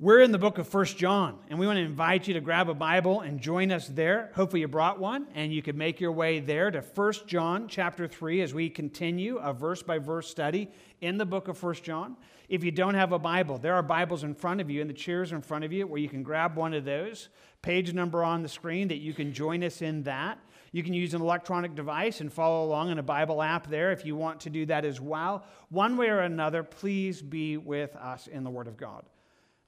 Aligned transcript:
We're 0.00 0.20
in 0.20 0.30
the 0.30 0.38
book 0.38 0.58
of 0.58 0.68
First 0.68 0.96
John, 0.96 1.40
and 1.50 1.58
we 1.58 1.66
want 1.66 1.78
to 1.78 1.82
invite 1.82 2.28
you 2.28 2.34
to 2.34 2.40
grab 2.40 2.68
a 2.68 2.74
Bible 2.74 3.22
and 3.22 3.40
join 3.40 3.72
us 3.72 3.88
there. 3.88 4.30
Hopefully, 4.36 4.60
you 4.60 4.68
brought 4.68 5.00
one, 5.00 5.26
and 5.34 5.52
you 5.52 5.60
could 5.60 5.74
make 5.74 6.00
your 6.00 6.12
way 6.12 6.38
there 6.38 6.70
to 6.70 6.80
First 6.80 7.26
John 7.26 7.66
chapter 7.66 8.06
3 8.06 8.40
as 8.42 8.54
we 8.54 8.70
continue 8.70 9.38
a 9.38 9.52
verse 9.52 9.82
by 9.82 9.98
verse 9.98 10.30
study 10.30 10.70
in 11.00 11.18
the 11.18 11.26
book 11.26 11.48
of 11.48 11.58
First 11.58 11.82
John. 11.82 12.16
If 12.48 12.62
you 12.62 12.70
don't 12.70 12.94
have 12.94 13.10
a 13.10 13.18
Bible, 13.18 13.58
there 13.58 13.74
are 13.74 13.82
Bibles 13.82 14.22
in 14.22 14.36
front 14.36 14.60
of 14.60 14.70
you, 14.70 14.80
and 14.80 14.88
the 14.88 14.94
chairs 14.94 15.32
in 15.32 15.42
front 15.42 15.64
of 15.64 15.72
you, 15.72 15.84
where 15.88 15.98
you 15.98 16.08
can 16.08 16.22
grab 16.22 16.54
one 16.54 16.74
of 16.74 16.84
those. 16.84 17.28
Page 17.62 17.92
number 17.92 18.22
on 18.22 18.44
the 18.44 18.48
screen 18.48 18.86
that 18.86 18.98
you 18.98 19.12
can 19.12 19.32
join 19.32 19.64
us 19.64 19.82
in 19.82 20.04
that. 20.04 20.38
You 20.70 20.84
can 20.84 20.94
use 20.94 21.12
an 21.14 21.22
electronic 21.22 21.74
device 21.74 22.20
and 22.20 22.32
follow 22.32 22.64
along 22.64 22.90
in 22.90 23.00
a 23.00 23.02
Bible 23.02 23.42
app 23.42 23.66
there 23.66 23.90
if 23.90 24.04
you 24.04 24.14
want 24.14 24.38
to 24.42 24.50
do 24.50 24.64
that 24.66 24.84
as 24.84 25.00
well. 25.00 25.44
One 25.70 25.96
way 25.96 26.08
or 26.08 26.20
another, 26.20 26.62
please 26.62 27.20
be 27.20 27.56
with 27.56 27.96
us 27.96 28.28
in 28.28 28.44
the 28.44 28.50
Word 28.50 28.68
of 28.68 28.76
God. 28.76 29.02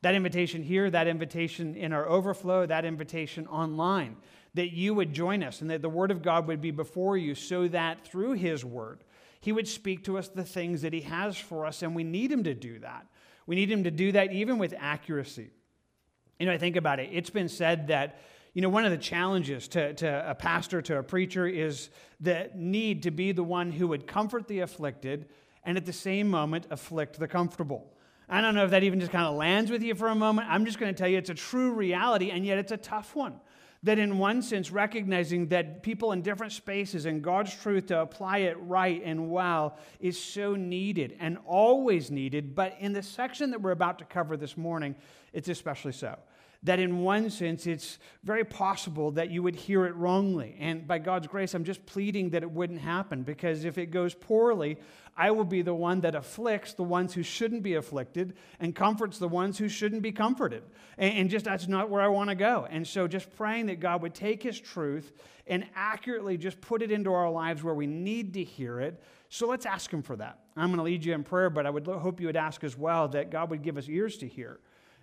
That 0.03 0.15
invitation 0.15 0.63
here, 0.63 0.91
that 0.91 1.07
invitation 1.07 1.75
in 1.75 1.93
our 1.93 2.09
overflow, 2.09 2.65
that 2.67 2.85
invitation 2.85 3.47
online, 3.47 4.17
that 4.55 4.73
you 4.73 4.95
would 4.95 5.13
join 5.13 5.43
us 5.43 5.61
and 5.61 5.71
that 5.71 5.83
the 5.83 5.89
Word 5.89 6.11
of 6.11 6.23
God 6.23 6.47
would 6.47 6.61
be 6.61 6.71
before 6.71 7.17
you 7.17 7.35
so 7.35 7.69
that 7.69 8.07
through 8.07 8.33
His 8.33 8.65
Word, 8.65 9.05
He 9.41 9.53
would 9.53 9.69
speak 9.69 10.05
to 10.05 10.17
us 10.17 10.29
the 10.29 10.45
things 10.45 10.83
that 10.83 10.93
He 10.93 11.03
has 11.03 11.37
for 11.37 11.67
us, 11.67 11.83
and 11.83 11.95
we 11.95 12.05
need 12.05 12.33
Him 12.33 12.45
to 12.45 12.55
do 12.55 12.79
that. 12.79 13.07
We 13.47 13.57
need 13.57 13.71
Him 13.71 13.85
to 13.85 13.91
do 13.91 14.13
that 14.13 14.33
even 14.33 14.59
with 14.59 14.75
accuracy. 14.79 15.51
You 16.39 16.47
know, 16.47 16.53
I 16.53 16.59
think 16.59 16.77
about 16.77 16.99
it. 16.99 17.11
It's 17.13 17.31
been 17.31 17.51
said 17.51 17.89
that, 17.89 18.21
you 18.55 18.63
know, 18.63 18.71
one 18.71 18.87
of 18.87 18.91
the 18.91 18.99
challenges 18.99 19.69
to, 19.69 19.93
to 19.95 20.31
a 20.31 20.35
pastor, 20.35 20.81
to 20.83 20.97
a 20.97 21.03
preacher, 21.03 21.47
is 21.47 21.91
the 22.21 22.51
need 22.55 23.03
to 23.03 23.11
be 23.11 23.33
the 23.33 23.45
one 23.45 23.71
who 23.71 23.89
would 23.89 24.07
comfort 24.07 24.49
the 24.49 24.61
afflicted 24.61 25.29
and 25.63 25.77
at 25.77 25.85
the 25.85 25.93
same 25.93 26.29
moment 26.29 26.67
afflict 26.71 27.19
the 27.19 27.29
comfortable. 27.29 27.93
I 28.33 28.41
don't 28.41 28.55
know 28.55 28.65
if 28.65 28.71
that 28.71 28.85
even 28.85 29.01
just 29.01 29.11
kind 29.11 29.27
of 29.27 29.35
lands 29.35 29.73
with 29.73 29.83
you 29.83 29.97
for 29.97 30.07
a 30.09 30.15
moment. 30.15 30.49
I'm 30.49 30.65
just 30.65 30.79
going 30.79 30.95
to 30.95 30.97
tell 30.97 31.09
you 31.09 31.19
it's 31.19 31.31
a 31.31 31.35
true 31.35 31.73
reality, 31.73 32.31
and 32.31 32.47
yet 32.47 32.59
it's 32.59 32.71
a 32.71 32.77
tough 32.77 33.17
one. 33.17 33.41
That, 33.83 33.99
in 33.99 34.19
one 34.19 34.41
sense, 34.43 34.71
recognizing 34.71 35.49
that 35.49 35.83
people 35.83 36.13
in 36.13 36.23
different 36.23 36.53
spaces 36.53 37.07
and 37.07 37.23
God's 37.23 37.53
truth 37.55 37.87
to 37.87 38.01
apply 38.01 38.39
it 38.39 38.57
right 38.61 39.03
and 39.05 39.31
well 39.31 39.79
is 39.99 40.23
so 40.23 40.55
needed 40.55 41.17
and 41.19 41.39
always 41.45 42.11
needed. 42.11 42.55
But 42.55 42.77
in 42.79 42.93
the 42.93 43.03
section 43.03 43.51
that 43.51 43.63
we're 43.63 43.71
about 43.73 43.99
to 43.99 44.05
cover 44.05 44.37
this 44.37 44.57
morning, 44.57 44.95
it's 45.33 45.49
especially 45.49 45.93
so 45.93 46.17
that 46.63 46.79
in 46.79 46.99
one 46.99 47.31
sense 47.31 47.67
it's 47.67 47.99
very 48.23 48.45
possible 48.45 49.11
that 49.13 49.31
you 49.31 49.43
would 49.43 49.57
hear 49.57 49.87
it 49.87 49.95
wrongly. 49.95 50.57
And 50.61 50.87
by 50.87 50.99
God's 50.99 51.27
grace, 51.27 51.55
I'm 51.55 51.65
just 51.65 51.85
pleading 51.87 52.31
that 52.31 52.43
it 52.43 52.51
wouldn't 52.51 52.81
happen 52.81 53.23
because 53.23 53.65
if 53.65 53.79
it 53.79 53.87
goes 53.87 54.15
poorly, 54.15 54.79
I 55.17 55.31
will 55.31 55.45
be 55.45 55.63
the 55.63 55.75
one 55.75 56.01
that 56.03 56.15
afflicts 56.15 56.75
the 56.75 56.83
ones 56.83 57.15
who 57.15 57.23
shouldn't 57.23 57.63
be 57.63 57.75
afflicted 57.75 58.35
and 58.59 58.75
comforts 58.75 59.19
the 59.19 59.29
ones 59.29 59.59
who 59.59 59.69
shouldn't 59.69 60.03
be 60.03 60.13
comforted. 60.13 60.63
And, 60.99 61.31
just 61.31 61.47
that's 61.47 61.69
not 61.69 61.89
where 61.89 62.03
I 62.03 62.09
want 62.09 62.29
to 62.31 62.35
go. 62.35 62.67
And 62.71 62.87
so 62.87 63.09
just 63.09 63.35
praying 63.37 63.67
that 63.67 63.81
God 63.81 64.03
would 64.03 64.15
take 64.15 64.43
his 64.43 64.61
truth 64.61 65.13
and 65.47 65.65
accurately 65.75 66.37
just 66.37 66.61
put 66.61 66.83
it 66.83 66.91
into 66.91 67.13
our 67.13 67.31
lives 67.31 67.63
where 67.63 67.75
we 67.75 67.87
need 67.87 68.35
to 68.35 68.45
hear 68.45 68.81
it. 68.81 69.03
So 69.31 69.47
let's 69.47 69.67
ask 69.67 69.91
him 69.91 70.03
for 70.03 70.17
that. 70.17 70.41
I'm 70.57 70.69
going 70.69 70.79
to 70.79 70.83
lead 70.83 71.05
you 71.05 71.15
in 71.15 71.23
prayer, 71.23 71.51
but 71.51 71.67
I 71.67 71.71
would 71.71 71.87
hope 71.87 72.21
you 72.21 72.27
would 72.27 72.37
ask 72.37 72.65
as 72.65 72.77
well 72.77 73.09
that 73.09 73.31
God 73.31 73.51
would 73.51 73.63
give 73.63 73.79
us 73.79 73.89
ears 73.89 74.19
to 74.19 74.29
hear 74.29 74.61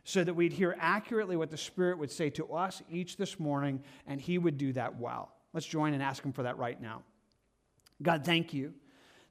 so 0.08 0.23
that 0.23 0.33
we'd 0.33 0.53
hear 0.53 0.73
accurately 0.80 1.36
what 1.36 1.52
the 1.52 1.58
Spirit 1.58 1.97
would 1.97 2.09
say 2.09 2.30
to 2.30 2.53
us 2.53 2.81
each 2.89 3.17
this 3.17 3.38
morning, 3.41 3.83
and 4.08 4.22
He 4.22 4.38
would 4.38 4.58
do 4.58 4.72
that 4.72 4.97
well. 4.97 5.33
Let's 5.52 5.66
join 5.66 5.94
and 5.94 6.02
ask 6.02 6.23
Him 6.23 6.31
for 6.31 6.44
that 6.44 6.58
right 6.58 6.81
now. 6.81 7.03
God, 8.02 8.23
thank 8.23 8.53
you 8.53 8.73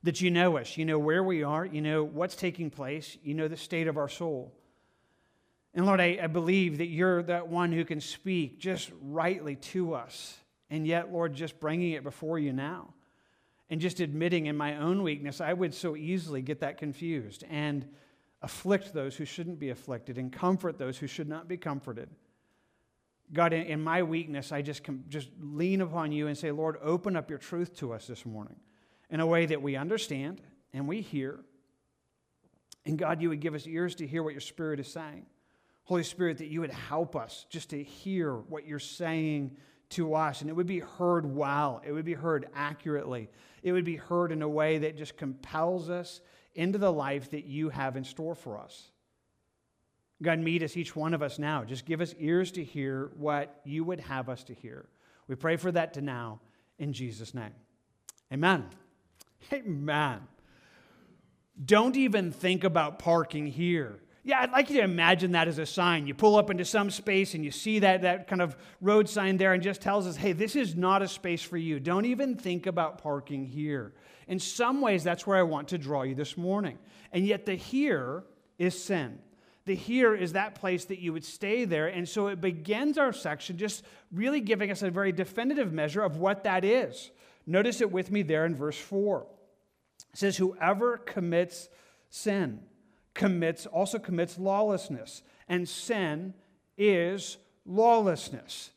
that 0.02 0.20
you 0.20 0.30
know 0.30 0.58
us. 0.58 0.76
You 0.76 0.84
know 0.84 0.98
where 0.98 1.24
we 1.24 1.42
are. 1.42 1.64
You 1.64 1.80
know 1.80 2.04
what's 2.04 2.36
taking 2.36 2.68
place. 2.68 3.16
You 3.22 3.32
know 3.32 3.48
the 3.48 3.56
state 3.56 3.88
of 3.88 3.96
our 3.96 4.10
soul. 4.10 4.52
And 5.72 5.86
Lord, 5.86 5.98
I, 5.98 6.18
I 6.22 6.26
believe 6.26 6.76
that 6.76 6.88
you're 6.88 7.22
that 7.22 7.48
one 7.48 7.72
who 7.72 7.86
can 7.86 8.02
speak 8.02 8.60
just 8.60 8.90
rightly 9.00 9.56
to 9.56 9.94
us. 9.94 10.36
And 10.68 10.86
yet, 10.86 11.10
Lord, 11.10 11.32
just 11.32 11.58
bringing 11.58 11.92
it 11.92 12.04
before 12.04 12.38
you 12.38 12.52
now 12.52 12.92
and 13.70 13.80
just 13.80 14.00
admitting 14.00 14.44
in 14.44 14.58
my 14.58 14.76
own 14.76 15.02
weakness, 15.02 15.40
I 15.40 15.54
would 15.54 15.72
so 15.72 15.96
easily 15.96 16.42
get 16.42 16.60
that 16.60 16.76
confused. 16.76 17.44
And 17.48 17.86
afflict 18.42 18.92
those 18.92 19.16
who 19.16 19.24
shouldn't 19.24 19.58
be 19.58 19.70
afflicted, 19.70 20.18
and 20.18 20.32
comfort 20.32 20.78
those 20.78 20.98
who 20.98 21.06
should 21.06 21.28
not 21.28 21.48
be 21.48 21.56
comforted. 21.56 22.08
God, 23.32 23.52
in, 23.52 23.82
my 23.82 24.02
weakness, 24.02 24.52
I 24.52 24.62
just, 24.62 24.82
just 25.08 25.30
lean 25.40 25.80
upon 25.80 26.12
you 26.12 26.28
and 26.28 26.38
say, 26.38 26.52
Lord, 26.52 26.76
open 26.80 27.16
up 27.16 27.28
your 27.28 27.40
truth 27.40 27.76
to 27.78 27.92
us 27.92 28.06
this 28.06 28.24
morning 28.24 28.56
in 29.10 29.20
a 29.20 29.26
way 29.26 29.46
that 29.46 29.60
we 29.60 29.74
understand 29.74 30.40
and 30.72 30.86
we 30.86 31.00
hear. 31.00 31.40
And 32.84 32.96
God, 32.96 33.20
you 33.20 33.30
would 33.30 33.40
give 33.40 33.54
us 33.54 33.66
ears 33.66 33.96
to 33.96 34.06
hear 34.06 34.22
what 34.22 34.32
your 34.32 34.40
Spirit 34.40 34.78
is 34.78 34.86
saying. 34.86 35.26
Holy 35.84 36.04
Spirit, 36.04 36.38
that 36.38 36.48
you 36.48 36.60
would 36.60 36.70
help 36.70 37.16
us 37.16 37.46
just 37.48 37.70
to 37.70 37.82
hear 37.82 38.34
what 38.34 38.66
you're 38.66 38.78
saying 38.78 39.56
to 39.90 40.14
us, 40.14 40.40
and 40.40 40.50
it 40.50 40.52
would 40.52 40.66
be 40.66 40.80
heard 40.80 41.26
well. 41.26 41.80
It 41.86 41.92
would 41.92 42.04
be 42.04 42.14
heard 42.14 42.48
accurately. 42.54 43.28
It 43.62 43.72
would 43.72 43.84
be 43.84 43.96
heard 43.96 44.32
in 44.32 44.42
a 44.42 44.48
way 44.48 44.78
that 44.78 44.96
just 44.96 45.16
compels 45.16 45.90
us 45.90 46.20
into 46.56 46.78
the 46.78 46.92
life 46.92 47.30
that 47.30 47.44
you 47.44 47.68
have 47.68 47.96
in 47.96 48.04
store 48.04 48.34
for 48.34 48.58
us. 48.58 48.90
God, 50.22 50.38
meet 50.38 50.62
us, 50.62 50.76
each 50.76 50.96
one 50.96 51.12
of 51.12 51.22
us 51.22 51.38
now. 51.38 51.64
Just 51.64 51.84
give 51.84 52.00
us 52.00 52.14
ears 52.18 52.50
to 52.52 52.64
hear 52.64 53.10
what 53.16 53.60
you 53.64 53.84
would 53.84 54.00
have 54.00 54.28
us 54.28 54.42
to 54.44 54.54
hear. 54.54 54.86
We 55.28 55.34
pray 55.34 55.56
for 55.56 55.70
that 55.72 55.94
to 55.94 56.00
now 56.00 56.40
in 56.78 56.92
Jesus' 56.92 57.34
name. 57.34 57.52
Amen. 58.32 58.64
Amen. 59.52 60.20
Don't 61.62 61.96
even 61.96 62.32
think 62.32 62.64
about 62.64 62.98
parking 62.98 63.46
here. 63.46 64.00
Yeah, 64.24 64.40
I'd 64.40 64.50
like 64.50 64.70
you 64.70 64.78
to 64.78 64.82
imagine 64.82 65.32
that 65.32 65.46
as 65.46 65.58
a 65.58 65.66
sign. 65.66 66.08
You 66.08 66.14
pull 66.14 66.34
up 66.34 66.50
into 66.50 66.64
some 66.64 66.90
space 66.90 67.34
and 67.34 67.44
you 67.44 67.52
see 67.52 67.78
that, 67.78 68.02
that 68.02 68.26
kind 68.26 68.42
of 68.42 68.56
road 68.80 69.08
sign 69.08 69.36
there 69.36 69.52
and 69.52 69.62
just 69.62 69.80
tells 69.80 70.04
us, 70.06 70.16
hey, 70.16 70.32
this 70.32 70.56
is 70.56 70.74
not 70.74 71.00
a 71.00 71.06
space 71.06 71.42
for 71.42 71.56
you. 71.56 71.78
Don't 71.78 72.06
even 72.06 72.34
think 72.34 72.66
about 72.66 72.98
parking 72.98 73.46
here. 73.46 73.92
In 74.26 74.38
some 74.38 74.80
ways, 74.80 75.04
that's 75.04 75.26
where 75.26 75.36
I 75.36 75.42
want 75.42 75.68
to 75.68 75.78
draw 75.78 76.02
you 76.02 76.14
this 76.14 76.36
morning. 76.36 76.78
And 77.12 77.26
yet, 77.26 77.46
the 77.46 77.54
here 77.54 78.24
is 78.58 78.82
sin. 78.82 79.18
The 79.66 79.74
here 79.74 80.14
is 80.14 80.32
that 80.32 80.54
place 80.54 80.84
that 80.86 81.00
you 81.00 81.12
would 81.12 81.24
stay 81.24 81.64
there. 81.64 81.88
And 81.88 82.08
so 82.08 82.28
it 82.28 82.40
begins 82.40 82.98
our 82.98 83.12
section 83.12 83.58
just 83.58 83.84
really 84.12 84.40
giving 84.40 84.70
us 84.70 84.82
a 84.82 84.90
very 84.90 85.12
definitive 85.12 85.72
measure 85.72 86.02
of 86.02 86.18
what 86.18 86.44
that 86.44 86.64
is. 86.64 87.10
Notice 87.46 87.80
it 87.80 87.90
with 87.90 88.10
me 88.10 88.22
there 88.22 88.46
in 88.46 88.54
verse 88.54 88.78
4. 88.78 89.26
It 90.12 90.18
says, 90.18 90.36
Whoever 90.36 90.98
commits 90.98 91.68
sin 92.10 92.60
commits 93.16 93.66
also 93.66 93.98
commits 93.98 94.38
lawlessness, 94.38 95.22
and 95.48 95.68
sin 95.68 96.34
is 96.76 97.38
lawlessness. 97.64 98.70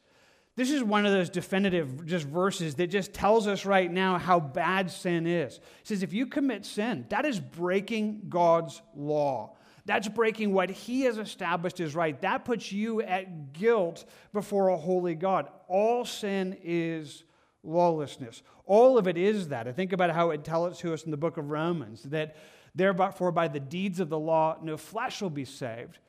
This 0.60 0.72
is 0.72 0.84
one 0.84 1.06
of 1.06 1.14
those 1.14 1.30
definitive 1.30 2.06
just 2.06 2.26
verses 2.26 2.76
that 2.76 2.88
just 2.88 3.14
tells 3.14 3.48
us 3.48 3.64
right 3.64 3.90
now 3.90 4.18
how 4.18 4.42
bad 4.42 4.92
sin 4.92 5.26
is. 5.26 5.58
Says 5.84 6.04
if 6.04 6.12
you 6.12 6.26
commit 6.26 6.66
sin, 6.66 7.06
that 7.08 7.24
is 7.24 7.40
breaking 7.40 8.24
God's 8.28 8.82
law. 8.94 9.56
That's 9.86 10.10
breaking 10.10 10.52
what 10.52 10.70
he 10.70 11.04
has 11.04 11.18
established 11.18 11.80
as 11.80 11.96
right. 11.96 12.20
That 12.20 12.44
puts 12.44 12.74
you 12.74 13.02
at 13.02 13.54
guilt 13.54 14.04
before 14.34 14.68
a 14.68 14.76
holy 14.76 15.16
God. 15.16 15.48
All 15.70 16.04
sin 16.04 16.58
is 16.62 17.24
lawlessness. 17.64 18.44
All 18.66 18.98
of 18.98 19.08
it 19.08 19.16
is 19.18 19.48
that. 19.48 19.66
I 19.66 19.72
think 19.72 19.94
about 19.94 20.12
how 20.12 20.32
it 20.32 20.44
tells 20.44 20.74
it 20.74 20.82
to 20.82 20.94
us 20.94 21.04
in 21.04 21.12
the 21.12 21.16
book 21.16 21.38
of 21.38 21.50
Romans 21.50 22.04
that 22.04 22.36
Therefore, 22.76 23.32
by 23.32 23.48
the 23.48 23.60
deeds 23.60 24.00
of 24.00 24.10
the 24.10 24.20
law, 24.20 24.58
no 24.62 24.78
flesh 24.78 25.22
will 25.22 25.30
be 25.30 25.46
saved, 25.46 26.00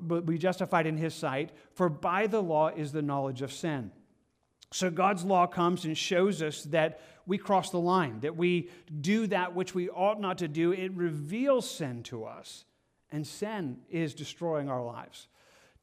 but 0.00 0.26
be 0.26 0.38
justified 0.38 0.86
in 0.86 0.96
his 0.96 1.14
sight, 1.14 1.50
for 1.74 1.88
by 1.88 2.26
the 2.26 2.42
law 2.42 2.68
is 2.68 2.92
the 2.92 3.02
knowledge 3.02 3.42
of 3.42 3.52
sin. 3.52 3.90
So 4.72 4.90
God's 4.90 5.24
law 5.24 5.46
comes 5.46 5.84
and 5.84 5.96
shows 5.96 6.40
us 6.40 6.62
that 6.64 7.00
we 7.26 7.38
cross 7.38 7.70
the 7.70 7.80
line, 7.80 8.20
that 8.20 8.36
we 8.36 8.70
do 9.00 9.26
that 9.28 9.54
which 9.54 9.74
we 9.74 9.88
ought 9.90 10.20
not 10.20 10.38
to 10.38 10.48
do. 10.48 10.72
It 10.72 10.92
reveals 10.92 11.70
sin 11.70 12.02
to 12.04 12.24
us, 12.24 12.64
and 13.10 13.26
sin 13.26 13.78
is 13.90 14.14
destroying 14.14 14.68
our 14.68 14.82
lives 14.82 15.26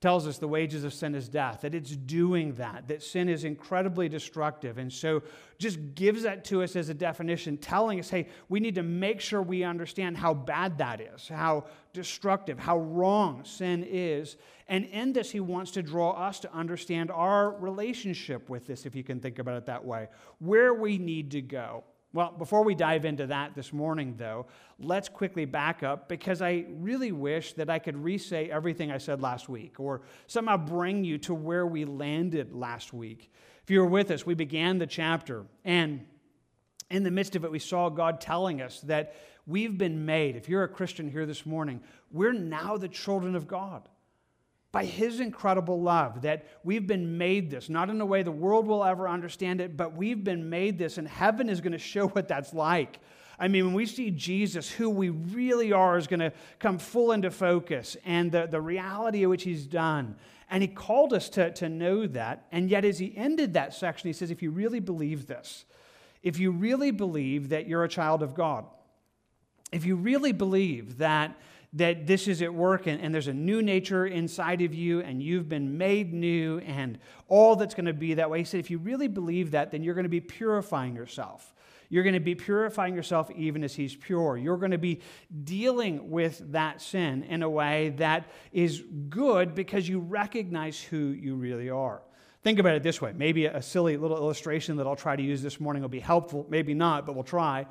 tells 0.01 0.25
us 0.27 0.37
the 0.37 0.47
wages 0.47 0.85
of 0.85 0.93
sin 0.93 1.13
is 1.13 1.27
death, 1.27 1.61
that 1.61 1.75
it's 1.75 1.93
doing 1.93 2.53
that, 2.53 2.87
that 2.87 3.03
sin 3.03 3.27
is 3.27 3.43
incredibly 3.43 4.07
destructive. 4.07 4.77
And 4.77 4.91
so 4.91 5.21
just 5.57 5.77
gives 5.93 6.23
that 6.23 6.45
to 6.45 6.63
us 6.63 6.77
as 6.77 6.87
a 6.87 6.93
definition, 6.93 7.57
telling 7.57 7.99
us, 7.99 8.09
hey, 8.09 8.29
we 8.47 8.61
need 8.61 8.75
to 8.75 8.83
make 8.83 9.19
sure 9.19 9.41
we 9.41 9.63
understand 9.63 10.17
how 10.17 10.33
bad 10.33 10.77
that 10.77 11.01
is, 11.01 11.27
how 11.27 11.65
destructive, 11.91 12.57
how 12.57 12.79
wrong 12.79 13.43
sin 13.43 13.83
is. 13.83 14.37
And 14.69 14.85
in 14.85 15.11
this, 15.11 15.31
he 15.31 15.41
wants 15.41 15.71
to 15.71 15.81
draw 15.81 16.11
us 16.11 16.39
to 16.41 16.53
understand 16.53 17.11
our 17.11 17.51
relationship 17.57 18.49
with 18.49 18.67
this, 18.67 18.85
if 18.85 18.95
you 18.95 19.03
can 19.03 19.19
think 19.19 19.37
about 19.37 19.57
it 19.57 19.65
that 19.65 19.83
way, 19.83 20.07
where 20.39 20.73
we 20.73 20.97
need 20.97 21.31
to 21.31 21.41
go. 21.41 21.83
Well, 22.11 22.33
before 22.35 22.63
we 22.63 22.73
dive 22.73 23.05
into 23.05 23.27
that 23.27 23.53
this 23.53 23.71
morning, 23.71 24.15
though, 24.17 24.47
let's 24.79 25.07
quickly 25.07 25.45
back 25.45 25.83
up 25.83 26.09
because 26.09 26.41
I 26.41 26.65
really 26.69 27.11
wish 27.11 27.53
that 27.53 27.69
I 27.69 27.77
could 27.77 27.95
re 27.95 28.17
say 28.17 28.49
everything 28.49 28.91
I 28.91 28.97
said 28.97 29.21
last 29.21 29.47
week 29.47 29.79
or 29.79 30.01
somehow 30.25 30.57
bring 30.57 31.03
you 31.03 31.19
to 31.19 31.35
where 31.35 31.67
we 31.67 31.85
landed 31.85 32.53
last 32.53 32.93
week. 32.93 33.31
If 33.63 33.69
you 33.69 33.79
were 33.81 33.85
with 33.85 34.09
us, 34.09 34.25
we 34.25 34.33
began 34.33 34.79
the 34.79 34.87
chapter, 34.87 35.45
and 35.63 36.03
in 36.89 37.03
the 37.03 37.11
midst 37.11 37.35
of 37.35 37.45
it, 37.45 37.51
we 37.51 37.59
saw 37.59 37.89
God 37.89 38.19
telling 38.19 38.61
us 38.61 38.81
that 38.81 39.15
we've 39.45 39.77
been 39.77 40.05
made. 40.05 40.35
If 40.35 40.49
you're 40.49 40.63
a 40.63 40.67
Christian 40.67 41.09
here 41.11 41.27
this 41.27 41.45
morning, 41.45 41.81
we're 42.11 42.33
now 42.33 42.77
the 42.77 42.87
children 42.87 43.35
of 43.35 43.47
God. 43.47 43.87
By 44.71 44.85
his 44.85 45.19
incredible 45.19 45.81
love 45.81 46.21
that 46.21 46.45
we've 46.63 46.85
been 46.85 47.17
made 47.17 47.49
this, 47.49 47.69
not 47.69 47.89
in 47.89 47.99
a 48.01 48.05
way 48.05 48.21
the 48.21 48.31
world 48.31 48.67
will 48.67 48.83
ever 48.83 49.07
understand 49.07 49.61
it, 49.61 49.75
but 49.75 49.95
we've 49.95 50.23
been 50.23 50.49
made 50.49 50.77
this, 50.77 50.97
and 50.97 51.07
heaven 51.07 51.49
is 51.49 51.59
going 51.59 51.71
to 51.71 51.79
show 51.79 52.07
what 52.09 52.27
that's 52.27 52.53
like. 52.53 52.99
I 53.39 53.47
mean, 53.47 53.65
when 53.65 53.73
we 53.73 53.85
see 53.85 54.11
Jesus, 54.11 54.69
who 54.69 54.89
we 54.89 55.09
really 55.09 55.71
are, 55.71 55.97
is 55.97 56.07
going 56.07 56.19
to 56.19 56.33
come 56.59 56.77
full 56.77 57.13
into 57.13 57.31
focus 57.31 57.95
and 58.05 58.31
the, 58.31 58.47
the 58.47 58.61
reality 58.61 59.23
of 59.23 59.29
which 59.29 59.43
he's 59.43 59.65
done. 59.65 60.15
And 60.51 60.61
he 60.61 60.67
called 60.67 61.13
us 61.13 61.29
to, 61.29 61.51
to 61.53 61.69
know 61.69 62.05
that. 62.07 62.47
And 62.51 62.69
yet, 62.69 62.83
as 62.83 62.99
he 62.99 63.15
ended 63.15 63.53
that 63.53 63.73
section, 63.73 64.07
he 64.09 64.13
says, 64.13 64.29
if 64.29 64.41
you 64.41 64.51
really 64.51 64.79
believe 64.81 65.25
this, 65.25 65.63
if 66.21 66.37
you 66.37 66.51
really 66.51 66.91
believe 66.91 67.49
that 67.49 67.67
you're 67.67 67.85
a 67.85 67.89
child 67.89 68.21
of 68.21 68.35
God, 68.35 68.65
if 69.71 69.85
you 69.85 69.95
really 69.95 70.33
believe 70.33 70.97
that 70.97 71.37
that 71.73 72.07
this 72.07 72.27
is 72.27 72.41
at 72.41 72.53
work 72.53 72.87
and, 72.87 72.99
and, 72.99 73.13
there's 73.13 73.27
a 73.27 73.33
new 73.33 73.61
nature 73.61 74.07
inside 74.07 74.61
of 74.61 74.73
you 74.73 75.01
and 75.01 75.21
you've 75.21 75.47
been 75.47 75.77
made 75.77 76.13
new 76.13 76.57
and 76.59 76.97
all 77.27 77.55
that's 77.55 77.75
going 77.75 77.85
to 77.85 77.93
be 77.93 78.15
that 78.15 78.29
way. 78.29 78.39
He 78.39 78.43
said, 78.43 78.59
if 78.59 78.71
you 78.71 78.79
really 78.79 79.07
believe 79.07 79.51
that, 79.51 79.69
then 79.71 79.83
you're 79.83 79.93
going 79.93 80.03
to 80.03 80.09
be 80.09 80.21
purifying 80.21 80.95
yourself. 80.95 81.53
You're 81.89 82.03
going 82.03 82.13
to 82.13 82.19
be 82.19 82.35
purifying 82.35 82.95
yourself 82.95 83.31
even 83.31 83.63
as 83.63 83.73
He's 83.73 83.95
pure. 83.95 84.37
You're 84.37 84.57
going 84.57 84.71
to 84.71 84.77
be 84.77 85.01
dealing 85.43 86.11
with 86.11 86.51
that 86.51 86.81
sin 86.81 87.23
in 87.23 87.41
a 87.41 87.49
way 87.49 87.89
that 87.97 88.29
is 88.51 88.83
good 89.09 89.55
because 89.55 89.89
you 89.89 89.99
recognize 89.99 90.79
who 90.79 91.07
you 91.07 91.35
really 91.35 91.69
are. 91.69 92.01
Think 92.43 92.59
about 92.59 92.75
it 92.75 92.83
this 92.83 93.01
way. 93.01 93.11
Maybe 93.13 93.45
a 93.45 93.61
silly 93.61 93.97
little 93.97 94.17
illustration 94.17 94.77
that 94.77 94.87
I'll 94.87 94.95
try 94.95 95.15
to 95.15 95.23
use 95.23 95.41
this 95.41 95.59
morning 95.59 95.81
will 95.81 95.89
be 95.89 95.99
helpful. 95.99 96.45
Maybe 96.49 96.73
not, 96.73 97.05
but 97.05 97.15
we'll 97.15 97.23
try. 97.23 97.65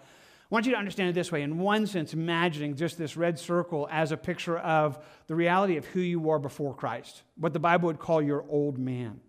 I 0.50 0.54
want 0.54 0.64
you 0.64 0.72
to 0.72 0.78
understand 0.78 1.10
it 1.10 1.12
this 1.12 1.30
way. 1.30 1.42
In 1.42 1.58
one 1.58 1.86
sense, 1.86 2.14
imagining 2.14 2.74
just 2.74 2.96
this 2.96 3.18
red 3.18 3.38
circle 3.38 3.86
as 3.90 4.12
a 4.12 4.16
picture 4.16 4.56
of 4.58 4.98
the 5.26 5.34
reality 5.34 5.76
of 5.76 5.84
who 5.84 6.00
you 6.00 6.18
were 6.18 6.38
before 6.38 6.74
Christ, 6.74 7.22
what 7.36 7.52
the 7.52 7.58
Bible 7.58 7.88
would 7.88 7.98
call 7.98 8.22
your 8.22 8.44
old 8.48 8.78
man. 8.78 9.20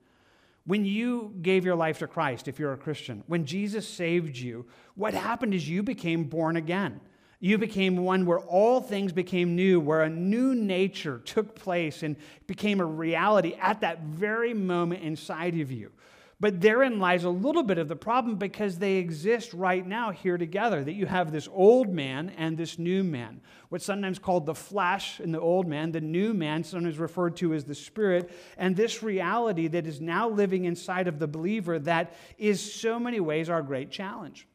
When 0.66 0.86
you 0.86 1.34
gave 1.42 1.66
your 1.66 1.76
life 1.76 2.00
to 2.00 2.08
Christ, 2.08 2.48
if 2.48 2.58
you're 2.58 2.72
a 2.72 2.78
Christian, 2.78 3.24
when 3.28 3.46
Jesus 3.46 3.86
saved 3.86 4.38
you, 4.38 4.66
what 4.96 5.14
happened 5.14 5.54
is 5.54 5.68
you 5.68 5.84
became 5.84 6.24
born 6.24 6.56
again. 6.56 7.02
You 7.42 7.58
became 7.58 7.98
one 7.98 8.26
where 8.26 8.40
all 8.40 8.80
things 8.80 9.12
became 9.12 9.56
new, 9.56 9.80
where 9.80 10.04
a 10.04 10.10
new 10.10 10.56
nature 10.56 11.20
took 11.20 11.56
place 11.56 12.04
and 12.04 12.16
became 12.48 12.80
a 12.80 12.86
reality 12.86 13.56
at 13.60 13.82
that 13.82 14.04
very 14.04 14.54
moment 14.54 15.04
inside 15.04 15.60
of 15.60 15.72
you. 15.72 15.92
But 16.42 16.62
therein 16.62 17.00
lies 17.00 17.26
a 17.26 17.30
little 17.30 17.64
bit 17.64 17.78
of 17.78 17.90
the 17.90 17.98
problem 17.98 18.38
because 18.38 18.78
they 18.78 18.96
exist 18.96 19.54
right 19.54 19.86
now 19.86 20.12
here 20.12 20.38
together. 20.38 20.82
That 20.82 20.94
you 20.94 21.06
have 21.06 21.32
this 21.32 21.50
old 21.52 21.90
man 21.90 22.30
and 22.38 22.58
this 22.58 22.80
new 22.80 23.04
man. 23.04 23.42
What's 23.68 23.84
sometimes 23.84 24.20
called 24.20 24.46
the 24.46 24.56
flesh 24.56 25.20
in 25.20 25.34
the 25.34 25.42
old 25.42 25.68
man, 25.68 25.92
the 25.92 26.00
new 26.00 26.34
man, 26.34 26.64
sometimes 26.64 26.98
referred 26.98 27.36
to 27.38 27.54
as 27.54 27.66
the 27.66 27.76
spirit, 27.76 28.32
and 28.58 28.74
this 28.74 29.04
reality 29.04 29.68
that 29.68 29.86
is 29.86 30.00
now 30.00 30.30
living 30.30 30.64
inside 30.64 31.10
of 31.10 31.20
the 31.20 31.28
believer 31.28 31.78
that 31.80 32.16
is 32.38 32.74
so 32.74 33.00
many 33.00 33.20
ways 33.20 33.50
our 33.50 33.62
great 33.62 33.92
challenge. 33.92 34.48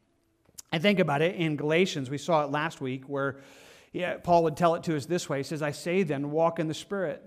I 0.71 0.79
think 0.79 0.99
about 0.99 1.21
it 1.21 1.35
in 1.35 1.55
Galatians, 1.55 2.09
we 2.09 2.17
saw 2.17 2.43
it 2.43 2.51
last 2.51 2.81
week 2.81 3.05
where 3.05 3.37
yeah, 3.93 4.17
Paul 4.17 4.43
would 4.43 4.57
tell 4.57 4.75
it 4.75 4.83
to 4.83 4.97
us 4.97 5.05
this 5.05 5.29
way 5.29 5.37
He 5.37 5.43
says, 5.43 5.61
I 5.61 5.71
say 5.71 6.03
then, 6.03 6.31
walk 6.31 6.59
in 6.59 6.67
the 6.67 6.73
spirit, 6.73 7.23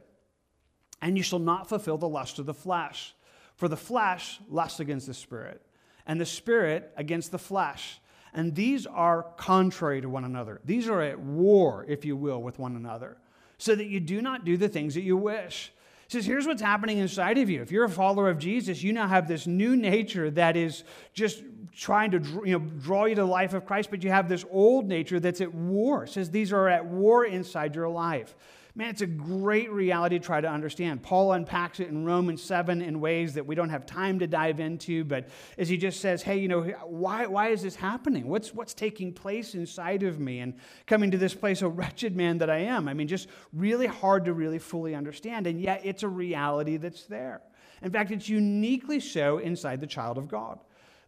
and 1.00 1.16
you 1.16 1.22
shall 1.22 1.38
not 1.38 1.68
fulfill 1.68 1.96
the 1.96 2.08
lust 2.08 2.40
of 2.40 2.46
the 2.46 2.52
flesh. 2.52 3.14
For 3.58 3.68
the 3.68 3.76
flesh 3.76 4.40
lusts 4.48 4.80
against 4.80 5.08
the 5.08 5.14
spirit, 5.14 5.60
and 6.06 6.20
the 6.20 6.26
spirit 6.26 6.92
against 6.96 7.32
the 7.32 7.38
flesh. 7.38 8.00
And 8.32 8.54
these 8.54 8.86
are 8.86 9.24
contrary 9.36 10.00
to 10.00 10.08
one 10.08 10.24
another. 10.24 10.60
These 10.64 10.88
are 10.88 11.02
at 11.02 11.18
war, 11.18 11.84
if 11.88 12.04
you 12.04 12.16
will, 12.16 12.40
with 12.40 12.58
one 12.58 12.76
another, 12.76 13.16
so 13.58 13.74
that 13.74 13.86
you 13.86 13.98
do 13.98 14.22
not 14.22 14.44
do 14.44 14.56
the 14.56 14.68
things 14.68 14.94
that 14.94 15.02
you 15.02 15.16
wish. 15.16 15.72
Says, 16.06 16.24
here's 16.24 16.46
what's 16.46 16.62
happening 16.62 16.98
inside 16.98 17.36
of 17.36 17.50
you. 17.50 17.60
If 17.60 17.70
you're 17.70 17.84
a 17.84 17.90
follower 17.90 18.30
of 18.30 18.38
Jesus, 18.38 18.82
you 18.82 18.94
now 18.94 19.08
have 19.08 19.28
this 19.28 19.46
new 19.46 19.76
nature 19.76 20.30
that 20.30 20.56
is 20.56 20.84
just 21.12 21.42
trying 21.76 22.12
to 22.12 22.20
you 22.46 22.58
know, 22.58 22.60
draw 22.60 23.04
you 23.04 23.14
to 23.16 23.22
the 23.22 23.26
life 23.26 23.52
of 23.52 23.66
Christ, 23.66 23.90
but 23.90 24.02
you 24.02 24.10
have 24.10 24.28
this 24.28 24.44
old 24.50 24.86
nature 24.86 25.20
that's 25.20 25.42
at 25.42 25.52
war. 25.52 26.04
It 26.04 26.10
says 26.10 26.30
these 26.30 26.52
are 26.52 26.68
at 26.68 26.86
war 26.86 27.26
inside 27.26 27.74
your 27.74 27.88
life. 27.90 28.36
Man, 28.78 28.90
it's 28.90 29.00
a 29.00 29.06
great 29.06 29.72
reality 29.72 30.20
to 30.20 30.24
try 30.24 30.40
to 30.40 30.48
understand. 30.48 31.02
Paul 31.02 31.32
unpacks 31.32 31.80
it 31.80 31.88
in 31.88 32.04
Romans 32.04 32.40
7 32.40 32.80
in 32.80 33.00
ways 33.00 33.34
that 33.34 33.44
we 33.44 33.56
don't 33.56 33.70
have 33.70 33.86
time 33.86 34.20
to 34.20 34.28
dive 34.28 34.60
into, 34.60 35.02
but 35.02 35.26
as 35.58 35.68
he 35.68 35.76
just 35.76 36.00
says, 36.00 36.22
hey, 36.22 36.38
you 36.38 36.46
know, 36.46 36.62
why, 36.86 37.26
why 37.26 37.48
is 37.48 37.62
this 37.62 37.74
happening? 37.74 38.28
What's, 38.28 38.54
what's 38.54 38.74
taking 38.74 39.12
place 39.12 39.56
inside 39.56 40.04
of 40.04 40.20
me? 40.20 40.38
And 40.38 40.54
coming 40.86 41.10
to 41.10 41.18
this 41.18 41.34
place, 41.34 41.60
a 41.62 41.68
wretched 41.68 42.14
man 42.14 42.38
that 42.38 42.50
I 42.50 42.58
am. 42.58 42.86
I 42.86 42.94
mean, 42.94 43.08
just 43.08 43.26
really 43.52 43.88
hard 43.88 44.26
to 44.26 44.32
really 44.32 44.60
fully 44.60 44.94
understand, 44.94 45.48
and 45.48 45.60
yet 45.60 45.80
it's 45.82 46.04
a 46.04 46.08
reality 46.08 46.76
that's 46.76 47.02
there. 47.06 47.42
In 47.82 47.90
fact, 47.90 48.12
it's 48.12 48.28
uniquely 48.28 49.00
so 49.00 49.38
inside 49.38 49.80
the 49.80 49.88
child 49.88 50.18
of 50.18 50.28
God 50.28 50.60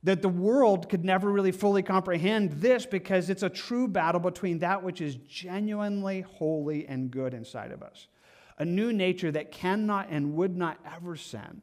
that 0.03 0.23
the 0.23 0.29
world 0.29 0.89
could 0.89 1.05
never 1.05 1.31
really 1.31 1.53
fully 1.53 1.83
comprehend 1.83 2.53
this 2.53 2.87
because 2.87 3.29
it's 3.29 3.43
a 3.43 3.51
true 3.51 3.87
battle 3.87 4.21
between 4.21 4.59
that 4.61 4.83
which 4.83 5.01
is 5.01 5.17
genuinely 5.17 6.23
holy 6.23 6.87
and 6.87 7.11
good 7.11 7.35
inside 7.35 7.71
of 7.71 7.83
us. 7.83 8.07
A 8.59 8.65
new 8.65 8.93
nature 8.93 9.31
that 9.33 9.53
cannot 9.53 10.09
and 10.11 10.35
would 10.35 10.57
not 10.57 10.79
ever 10.95 11.17
sin, 11.17 11.63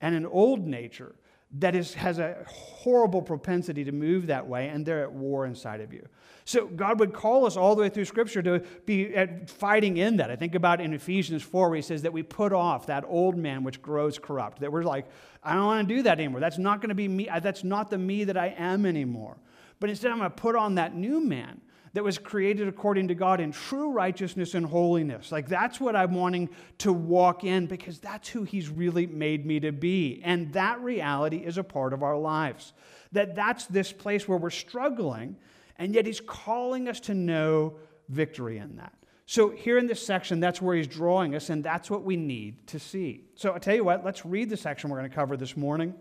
and 0.00 0.14
an 0.14 0.26
old 0.26 0.66
nature 0.66 1.14
that 1.58 1.74
is, 1.74 1.94
has 1.94 2.18
a 2.18 2.36
horrible 2.46 3.22
propensity 3.22 3.84
to 3.84 3.92
move 3.92 4.28
that 4.28 4.46
way, 4.46 4.68
and 4.68 4.86
they're 4.86 5.02
at 5.02 5.12
war 5.12 5.46
inside 5.46 5.80
of 5.80 5.92
you. 5.92 6.06
So 6.44 6.66
God 6.66 7.00
would 7.00 7.12
call 7.12 7.46
us 7.46 7.56
all 7.56 7.74
the 7.74 7.82
way 7.82 7.88
through 7.88 8.06
Scripture 8.06 8.42
to 8.42 8.60
be 8.86 9.14
fighting 9.46 9.96
in 9.96 10.16
that. 10.16 10.30
I 10.30 10.36
think 10.36 10.54
about 10.54 10.80
in 10.80 10.92
Ephesians 10.92 11.42
4 11.42 11.68
where 11.68 11.76
he 11.76 11.82
says 11.82 12.02
that 12.02 12.12
we 12.12 12.22
put 12.22 12.52
off 12.52 12.86
that 12.86 13.04
old 13.06 13.36
man 13.36 13.62
which 13.62 13.82
grows 13.82 14.18
corrupt. 14.18 14.60
That 14.60 14.72
we're 14.72 14.82
like, 14.82 15.06
I 15.44 15.54
don't 15.54 15.66
want 15.66 15.88
to 15.88 15.94
do 15.94 16.02
that 16.02 16.18
anymore. 16.18 16.40
That's 16.40 16.58
not 16.58 16.80
going 16.80 16.88
to 16.88 16.94
be 16.94 17.08
me. 17.08 17.28
That's 17.40 17.62
not 17.62 17.90
the 17.90 17.98
me 17.98 18.24
that 18.24 18.36
I 18.36 18.54
am 18.56 18.86
anymore. 18.86 19.36
But 19.80 19.90
instead, 19.90 20.10
I'm 20.10 20.18
going 20.18 20.30
to 20.30 20.36
put 20.36 20.56
on 20.56 20.74
that 20.76 20.94
new 20.94 21.24
man 21.24 21.60
that 21.92 22.04
was 22.04 22.18
created 22.18 22.68
according 22.68 23.08
to 23.08 23.14
God 23.14 23.40
in 23.40 23.52
true 23.52 23.90
righteousness 23.90 24.54
and 24.54 24.64
holiness. 24.64 25.32
Like 25.32 25.48
that's 25.48 25.80
what 25.80 25.96
I'm 25.96 26.14
wanting 26.14 26.50
to 26.78 26.92
walk 26.92 27.44
in 27.44 27.66
because 27.66 27.98
that's 27.98 28.28
who 28.28 28.44
He's 28.44 28.68
really 28.68 29.06
made 29.06 29.44
me 29.44 29.60
to 29.60 29.72
be. 29.72 30.20
And 30.24 30.52
that 30.52 30.80
reality 30.80 31.38
is 31.38 31.58
a 31.58 31.64
part 31.64 31.92
of 31.92 32.02
our 32.02 32.16
lives. 32.16 32.72
That 33.12 33.34
that's 33.34 33.66
this 33.66 33.92
place 33.92 34.28
where 34.28 34.38
we're 34.38 34.50
struggling, 34.50 35.36
and 35.76 35.94
yet 35.94 36.06
He's 36.06 36.20
calling 36.20 36.88
us 36.88 37.00
to 37.00 37.14
know 37.14 37.74
victory 38.08 38.58
in 38.58 38.76
that. 38.76 38.92
So, 39.30 39.50
here 39.50 39.78
in 39.78 39.86
this 39.86 40.04
section, 40.04 40.40
that's 40.40 40.60
where 40.60 40.74
he's 40.74 40.88
drawing 40.88 41.36
us, 41.36 41.50
and 41.50 41.62
that's 41.62 41.88
what 41.88 42.02
we 42.02 42.16
need 42.16 42.66
to 42.66 42.80
see. 42.80 43.26
So, 43.36 43.52
I'll 43.52 43.60
tell 43.60 43.76
you 43.76 43.84
what, 43.84 44.04
let's 44.04 44.26
read 44.26 44.50
the 44.50 44.56
section 44.56 44.90
we're 44.90 44.98
going 44.98 45.08
to 45.08 45.14
cover 45.14 45.36
this 45.36 45.56
morning, 45.56 45.94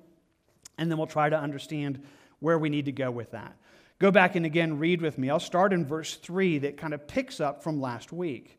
and 0.80 0.90
then 0.90 0.98
we'll 0.98 1.06
try 1.06 1.30
to 1.30 1.40
understand 1.40 2.04
where 2.40 2.58
we 2.58 2.70
need 2.70 2.86
to 2.86 2.92
go 2.92 3.12
with 3.12 3.30
that. 3.30 3.56
Go 4.00 4.12
back 4.12 4.36
and 4.36 4.46
again 4.46 4.80
read 4.80 5.02
with 5.02 5.18
me. 5.18 5.30
I'll 5.30 5.40
start 5.40 5.74
in 5.74 5.86
verse 5.86 6.16
3 6.16 6.60
that 6.60 6.78
kind 6.78 6.94
of 6.94 7.08
picks 7.08 7.42
up 7.42 7.62
from 7.62 7.82
last 7.82 8.14
week. 8.14 8.58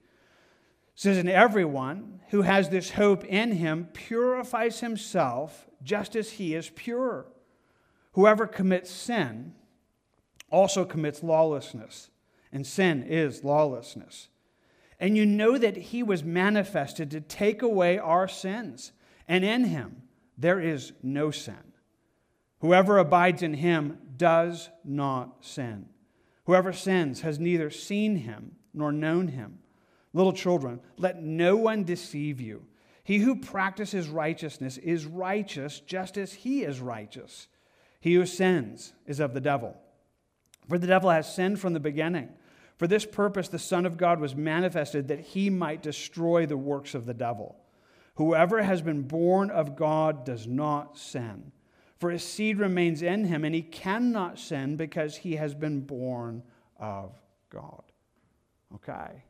It 0.95 1.01
says, 1.01 1.17
And 1.17 1.31
everyone 1.31 2.21
who 2.29 2.43
has 2.43 2.69
this 2.69 2.91
hope 2.91 3.25
in 3.25 3.53
him 3.53 3.89
purifies 3.95 4.81
himself 4.81 5.67
just 5.83 6.15
as 6.15 6.33
he 6.33 6.55
is 6.55 6.71
pure. 6.71 7.27
Whoever 8.13 8.47
commits 8.47 8.91
sin 8.91 9.55
also 10.51 10.85
commits 10.85 11.23
lawlessness, 11.23 12.11
and 12.53 12.67
sin 12.67 13.03
is 13.03 13.45
lawlessness. 13.45 14.29
And 14.99 15.17
you 15.17 15.25
know 15.25 15.57
that 15.57 15.77
he 15.77 16.03
was 16.03 16.23
manifested 16.23 17.11
to 17.13 17.21
take 17.23 17.63
away 17.63 17.99
our 17.99 18.29
sins, 18.29 18.93
and 19.27 19.43
in 19.43 19.65
him 19.65 20.03
there 20.37 20.61
is 20.61 20.93
no 21.03 21.31
sin. 21.31 21.73
Whoever 22.59 22.99
abides 22.99 23.43
in 23.43 23.55
him 23.55 23.99
does 24.21 24.69
not 24.85 25.43
sin. 25.43 25.87
Whoever 26.45 26.75
sins 26.75 27.23
has 27.23 27.41
neither 27.41 27.71
seen 27.71 28.17
him 28.17 28.53
nor 28.75 28.93
known 28.93 29.29
him. 29.29 29.61
Little 30.13 30.35
children, 30.35 30.81
let 30.99 31.23
no 31.23 31.57
one 31.57 31.85
deceive 31.85 32.39
you. 32.39 32.67
He 33.03 33.19
who 33.19 33.35
practices 33.35 34.09
righteousness 34.11 34.77
is 34.77 35.07
righteous 35.07 35.81
just 35.81 36.19
as 36.19 36.35
he 36.35 36.65
is 36.65 36.81
righteous. 36.81 37.49
He 37.99 38.15
who 38.15 38.27
sins 38.27 38.93
is 39.07 39.21
of 39.21 39.33
the 39.33 39.41
devil. 39.41 39.75
For 40.69 40.77
the 40.77 40.87
devil 40.87 41.09
has 41.09 41.35
sinned 41.35 41.59
from 41.59 41.73
the 41.73 41.81
beginning. 41.81 42.29
For 42.77 42.87
this 42.87 43.07
purpose, 43.07 43.49
the 43.49 43.59
Son 43.59 43.87
of 43.87 43.97
God 43.97 44.21
was 44.21 44.37
manifested 44.37 45.09
that 45.09 45.21
he 45.21 45.49
might 45.49 45.83
destroy 45.83 46.45
the 46.45 46.59
works 46.59 46.95
of 46.95 47.07
the 47.07 47.15
devil. 47.15 47.57
Whoever 48.17 48.63
has 48.63 48.83
been 48.83 49.01
born 49.03 49.49
of 49.51 49.77
God 49.77 50.27
does 50.27 50.47
not 50.47 50.99
sin 50.99 51.53
for 52.01 52.11
his 52.11 52.25
seed 52.25 52.59
remains 52.59 53.03
in 53.03 53.27
him, 53.27 53.45
and 53.45 53.55
he 53.55 53.61
cannot 53.61 54.39
sin 54.39 54.77
because 54.77 55.17
he 55.17 55.37
has 55.37 55.55
been 55.55 55.81
born 55.83 56.43
of 56.79 57.13
God. 57.51 57.83
Okay. 58.75 59.23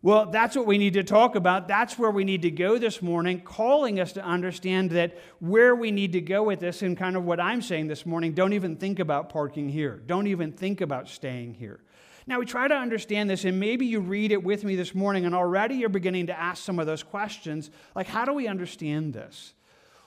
Well, 0.00 0.26
that's 0.26 0.56
what 0.56 0.64
we 0.64 0.78
need 0.78 0.94
to 0.94 1.02
talk 1.02 1.34
about. 1.34 1.68
That's 1.68 1.98
where 1.98 2.10
we 2.10 2.24
need 2.24 2.42
to 2.42 2.50
go 2.50 2.78
this 2.78 3.02
morning, 3.02 3.40
calling 3.40 4.00
us 4.00 4.12
to 4.12 4.24
understand 4.24 4.92
that 4.92 5.18
where 5.40 5.74
we 5.74 5.90
need 5.90 6.12
to 6.12 6.20
go 6.22 6.44
with 6.44 6.60
this, 6.60 6.80
and 6.80 6.96
kind 6.96 7.14
of 7.14 7.24
what 7.24 7.40
I'm 7.40 7.60
saying 7.60 7.88
this 7.88 8.06
morning, 8.06 8.32
don't 8.32 8.54
even 8.54 8.76
think 8.76 9.00
about 9.00 9.28
parking 9.28 9.68
here. 9.68 10.00
Don't 10.06 10.28
even 10.28 10.52
think 10.52 10.80
about 10.80 11.08
staying 11.08 11.54
here. 11.54 11.80
Now, 12.26 12.38
we 12.38 12.46
try 12.46 12.68
to 12.68 12.74
understand 12.74 13.28
this, 13.28 13.44
and 13.44 13.60
maybe 13.60 13.86
you 13.86 14.00
read 14.00 14.32
it 14.32 14.42
with 14.42 14.64
me 14.64 14.76
this 14.76 14.94
morning, 14.94 15.26
and 15.26 15.34
already 15.34 15.74
you're 15.74 15.88
beginning 15.88 16.28
to 16.28 16.38
ask 16.38 16.64
some 16.64 16.78
of 16.78 16.86
those 16.86 17.02
questions 17.02 17.70
like, 17.94 18.06
how 18.06 18.24
do 18.24 18.32
we 18.32 18.46
understand 18.46 19.12
this? 19.12 19.52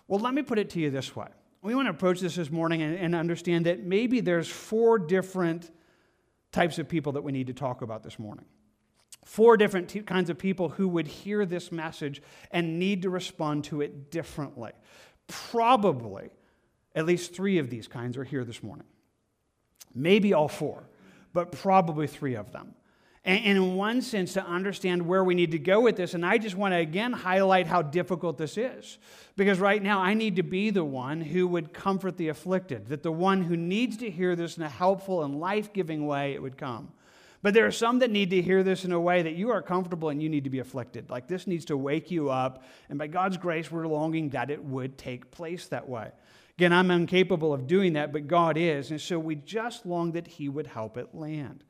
Well, 0.07 0.19
let 0.19 0.33
me 0.33 0.41
put 0.41 0.57
it 0.57 0.69
to 0.71 0.79
you 0.79 0.89
this 0.89 1.15
way. 1.15 1.27
We 1.61 1.75
want 1.75 1.85
to 1.87 1.91
approach 1.91 2.19
this 2.19 2.35
this 2.35 2.49
morning 2.49 2.81
and, 2.81 2.95
and 2.95 3.15
understand 3.15 3.65
that 3.65 3.83
maybe 3.83 4.19
there's 4.19 4.47
four 4.47 4.97
different 4.97 5.69
types 6.51 6.79
of 6.79 6.89
people 6.89 7.13
that 7.13 7.23
we 7.23 7.31
need 7.31 7.47
to 7.47 7.53
talk 7.53 7.81
about 7.81 8.03
this 8.03 8.17
morning. 8.17 8.45
Four 9.25 9.57
different 9.57 9.89
t- 9.89 10.01
kinds 10.01 10.29
of 10.29 10.37
people 10.37 10.69
who 10.69 10.87
would 10.87 11.07
hear 11.07 11.45
this 11.45 11.71
message 11.71 12.21
and 12.49 12.79
need 12.79 13.03
to 13.03 13.09
respond 13.09 13.65
to 13.65 13.81
it 13.81 14.09
differently. 14.09 14.71
Probably 15.27 16.29
at 16.95 17.05
least 17.05 17.35
three 17.35 17.59
of 17.59 17.69
these 17.69 17.87
kinds 17.87 18.17
are 18.17 18.23
here 18.23 18.43
this 18.43 18.63
morning. 18.63 18.87
Maybe 19.93 20.33
all 20.33 20.47
four 20.47 20.87
but 21.33 21.51
probably 21.51 22.07
three 22.07 22.35
of 22.35 22.51
them. 22.51 22.73
And, 23.23 23.45
in 23.45 23.75
one 23.75 24.01
sense, 24.01 24.33
to 24.33 24.43
understand 24.43 25.05
where 25.05 25.23
we 25.23 25.35
need 25.35 25.51
to 25.51 25.59
go 25.59 25.79
with 25.79 25.95
this, 25.95 26.15
and 26.15 26.25
I 26.25 26.39
just 26.39 26.55
want 26.55 26.73
to 26.73 26.79
again 26.79 27.13
highlight 27.13 27.67
how 27.67 27.83
difficult 27.83 28.39
this 28.39 28.57
is. 28.57 28.97
Because 29.35 29.59
right 29.59 29.81
now, 29.81 29.99
I 29.99 30.15
need 30.15 30.37
to 30.37 30.43
be 30.43 30.71
the 30.71 30.83
one 30.83 31.21
who 31.21 31.47
would 31.47 31.71
comfort 31.71 32.17
the 32.17 32.29
afflicted, 32.29 32.87
that 32.87 33.03
the 33.03 33.11
one 33.11 33.43
who 33.43 33.55
needs 33.55 33.97
to 33.97 34.09
hear 34.09 34.35
this 34.35 34.57
in 34.57 34.63
a 34.63 34.69
helpful 34.69 35.23
and 35.23 35.39
life 35.39 35.71
giving 35.71 36.07
way, 36.07 36.33
it 36.33 36.41
would 36.41 36.57
come. 36.57 36.91
But 37.43 37.53
there 37.53 37.65
are 37.65 37.71
some 37.71 37.99
that 37.99 38.11
need 38.11 38.29
to 38.31 38.41
hear 38.41 38.63
this 38.63 38.85
in 38.85 38.91
a 38.91 38.99
way 38.99 39.23
that 39.23 39.33
you 39.33 39.49
are 39.49 39.61
comfortable 39.61 40.09
and 40.09 40.21
you 40.21 40.29
need 40.29 40.43
to 40.43 40.49
be 40.49 40.59
afflicted. 40.59 41.09
Like 41.09 41.27
this 41.27 41.47
needs 41.47 41.65
to 41.65 41.77
wake 41.77 42.11
you 42.11 42.29
up. 42.29 42.63
And 42.89 42.99
by 42.99 43.07
God's 43.07 43.37
grace, 43.37 43.71
we're 43.71 43.87
longing 43.87 44.29
that 44.29 44.51
it 44.51 44.63
would 44.63 44.97
take 44.97 45.31
place 45.31 45.67
that 45.67 45.89
way. 45.89 46.11
Again, 46.57 46.73
I'm 46.73 46.91
incapable 46.91 47.53
of 47.53 47.65
doing 47.65 47.93
that, 47.93 48.13
but 48.13 48.27
God 48.27 48.57
is. 48.57 48.91
And 48.91 49.01
so 49.01 49.17
we 49.17 49.35
just 49.35 49.85
long 49.85 50.11
that 50.11 50.27
He 50.27 50.49
would 50.49 50.67
help 50.67 50.97
it 50.97 51.15
land. 51.15 51.63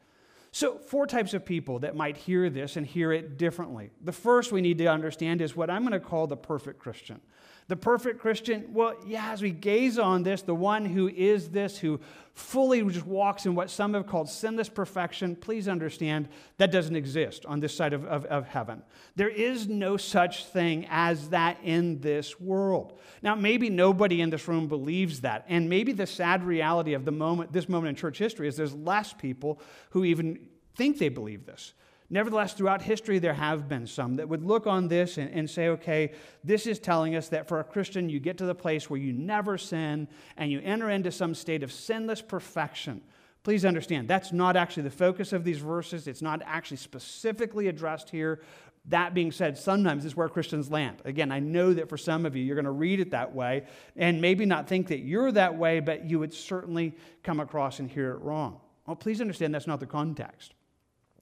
So, 0.53 0.77
four 0.77 1.07
types 1.07 1.33
of 1.33 1.45
people 1.45 1.79
that 1.79 1.95
might 1.95 2.17
hear 2.17 2.49
this 2.49 2.75
and 2.75 2.85
hear 2.85 3.13
it 3.13 3.37
differently. 3.37 3.89
The 4.03 4.11
first 4.11 4.51
we 4.51 4.59
need 4.59 4.77
to 4.79 4.87
understand 4.87 5.41
is 5.41 5.55
what 5.55 5.69
I'm 5.69 5.81
going 5.81 5.93
to 5.93 5.99
call 5.99 6.27
the 6.27 6.35
perfect 6.35 6.77
Christian. 6.77 7.21
The 7.69 7.77
perfect 7.77 8.19
Christian, 8.19 8.73
well, 8.73 8.95
yeah, 9.07 9.31
as 9.31 9.41
we 9.41 9.51
gaze 9.51 9.97
on 9.97 10.23
this, 10.23 10.41
the 10.41 10.53
one 10.53 10.83
who 10.83 11.07
is 11.07 11.49
this, 11.49 11.77
who 11.77 12.01
fully 12.33 12.83
just 12.89 13.05
walks 13.05 13.45
in 13.45 13.55
what 13.55 13.69
some 13.69 13.93
have 13.93 14.07
called 14.07 14.29
sinless 14.29 14.69
perfection, 14.69 15.35
please 15.35 15.67
understand 15.67 16.29
that 16.57 16.71
doesn't 16.71 16.95
exist 16.95 17.45
on 17.45 17.59
this 17.59 17.75
side 17.75 17.93
of, 17.93 18.05
of, 18.05 18.25
of 18.25 18.47
heaven. 18.47 18.81
There 19.15 19.29
is 19.29 19.67
no 19.67 19.97
such 19.97 20.45
thing 20.45 20.87
as 20.89 21.29
that 21.29 21.57
in 21.63 21.99
this 21.99 22.39
world. 22.39 22.99
Now, 23.21 23.35
maybe 23.35 23.69
nobody 23.69 24.21
in 24.21 24.29
this 24.29 24.47
room 24.47 24.67
believes 24.67 25.21
that. 25.21 25.45
And 25.49 25.69
maybe 25.69 25.91
the 25.91 26.07
sad 26.07 26.43
reality 26.43 26.93
of 26.93 27.05
the 27.05 27.11
moment, 27.11 27.51
this 27.51 27.67
moment 27.67 27.89
in 27.89 27.95
church 27.95 28.17
history 28.17 28.47
is 28.47 28.55
there's 28.55 28.73
less 28.73 29.13
people 29.13 29.59
who 29.89 30.05
even 30.05 30.47
think 30.75 30.97
they 30.97 31.09
believe 31.09 31.45
this. 31.45 31.73
Nevertheless, 32.13 32.51
throughout 32.51 32.81
history, 32.81 33.19
there 33.19 33.33
have 33.33 33.69
been 33.69 33.87
some 33.87 34.15
that 34.15 34.27
would 34.27 34.43
look 34.43 34.67
on 34.67 34.89
this 34.89 35.17
and, 35.17 35.31
and, 35.31 35.49
say, 35.49 35.69
okay, 35.69 36.11
this 36.43 36.67
is 36.67 36.77
telling 36.77 37.15
us 37.15 37.29
that 37.29 37.47
for 37.47 37.61
a 37.61 37.63
Christian, 37.63 38.09
you 38.09 38.19
get 38.19 38.37
to 38.39 38.45
the 38.45 38.53
place 38.53 38.89
where 38.89 38.99
you 38.99 39.13
never 39.13 39.57
sin 39.57 40.09
and 40.35 40.51
you 40.51 40.59
enter 40.61 40.89
into 40.89 41.09
some 41.09 41.33
state 41.33 41.63
of 41.63 41.71
sinless 41.71 42.21
perfection. 42.21 43.01
Please 43.43 43.63
understand, 43.63 44.09
that's 44.09 44.33
not 44.33 44.57
actually 44.57 44.83
the 44.83 44.91
focus 44.91 45.31
of 45.31 45.45
these 45.45 45.59
verses. 45.59 46.05
It's 46.05 46.21
not 46.21 46.41
actually 46.45 46.77
specifically 46.77 47.69
addressed 47.69 48.09
here. 48.09 48.41
That 48.89 49.13
being 49.13 49.31
said, 49.31 49.57
sometimes 49.57 50.03
is 50.03 50.13
where 50.13 50.27
Christians 50.27 50.69
land. 50.69 50.97
Again, 51.05 51.31
I 51.31 51.39
know 51.39 51.73
that 51.73 51.87
for 51.87 51.97
some 51.97 52.25
of 52.25 52.35
you, 52.35 52.43
you're 52.43 52.55
going 52.55 52.65
to 52.65 52.71
read 52.71 52.99
it 52.99 53.11
that 53.11 53.33
way 53.33 53.63
and 53.95 54.19
maybe 54.19 54.45
not 54.45 54.67
think 54.67 54.87
that 54.87 54.99
you're 54.99 55.31
that 55.31 55.57
way, 55.57 55.79
but 55.79 56.03
you 56.03 56.19
would 56.19 56.33
certainly 56.33 56.93
come 57.23 57.39
across 57.39 57.79
and 57.79 57.89
hear 57.89 58.11
it 58.11 58.19
wrong. 58.19 58.59
Well, 58.85 58.97
please 58.97 59.21
understand 59.21 59.55
that's 59.55 59.67
not 59.67 59.79
the 59.79 59.85
context. 59.85 60.55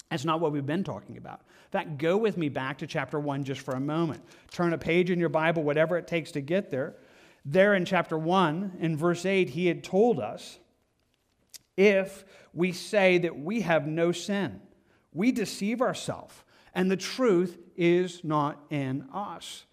That's 0.09 0.25
not 0.25 0.39
what 0.39 0.51
we've 0.51 0.65
been 0.65 0.83
talking 0.83 1.17
about. 1.17 1.41
In 1.65 1.71
fact, 1.71 1.97
go 1.97 2.17
with 2.17 2.35
me 2.37 2.49
back 2.49 2.79
to 2.79 2.87
chapter 2.87 3.19
1 3.19 3.43
just 3.43 3.61
for 3.61 3.75
a 3.75 3.79
moment. 3.79 4.23
Turn 4.51 4.73
a 4.73 4.77
page 4.77 5.11
in 5.11 5.19
your 5.19 5.29
Bible, 5.29 5.63
whatever 5.63 5.97
it 5.97 6.07
takes 6.07 6.31
to 6.31 6.41
get 6.41 6.71
there. 6.71 6.95
There 7.45 7.75
in 7.75 7.85
chapter 7.85 8.17
1, 8.17 8.77
in 8.79 8.97
verse 8.97 9.25
8, 9.25 9.49
he 9.49 9.67
had 9.67 9.83
told 9.83 10.19
us 10.19 10.59
if 11.77 12.25
we 12.53 12.71
say 12.71 13.19
that 13.19 13.39
we 13.39 13.61
have 13.61 13.87
no 13.87 14.11
sin, 14.11 14.59
we 15.13 15.31
deceive 15.31 15.81
ourselves, 15.81 16.35
and 16.73 16.91
the 16.91 16.97
truth 16.97 17.57
is 17.77 18.23
not 18.23 18.59
in 18.69 19.07
us. 19.13 19.65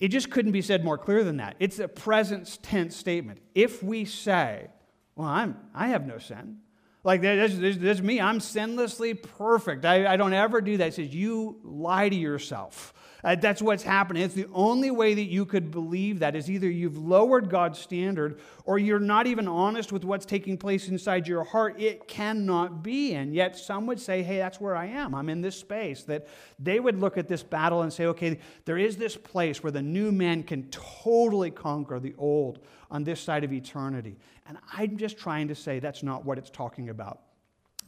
It 0.00 0.08
just 0.08 0.30
couldn't 0.30 0.52
be 0.52 0.62
said 0.62 0.82
more 0.82 0.98
clear 0.98 1.22
than 1.22 1.36
that. 1.36 1.56
It's 1.60 1.78
a 1.78 1.86
present 1.86 2.58
tense 2.62 2.96
statement. 2.96 3.40
If 3.54 3.82
we 3.82 4.06
say, 4.06 4.68
Well, 5.14 5.28
I'm, 5.28 5.56
I 5.74 5.88
have 5.88 6.06
no 6.06 6.18
sin, 6.18 6.58
like, 7.02 7.22
that's, 7.22 8.00
me. 8.00 8.20
I'm 8.20 8.40
sinlessly 8.40 9.20
perfect. 9.20 9.84
I, 9.84 10.12
I, 10.12 10.16
don't 10.16 10.34
ever 10.34 10.60
do 10.60 10.76
that. 10.78 10.88
It 10.88 10.94
says, 10.94 11.14
You 11.14 11.58
lie 11.62 12.08
to 12.08 12.16
yourself. 12.16 12.92
Uh, 13.22 13.34
that's 13.34 13.60
what's 13.60 13.82
happening. 13.82 14.22
It's 14.22 14.34
the 14.34 14.48
only 14.52 14.90
way 14.90 15.14
that 15.14 15.24
you 15.24 15.44
could 15.44 15.70
believe 15.70 16.20
that 16.20 16.34
is 16.34 16.50
either 16.50 16.68
you've 16.68 16.96
lowered 16.96 17.50
God's 17.50 17.78
standard 17.78 18.40
or 18.64 18.78
you're 18.78 18.98
not 18.98 19.26
even 19.26 19.46
honest 19.46 19.92
with 19.92 20.04
what's 20.04 20.26
taking 20.26 20.56
place 20.56 20.88
inside 20.88 21.28
your 21.28 21.44
heart. 21.44 21.80
It 21.80 22.08
cannot 22.08 22.82
be. 22.82 23.14
And 23.14 23.34
yet, 23.34 23.56
some 23.56 23.86
would 23.86 24.00
say, 24.00 24.22
Hey, 24.22 24.38
that's 24.38 24.60
where 24.60 24.76
I 24.76 24.86
am. 24.86 25.14
I'm 25.14 25.28
in 25.28 25.40
this 25.40 25.56
space. 25.56 26.02
That 26.04 26.26
they 26.58 26.80
would 26.80 26.98
look 26.98 27.18
at 27.18 27.28
this 27.28 27.42
battle 27.42 27.82
and 27.82 27.92
say, 27.92 28.06
Okay, 28.06 28.38
there 28.64 28.78
is 28.78 28.96
this 28.96 29.16
place 29.16 29.62
where 29.62 29.72
the 29.72 29.82
new 29.82 30.12
man 30.12 30.42
can 30.42 30.68
totally 30.70 31.50
conquer 31.50 32.00
the 32.00 32.14
old 32.18 32.60
on 32.90 33.04
this 33.04 33.20
side 33.20 33.44
of 33.44 33.52
eternity. 33.52 34.16
And 34.46 34.58
I'm 34.72 34.96
just 34.96 35.18
trying 35.18 35.48
to 35.48 35.54
say 35.54 35.78
that's 35.78 36.02
not 36.02 36.24
what 36.24 36.38
it's 36.38 36.50
talking 36.50 36.88
about. 36.88 37.20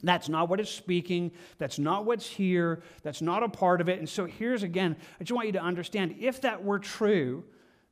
That's 0.02 0.28
not 0.28 0.48
what 0.48 0.60
it's 0.60 0.70
speaking. 0.70 1.32
That's 1.58 1.78
not 1.78 2.04
what's 2.04 2.26
here. 2.26 2.82
That's 3.02 3.22
not 3.22 3.42
a 3.42 3.48
part 3.48 3.80
of 3.80 3.88
it. 3.88 3.98
And 3.98 4.08
so 4.08 4.24
here's 4.24 4.62
again, 4.62 4.96
I 5.20 5.24
just 5.24 5.34
want 5.34 5.46
you 5.46 5.52
to 5.52 5.62
understand 5.62 6.16
if 6.18 6.40
that 6.40 6.64
were 6.64 6.78
true, 6.78 7.44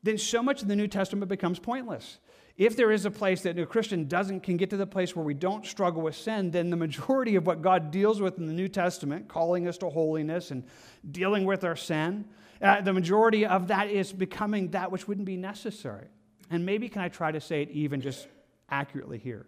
then 0.02 0.18
so 0.18 0.42
much 0.42 0.62
of 0.62 0.68
the 0.68 0.76
New 0.76 0.88
Testament 0.88 1.28
becomes 1.28 1.58
pointless. 1.58 2.18
If 2.56 2.76
there 2.76 2.90
is 2.90 3.06
a 3.06 3.10
place 3.10 3.42
that 3.42 3.58
a 3.58 3.64
Christian 3.64 4.06
doesn't 4.06 4.42
can 4.42 4.56
get 4.56 4.70
to 4.70 4.76
the 4.76 4.86
place 4.86 5.16
where 5.16 5.24
we 5.24 5.34
don't 5.34 5.64
struggle 5.64 6.02
with 6.02 6.14
sin, 6.14 6.50
then 6.50 6.68
the 6.68 6.76
majority 6.76 7.36
of 7.36 7.46
what 7.46 7.62
God 7.62 7.90
deals 7.90 8.20
with 8.20 8.38
in 8.38 8.46
the 8.46 8.52
New 8.52 8.68
Testament, 8.68 9.28
calling 9.28 9.66
us 9.66 9.78
to 9.78 9.88
holiness 9.88 10.50
and 10.50 10.64
dealing 11.10 11.44
with 11.44 11.64
our 11.64 11.76
sin, 11.76 12.26
uh, 12.60 12.82
the 12.82 12.92
majority 12.92 13.46
of 13.46 13.68
that 13.68 13.88
is 13.88 14.12
becoming 14.12 14.72
that 14.72 14.92
which 14.92 15.08
wouldn't 15.08 15.26
be 15.26 15.36
necessary. 15.36 16.08
And 16.50 16.66
maybe 16.66 16.88
can 16.88 17.00
I 17.00 17.08
try 17.08 17.32
to 17.32 17.40
say 17.40 17.62
it 17.62 17.70
even 17.70 18.00
just 18.00 18.28
accurately 18.68 19.18
here. 19.18 19.46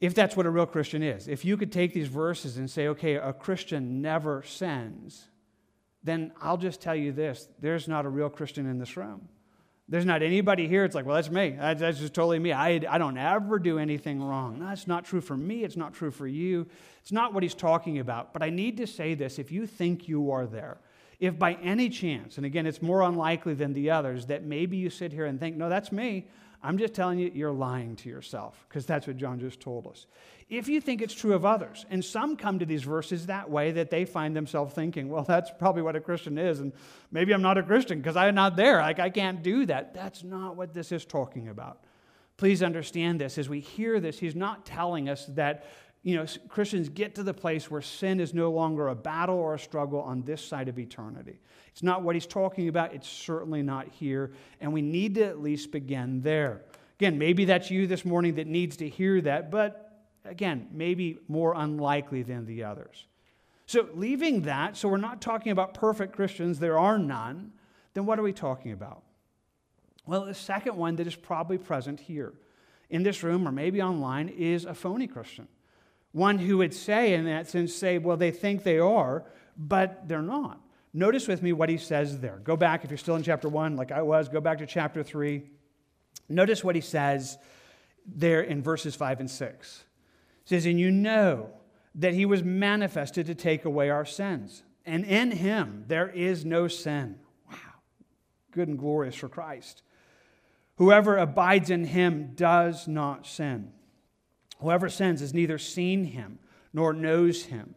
If 0.00 0.14
that's 0.14 0.34
what 0.34 0.46
a 0.46 0.50
real 0.50 0.66
Christian 0.66 1.02
is, 1.02 1.28
if 1.28 1.44
you 1.44 1.56
could 1.56 1.70
take 1.70 1.92
these 1.92 2.08
verses 2.08 2.56
and 2.56 2.70
say, 2.70 2.88
okay, 2.88 3.16
a 3.16 3.34
Christian 3.34 4.00
never 4.00 4.42
sins, 4.42 5.26
then 6.02 6.32
I'll 6.40 6.56
just 6.56 6.80
tell 6.80 6.96
you 6.96 7.12
this 7.12 7.48
there's 7.60 7.86
not 7.86 8.06
a 8.06 8.08
real 8.08 8.30
Christian 8.30 8.66
in 8.66 8.78
this 8.78 8.96
room. 8.96 9.28
There's 9.90 10.06
not 10.06 10.22
anybody 10.22 10.68
here. 10.68 10.84
It's 10.84 10.94
like, 10.94 11.04
well, 11.04 11.16
that's 11.16 11.30
me. 11.30 11.56
That's 11.58 11.98
just 11.98 12.14
totally 12.14 12.38
me. 12.38 12.52
I, 12.52 12.80
I 12.88 12.96
don't 12.96 13.18
ever 13.18 13.58
do 13.58 13.76
anything 13.80 14.22
wrong. 14.22 14.60
That's 14.60 14.86
not 14.86 15.04
true 15.04 15.20
for 15.20 15.36
me. 15.36 15.64
It's 15.64 15.76
not 15.76 15.94
true 15.94 16.12
for 16.12 16.28
you. 16.28 16.68
It's 17.02 17.10
not 17.10 17.34
what 17.34 17.42
he's 17.42 17.56
talking 17.56 17.98
about. 17.98 18.32
But 18.32 18.42
I 18.44 18.50
need 18.50 18.76
to 18.76 18.86
say 18.86 19.14
this 19.14 19.40
if 19.40 19.50
you 19.50 19.66
think 19.66 20.06
you 20.06 20.30
are 20.30 20.46
there, 20.46 20.78
if 21.18 21.36
by 21.36 21.54
any 21.54 21.88
chance, 21.88 22.36
and 22.36 22.46
again, 22.46 22.66
it's 22.66 22.80
more 22.80 23.02
unlikely 23.02 23.54
than 23.54 23.72
the 23.72 23.90
others, 23.90 24.26
that 24.26 24.44
maybe 24.44 24.76
you 24.76 24.90
sit 24.90 25.12
here 25.12 25.26
and 25.26 25.40
think, 25.40 25.56
no, 25.56 25.68
that's 25.68 25.90
me. 25.90 26.28
I'm 26.62 26.78
just 26.78 26.94
telling 26.94 27.18
you, 27.18 27.30
you're 27.34 27.52
lying 27.52 27.96
to 27.96 28.08
yourself, 28.08 28.66
because 28.68 28.84
that's 28.86 29.06
what 29.06 29.16
John 29.16 29.40
just 29.40 29.60
told 29.60 29.86
us. 29.86 30.06
If 30.48 30.68
you 30.68 30.80
think 30.80 31.00
it's 31.00 31.14
true 31.14 31.32
of 31.32 31.44
others, 31.44 31.86
and 31.90 32.04
some 32.04 32.36
come 32.36 32.58
to 32.58 32.66
these 32.66 32.82
verses 32.82 33.26
that 33.26 33.48
way, 33.48 33.70
that 33.72 33.90
they 33.90 34.04
find 34.04 34.36
themselves 34.36 34.74
thinking, 34.74 35.08
well, 35.08 35.22
that's 35.22 35.50
probably 35.58 35.82
what 35.82 35.96
a 35.96 36.00
Christian 36.00 36.36
is, 36.38 36.60
and 36.60 36.72
maybe 37.10 37.32
I'm 37.32 37.42
not 37.42 37.56
a 37.56 37.62
Christian 37.62 37.98
because 37.98 38.16
I'm 38.16 38.34
not 38.34 38.56
there. 38.56 38.78
Like, 38.78 38.98
I 38.98 39.10
can't 39.10 39.42
do 39.42 39.64
that. 39.66 39.94
That's 39.94 40.22
not 40.24 40.56
what 40.56 40.74
this 40.74 40.92
is 40.92 41.04
talking 41.04 41.48
about. 41.48 41.84
Please 42.36 42.62
understand 42.62 43.20
this. 43.20 43.38
As 43.38 43.48
we 43.48 43.60
hear 43.60 44.00
this, 44.00 44.18
he's 44.18 44.34
not 44.34 44.66
telling 44.66 45.08
us 45.08 45.26
that 45.26 45.66
you 46.02 46.16
know, 46.16 46.24
Christians 46.48 46.88
get 46.88 47.14
to 47.16 47.22
the 47.22 47.34
place 47.34 47.70
where 47.70 47.82
sin 47.82 48.20
is 48.20 48.32
no 48.32 48.50
longer 48.50 48.88
a 48.88 48.94
battle 48.94 49.36
or 49.36 49.54
a 49.54 49.58
struggle 49.58 50.00
on 50.00 50.22
this 50.22 50.42
side 50.42 50.68
of 50.68 50.78
eternity. 50.78 51.40
It's 51.68 51.82
not 51.82 52.02
what 52.02 52.16
he's 52.16 52.26
talking 52.26 52.68
about. 52.68 52.94
It's 52.94 53.08
certainly 53.08 53.62
not 53.62 53.86
here. 53.88 54.32
And 54.60 54.72
we 54.72 54.80
need 54.80 55.14
to 55.16 55.24
at 55.24 55.42
least 55.42 55.70
begin 55.72 56.22
there. 56.22 56.62
Again, 56.98 57.18
maybe 57.18 57.44
that's 57.44 57.70
you 57.70 57.86
this 57.86 58.04
morning 58.04 58.36
that 58.36 58.46
needs 58.46 58.78
to 58.78 58.88
hear 58.88 59.20
that, 59.22 59.50
but 59.50 60.04
again, 60.24 60.68
maybe 60.72 61.18
more 61.28 61.54
unlikely 61.56 62.22
than 62.22 62.46
the 62.46 62.64
others. 62.64 63.06
So, 63.66 63.88
leaving 63.94 64.42
that, 64.42 64.76
so 64.76 64.88
we're 64.88 64.96
not 64.96 65.20
talking 65.20 65.52
about 65.52 65.74
perfect 65.74 66.14
Christians, 66.14 66.58
there 66.58 66.78
are 66.78 66.98
none, 66.98 67.52
then 67.94 68.04
what 68.04 68.18
are 68.18 68.22
we 68.22 68.32
talking 68.32 68.72
about? 68.72 69.02
Well, 70.06 70.24
the 70.24 70.34
second 70.34 70.76
one 70.76 70.96
that 70.96 71.06
is 71.06 71.14
probably 71.14 71.56
present 71.56 72.00
here 72.00 72.32
in 72.88 73.02
this 73.02 73.22
room 73.22 73.46
or 73.46 73.52
maybe 73.52 73.80
online 73.80 74.28
is 74.28 74.64
a 74.64 74.74
phony 74.74 75.06
Christian. 75.06 75.46
One 76.12 76.38
who 76.38 76.58
would 76.58 76.74
say, 76.74 77.14
in 77.14 77.24
that 77.26 77.48
sense, 77.48 77.74
say, 77.74 77.98
well, 77.98 78.16
they 78.16 78.30
think 78.30 78.62
they 78.62 78.78
are, 78.78 79.24
but 79.56 80.08
they're 80.08 80.22
not. 80.22 80.60
Notice 80.92 81.28
with 81.28 81.42
me 81.42 81.52
what 81.52 81.68
he 81.68 81.76
says 81.76 82.18
there. 82.18 82.40
Go 82.42 82.56
back, 82.56 82.84
if 82.84 82.90
you're 82.90 82.98
still 82.98 83.14
in 83.14 83.22
chapter 83.22 83.48
1, 83.48 83.76
like 83.76 83.92
I 83.92 84.02
was, 84.02 84.28
go 84.28 84.40
back 84.40 84.58
to 84.58 84.66
chapter 84.66 85.02
3. 85.02 85.42
Notice 86.28 86.64
what 86.64 86.74
he 86.74 86.80
says 86.80 87.38
there 88.06 88.40
in 88.40 88.62
verses 88.62 88.96
5 88.96 89.20
and 89.20 89.30
6. 89.30 89.84
It 90.42 90.48
says, 90.48 90.66
And 90.66 90.80
you 90.80 90.90
know 90.90 91.50
that 91.94 92.14
he 92.14 92.26
was 92.26 92.42
manifested 92.42 93.26
to 93.26 93.34
take 93.34 93.64
away 93.64 93.90
our 93.90 94.04
sins. 94.04 94.64
And 94.84 95.04
in 95.04 95.30
him 95.30 95.84
there 95.86 96.08
is 96.08 96.44
no 96.44 96.66
sin. 96.66 97.16
Wow. 97.48 97.56
Good 98.50 98.68
and 98.68 98.78
glorious 98.78 99.14
for 99.14 99.28
Christ. 99.28 99.82
Whoever 100.76 101.18
abides 101.18 101.70
in 101.70 101.84
him 101.84 102.32
does 102.34 102.88
not 102.88 103.26
sin. 103.26 103.72
Whoever 104.60 104.88
sins 104.88 105.20
has 105.20 105.34
neither 105.34 105.58
seen 105.58 106.04
him 106.04 106.38
nor 106.72 106.92
knows 106.92 107.44
him. 107.44 107.74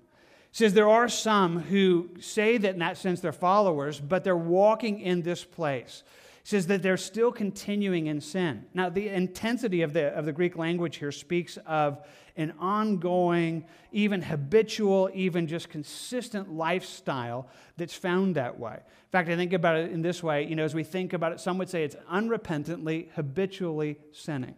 Says 0.51 0.73
there 0.73 0.89
are 0.89 1.09
some 1.09 1.59
who 1.59 2.09
say 2.19 2.57
that 2.57 2.73
in 2.73 2.79
that 2.79 2.97
sense 2.97 3.21
they're 3.21 3.31
followers, 3.31 3.99
but 3.99 4.23
they're 4.23 4.37
walking 4.37 4.99
in 4.99 5.23
this 5.23 5.43
place. 5.43 6.03
Says 6.43 6.67
that 6.67 6.83
they're 6.83 6.97
still 6.97 7.31
continuing 7.31 8.07
in 8.07 8.21
sin. 8.21 8.65
Now, 8.73 8.89
the 8.89 9.07
intensity 9.09 9.81
of 9.81 9.93
the, 9.93 10.07
of 10.09 10.25
the 10.25 10.33
Greek 10.33 10.57
language 10.57 10.97
here 10.97 11.11
speaks 11.11 11.57
of 11.65 12.05
an 12.35 12.53
ongoing, 12.59 13.65
even 13.91 14.21
habitual, 14.21 15.09
even 15.13 15.47
just 15.47 15.69
consistent 15.69 16.51
lifestyle 16.51 17.47
that's 17.77 17.95
found 17.95 18.35
that 18.35 18.59
way. 18.59 18.73
In 18.75 19.09
fact, 19.11 19.29
I 19.29 19.35
think 19.35 19.53
about 19.53 19.77
it 19.77 19.91
in 19.91 20.01
this 20.01 20.21
way 20.21 20.45
you 20.45 20.55
know, 20.55 20.65
as 20.65 20.75
we 20.75 20.83
think 20.83 21.13
about 21.13 21.31
it, 21.31 21.39
some 21.39 21.57
would 21.57 21.69
say 21.69 21.83
it's 21.83 21.95
unrepentantly, 22.11 23.09
habitually 23.13 23.97
sinning. 24.11 24.55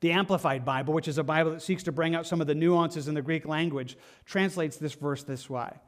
The 0.00 0.12
Amplified 0.12 0.64
Bible, 0.64 0.94
which 0.94 1.08
is 1.08 1.18
a 1.18 1.24
Bible 1.24 1.52
that 1.52 1.62
seeks 1.62 1.82
to 1.84 1.92
bring 1.92 2.14
out 2.14 2.26
some 2.26 2.40
of 2.40 2.46
the 2.46 2.54
nuances 2.54 3.08
in 3.08 3.14
the 3.14 3.22
Greek 3.22 3.46
language, 3.46 3.96
translates 4.24 4.76
this 4.76 4.94
verse 4.94 5.22
this 5.24 5.50
way. 5.50 5.70
It 5.72 5.80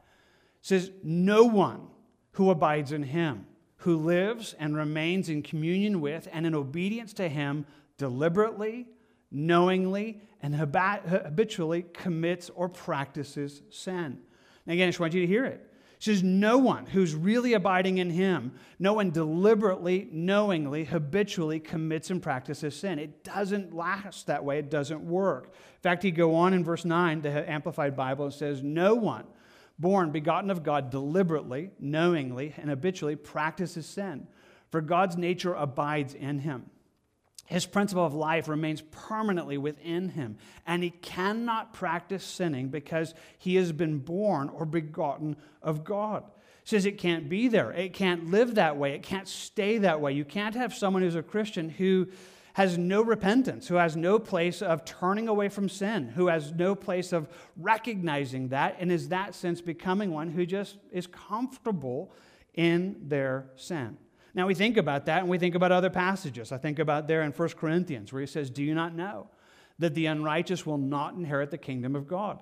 says, 0.61 0.91
No 1.03 1.45
one 1.45 1.87
who 2.33 2.49
abides 2.49 2.91
in 2.91 3.03
him, 3.03 3.45
who 3.77 3.97
lives 3.97 4.53
and 4.59 4.75
remains 4.75 5.29
in 5.29 5.41
communion 5.41 6.01
with 6.01 6.27
and 6.31 6.45
in 6.45 6.53
obedience 6.53 7.13
to 7.13 7.29
him 7.29 7.65
deliberately, 7.97 8.87
knowingly, 9.31 10.21
and 10.41 10.55
habitually 10.55 11.85
commits 11.93 12.49
or 12.55 12.67
practices 12.67 13.61
sin. 13.69 14.19
And 14.65 14.73
again, 14.73 14.87
I 14.87 14.89
just 14.89 14.99
want 14.99 15.13
you 15.13 15.21
to 15.21 15.27
hear 15.27 15.45
it. 15.45 15.70
It 16.01 16.05
says, 16.05 16.23
No 16.23 16.57
one 16.57 16.87
who's 16.87 17.13
really 17.13 17.53
abiding 17.53 17.99
in 17.99 18.09
him, 18.09 18.53
no 18.79 18.93
one 18.93 19.11
deliberately, 19.11 20.09
knowingly, 20.11 20.83
habitually 20.83 21.59
commits 21.59 22.09
and 22.09 22.19
practices 22.19 22.75
sin. 22.75 22.97
It 22.97 23.23
doesn't 23.23 23.75
last 23.75 24.25
that 24.25 24.43
way, 24.43 24.57
it 24.57 24.71
doesn't 24.71 25.01
work. 25.01 25.45
In 25.45 25.81
fact, 25.83 26.01
he 26.01 26.09
go 26.09 26.33
on 26.33 26.55
in 26.55 26.63
verse 26.63 26.85
9, 26.85 27.21
the 27.21 27.47
Amplified 27.47 27.95
Bible, 27.95 28.25
and 28.25 28.33
says, 28.33 28.63
No 28.63 28.95
one 28.95 29.25
born, 29.77 30.09
begotten 30.09 30.49
of 30.49 30.63
God, 30.63 30.89
deliberately, 30.89 31.69
knowingly, 31.79 32.55
and 32.57 32.71
habitually 32.71 33.15
practices 33.15 33.85
sin, 33.85 34.25
for 34.71 34.81
God's 34.81 35.17
nature 35.17 35.53
abides 35.53 36.15
in 36.15 36.39
him. 36.39 36.65
His 37.45 37.65
principle 37.65 38.05
of 38.05 38.13
life 38.13 38.47
remains 38.47 38.81
permanently 38.91 39.57
within 39.57 40.09
him, 40.09 40.37
and 40.65 40.83
he 40.83 40.89
cannot 40.89 41.73
practice 41.73 42.23
sinning 42.23 42.69
because 42.69 43.13
he 43.37 43.55
has 43.55 43.71
been 43.71 43.99
born 43.99 44.49
or 44.49 44.65
begotten 44.65 45.35
of 45.61 45.83
God. 45.83 46.23
says 46.63 46.85
it 46.85 46.97
can't 46.97 47.27
be 47.27 47.47
there. 47.47 47.71
It 47.71 47.93
can't 47.93 48.31
live 48.31 48.55
that 48.55 48.77
way. 48.77 48.93
It 48.93 49.03
can't 49.03 49.27
stay 49.27 49.79
that 49.79 49.99
way. 49.99 50.13
You 50.13 50.23
can't 50.23 50.55
have 50.55 50.73
someone 50.73 51.01
who's 51.01 51.15
a 51.15 51.23
Christian 51.23 51.69
who 51.69 52.07
has 52.53 52.77
no 52.77 53.01
repentance, 53.01 53.67
who 53.67 53.75
has 53.75 53.95
no 53.95 54.19
place 54.19 54.61
of 54.61 54.85
turning 54.85 55.27
away 55.27 55.49
from 55.49 55.69
sin, 55.69 56.09
who 56.09 56.27
has 56.27 56.51
no 56.51 56.75
place 56.75 57.13
of 57.13 57.27
recognizing 57.57 58.49
that, 58.49 58.75
and 58.79 58.91
is 58.91 59.09
that 59.09 59.35
sense 59.35 59.61
becoming 59.61 60.11
one 60.11 60.29
who 60.29 60.45
just 60.45 60.77
is 60.91 61.07
comfortable 61.07 62.13
in 62.53 62.97
their 63.07 63.49
sin. 63.55 63.97
Now 64.33 64.47
we 64.47 64.53
think 64.53 64.77
about 64.77 65.05
that 65.07 65.21
and 65.21 65.29
we 65.29 65.37
think 65.37 65.55
about 65.55 65.71
other 65.71 65.89
passages. 65.89 66.51
I 66.51 66.57
think 66.57 66.79
about 66.79 67.07
there 67.07 67.21
in 67.23 67.31
1 67.31 67.49
Corinthians 67.49 68.13
where 68.13 68.21
he 68.21 68.27
says, 68.27 68.49
Do 68.49 68.63
you 68.63 68.73
not 68.73 68.95
know 68.95 69.27
that 69.79 69.93
the 69.93 70.05
unrighteous 70.05 70.65
will 70.65 70.77
not 70.77 71.15
inherit 71.15 71.51
the 71.51 71.57
kingdom 71.57 71.95
of 71.95 72.07
God? 72.07 72.39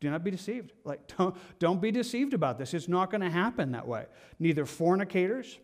Do 0.00 0.10
not 0.10 0.24
be 0.24 0.30
deceived. 0.30 0.72
Like, 0.84 1.06
don't, 1.16 1.36
don't 1.58 1.80
be 1.80 1.90
deceived 1.90 2.34
about 2.34 2.58
this. 2.58 2.74
It's 2.74 2.88
not 2.88 3.10
going 3.10 3.20
to 3.20 3.30
happen 3.30 3.72
that 3.72 3.86
way. 3.86 4.06
Neither 4.38 4.66
fornicators, 4.66 5.58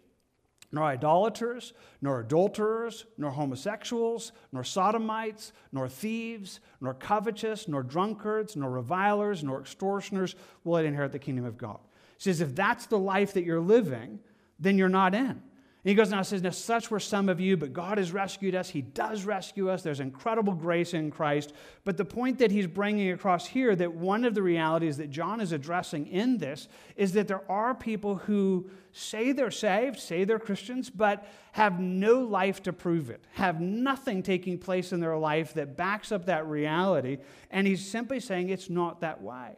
nor 0.70 0.84
idolaters, 0.84 1.72
nor 2.02 2.20
adulterers, 2.20 3.06
nor 3.16 3.30
homosexuals, 3.30 4.32
nor 4.52 4.62
sodomites, 4.62 5.52
nor 5.72 5.88
thieves, 5.88 6.60
nor 6.80 6.94
covetous, 6.94 7.68
nor 7.68 7.82
drunkards, 7.82 8.54
nor 8.54 8.70
revilers, 8.70 9.42
nor 9.42 9.60
extortioners 9.60 10.34
will 10.64 10.76
inherit 10.76 11.12
the 11.12 11.18
kingdom 11.18 11.44
of 11.44 11.56
God. 11.56 11.78
He 12.18 12.24
says, 12.24 12.40
if 12.40 12.54
that's 12.54 12.86
the 12.86 12.98
life 12.98 13.32
that 13.34 13.44
you're 13.44 13.60
living, 13.60 14.18
then 14.58 14.76
you're 14.76 14.88
not 14.88 15.14
in. 15.14 15.42
And 15.84 15.90
he 15.90 15.94
goes 15.94 16.10
now 16.10 16.22
says, 16.22 16.42
Now 16.42 16.50
such 16.50 16.90
were 16.90 16.98
some 16.98 17.28
of 17.28 17.38
you, 17.38 17.56
but 17.56 17.72
God 17.72 17.98
has 17.98 18.10
rescued 18.10 18.56
us. 18.56 18.68
He 18.68 18.82
does 18.82 19.24
rescue 19.24 19.70
us. 19.70 19.82
There's 19.82 20.00
incredible 20.00 20.52
grace 20.52 20.92
in 20.92 21.12
Christ. 21.12 21.52
But 21.84 21.96
the 21.96 22.04
point 22.04 22.38
that 22.40 22.50
he's 22.50 22.66
bringing 22.66 23.12
across 23.12 23.46
here, 23.46 23.76
that 23.76 23.94
one 23.94 24.24
of 24.24 24.34
the 24.34 24.42
realities 24.42 24.96
that 24.96 25.10
John 25.10 25.40
is 25.40 25.52
addressing 25.52 26.08
in 26.08 26.38
this, 26.38 26.66
is 26.96 27.12
that 27.12 27.28
there 27.28 27.48
are 27.50 27.76
people 27.76 28.16
who 28.16 28.68
say 28.92 29.30
they're 29.30 29.52
saved, 29.52 30.00
say 30.00 30.24
they're 30.24 30.40
Christians, 30.40 30.90
but 30.90 31.24
have 31.52 31.78
no 31.78 32.22
life 32.22 32.60
to 32.64 32.72
prove 32.72 33.08
it, 33.08 33.24
have 33.34 33.60
nothing 33.60 34.24
taking 34.24 34.58
place 34.58 34.92
in 34.92 34.98
their 34.98 35.16
life 35.16 35.54
that 35.54 35.76
backs 35.76 36.10
up 36.10 36.26
that 36.26 36.44
reality. 36.48 37.18
And 37.52 37.68
he's 37.68 37.88
simply 37.88 38.18
saying 38.18 38.48
it's 38.48 38.68
not 38.68 39.00
that 39.02 39.22
way. 39.22 39.56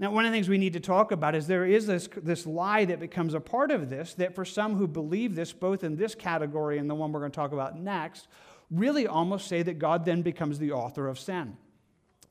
Now, 0.00 0.10
one 0.10 0.24
of 0.24 0.32
the 0.32 0.36
things 0.36 0.48
we 0.48 0.56
need 0.56 0.72
to 0.72 0.80
talk 0.80 1.12
about 1.12 1.34
is 1.34 1.46
there 1.46 1.66
is 1.66 1.86
this, 1.86 2.08
this 2.16 2.46
lie 2.46 2.86
that 2.86 3.00
becomes 3.00 3.34
a 3.34 3.40
part 3.40 3.70
of 3.70 3.90
this, 3.90 4.14
that 4.14 4.34
for 4.34 4.46
some 4.46 4.76
who 4.76 4.88
believe 4.88 5.34
this, 5.34 5.52
both 5.52 5.84
in 5.84 5.94
this 5.94 6.14
category 6.14 6.78
and 6.78 6.88
the 6.88 6.94
one 6.94 7.12
we're 7.12 7.20
going 7.20 7.30
to 7.30 7.36
talk 7.36 7.52
about 7.52 7.78
next, 7.78 8.26
really 8.70 9.06
almost 9.06 9.46
say 9.46 9.62
that 9.62 9.78
God 9.78 10.06
then 10.06 10.22
becomes 10.22 10.58
the 10.58 10.72
author 10.72 11.06
of 11.06 11.18
sin. 11.18 11.54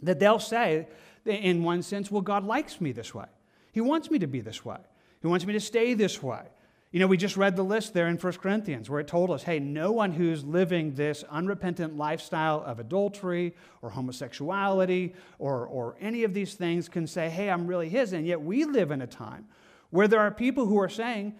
That 0.01 0.19
they'll 0.19 0.39
say, 0.39 0.87
in 1.25 1.63
one 1.63 1.83
sense, 1.83 2.09
well, 2.09 2.23
God 2.23 2.43
likes 2.43 2.81
me 2.81 2.91
this 2.91 3.13
way. 3.13 3.27
He 3.71 3.81
wants 3.81 4.09
me 4.09 4.17
to 4.17 4.27
be 4.27 4.41
this 4.41 4.65
way. 4.65 4.79
He 5.21 5.27
wants 5.27 5.45
me 5.45 5.53
to 5.53 5.59
stay 5.59 5.93
this 5.93 6.23
way. 6.23 6.41
You 6.91 6.99
know, 6.99 7.05
we 7.05 7.17
just 7.17 7.37
read 7.37 7.55
the 7.55 7.63
list 7.63 7.93
there 7.93 8.07
in 8.07 8.17
1 8.17 8.33
Corinthians 8.33 8.89
where 8.89 8.99
it 8.99 9.07
told 9.07 9.29
us 9.29 9.43
hey, 9.43 9.59
no 9.59 9.91
one 9.91 10.11
who's 10.11 10.43
living 10.43 10.95
this 10.95 11.23
unrepentant 11.29 11.97
lifestyle 11.97 12.63
of 12.65 12.79
adultery 12.79 13.55
or 13.83 13.91
homosexuality 13.91 15.13
or, 15.37 15.67
or 15.67 15.97
any 16.01 16.23
of 16.23 16.33
these 16.33 16.55
things 16.55 16.89
can 16.89 17.05
say, 17.05 17.29
hey, 17.29 17.51
I'm 17.51 17.67
really 17.67 17.89
his. 17.89 18.13
And 18.13 18.25
yet 18.25 18.41
we 18.41 18.65
live 18.65 18.89
in 18.89 19.01
a 19.01 19.07
time 19.07 19.45
where 19.91 20.07
there 20.07 20.19
are 20.19 20.31
people 20.31 20.65
who 20.65 20.79
are 20.79 20.89
saying, 20.89 21.35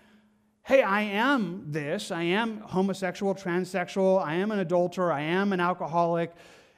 hey, 0.63 0.83
I 0.83 1.01
am 1.01 1.65
this, 1.69 2.12
I 2.12 2.21
am 2.23 2.59
homosexual, 2.59 3.33
transsexual, 3.33 4.23
I 4.23 4.35
am 4.35 4.51
an 4.51 4.59
adulterer, 4.59 5.12
I 5.12 5.21
am 5.21 5.51
an 5.51 5.59
alcoholic, 5.59 6.31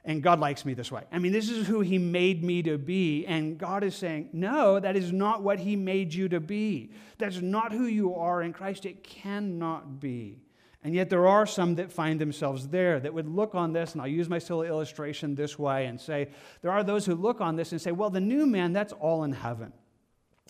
and 0.04 0.24
God 0.24 0.40
likes 0.40 0.66
me 0.66 0.74
this 0.74 0.92
way. 0.92 1.04
I 1.12 1.20
mean, 1.20 1.32
this 1.32 1.50
is 1.50 1.68
who 1.68 1.82
He 1.82 1.98
made 1.98 2.44
me 2.44 2.64
to 2.64 2.78
be. 2.78 3.26
And 3.28 3.58
God 3.58 3.84
is 3.84 3.96
saying, 3.96 4.30
no, 4.34 4.80
that 4.80 4.96
is 4.96 5.12
not 5.12 5.44
what 5.44 5.60
He 5.60 5.76
made 5.76 6.14
you 6.14 6.28
to 6.30 6.40
be. 6.40 6.92
That's 7.20 7.40
not 7.40 7.72
who 7.72 7.86
you 7.86 8.16
are 8.16 8.42
in 8.42 8.52
Christ. 8.52 8.86
It 8.86 9.04
cannot 9.04 10.00
be. 10.00 10.40
And 10.84 10.96
yet, 10.96 11.12
there 11.12 11.28
are 11.28 11.46
some 11.46 11.76
that 11.76 11.92
find 11.92 12.20
themselves 12.20 12.68
there 12.70 13.00
that 13.00 13.14
would 13.14 13.28
look 13.28 13.54
on 13.54 13.72
this, 13.72 13.92
and 13.92 14.02
I'll 14.02 14.08
use 14.08 14.28
my 14.28 14.40
silly 14.40 14.68
illustration 14.68 15.36
this 15.36 15.60
way 15.60 15.86
and 15.86 16.02
say, 16.02 16.30
there 16.64 16.72
are 16.72 16.84
those 16.84 17.06
who 17.06 17.14
look 17.14 17.40
on 17.40 17.56
this 17.56 17.72
and 17.72 17.80
say, 17.80 17.92
well, 17.92 18.10
the 18.10 18.20
new 18.20 18.48
man, 18.48 18.74
that's 18.74 18.94
all 18.94 19.24
in 19.24 19.32
heaven. 19.32 19.74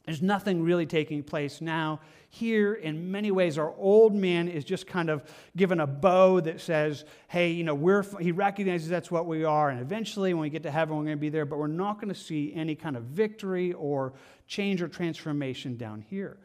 There's 0.06 0.22
nothing 0.22 0.64
really 0.64 0.86
taking 0.86 1.22
place 1.22 1.62
now. 1.62 2.00
Here, 2.30 2.74
in 2.74 3.12
many 3.12 3.30
ways, 3.30 3.58
our 3.58 3.74
old 3.78 4.16
man 4.16 4.48
is 4.48 4.64
just 4.64 4.88
kind 4.88 5.10
of 5.10 5.24
given 5.56 5.80
a 5.80 5.86
bow 5.86 6.40
that 6.40 6.60
says, 6.60 7.06
hey, 7.28 7.52
you 7.52 7.64
know, 7.64 7.76
we're, 7.76 8.04
he 8.20 8.32
recognizes 8.32 8.90
that's 8.90 9.12
what 9.12 9.28
we 9.28 9.44
are. 9.44 9.70
And 9.70 9.80
eventually, 9.80 10.34
when 10.34 10.42
we 10.42 10.50
get 10.50 10.64
to 10.64 10.72
heaven, 10.72 10.98
we're 10.98 11.04
going 11.04 11.18
to 11.18 11.22
be 11.22 11.30
there, 11.30 11.46
but 11.46 11.60
we're 11.60 11.68
not 11.68 11.96
going 12.02 12.14
to 12.14 12.20
see 12.20 12.54
any 12.56 12.74
kind 12.74 12.98
of 12.98 13.04
victory 13.04 13.74
or 13.74 14.14
change 14.48 14.82
or 14.82 14.88
transformation 14.88 15.78
down 15.78 16.02
here. 16.10 16.38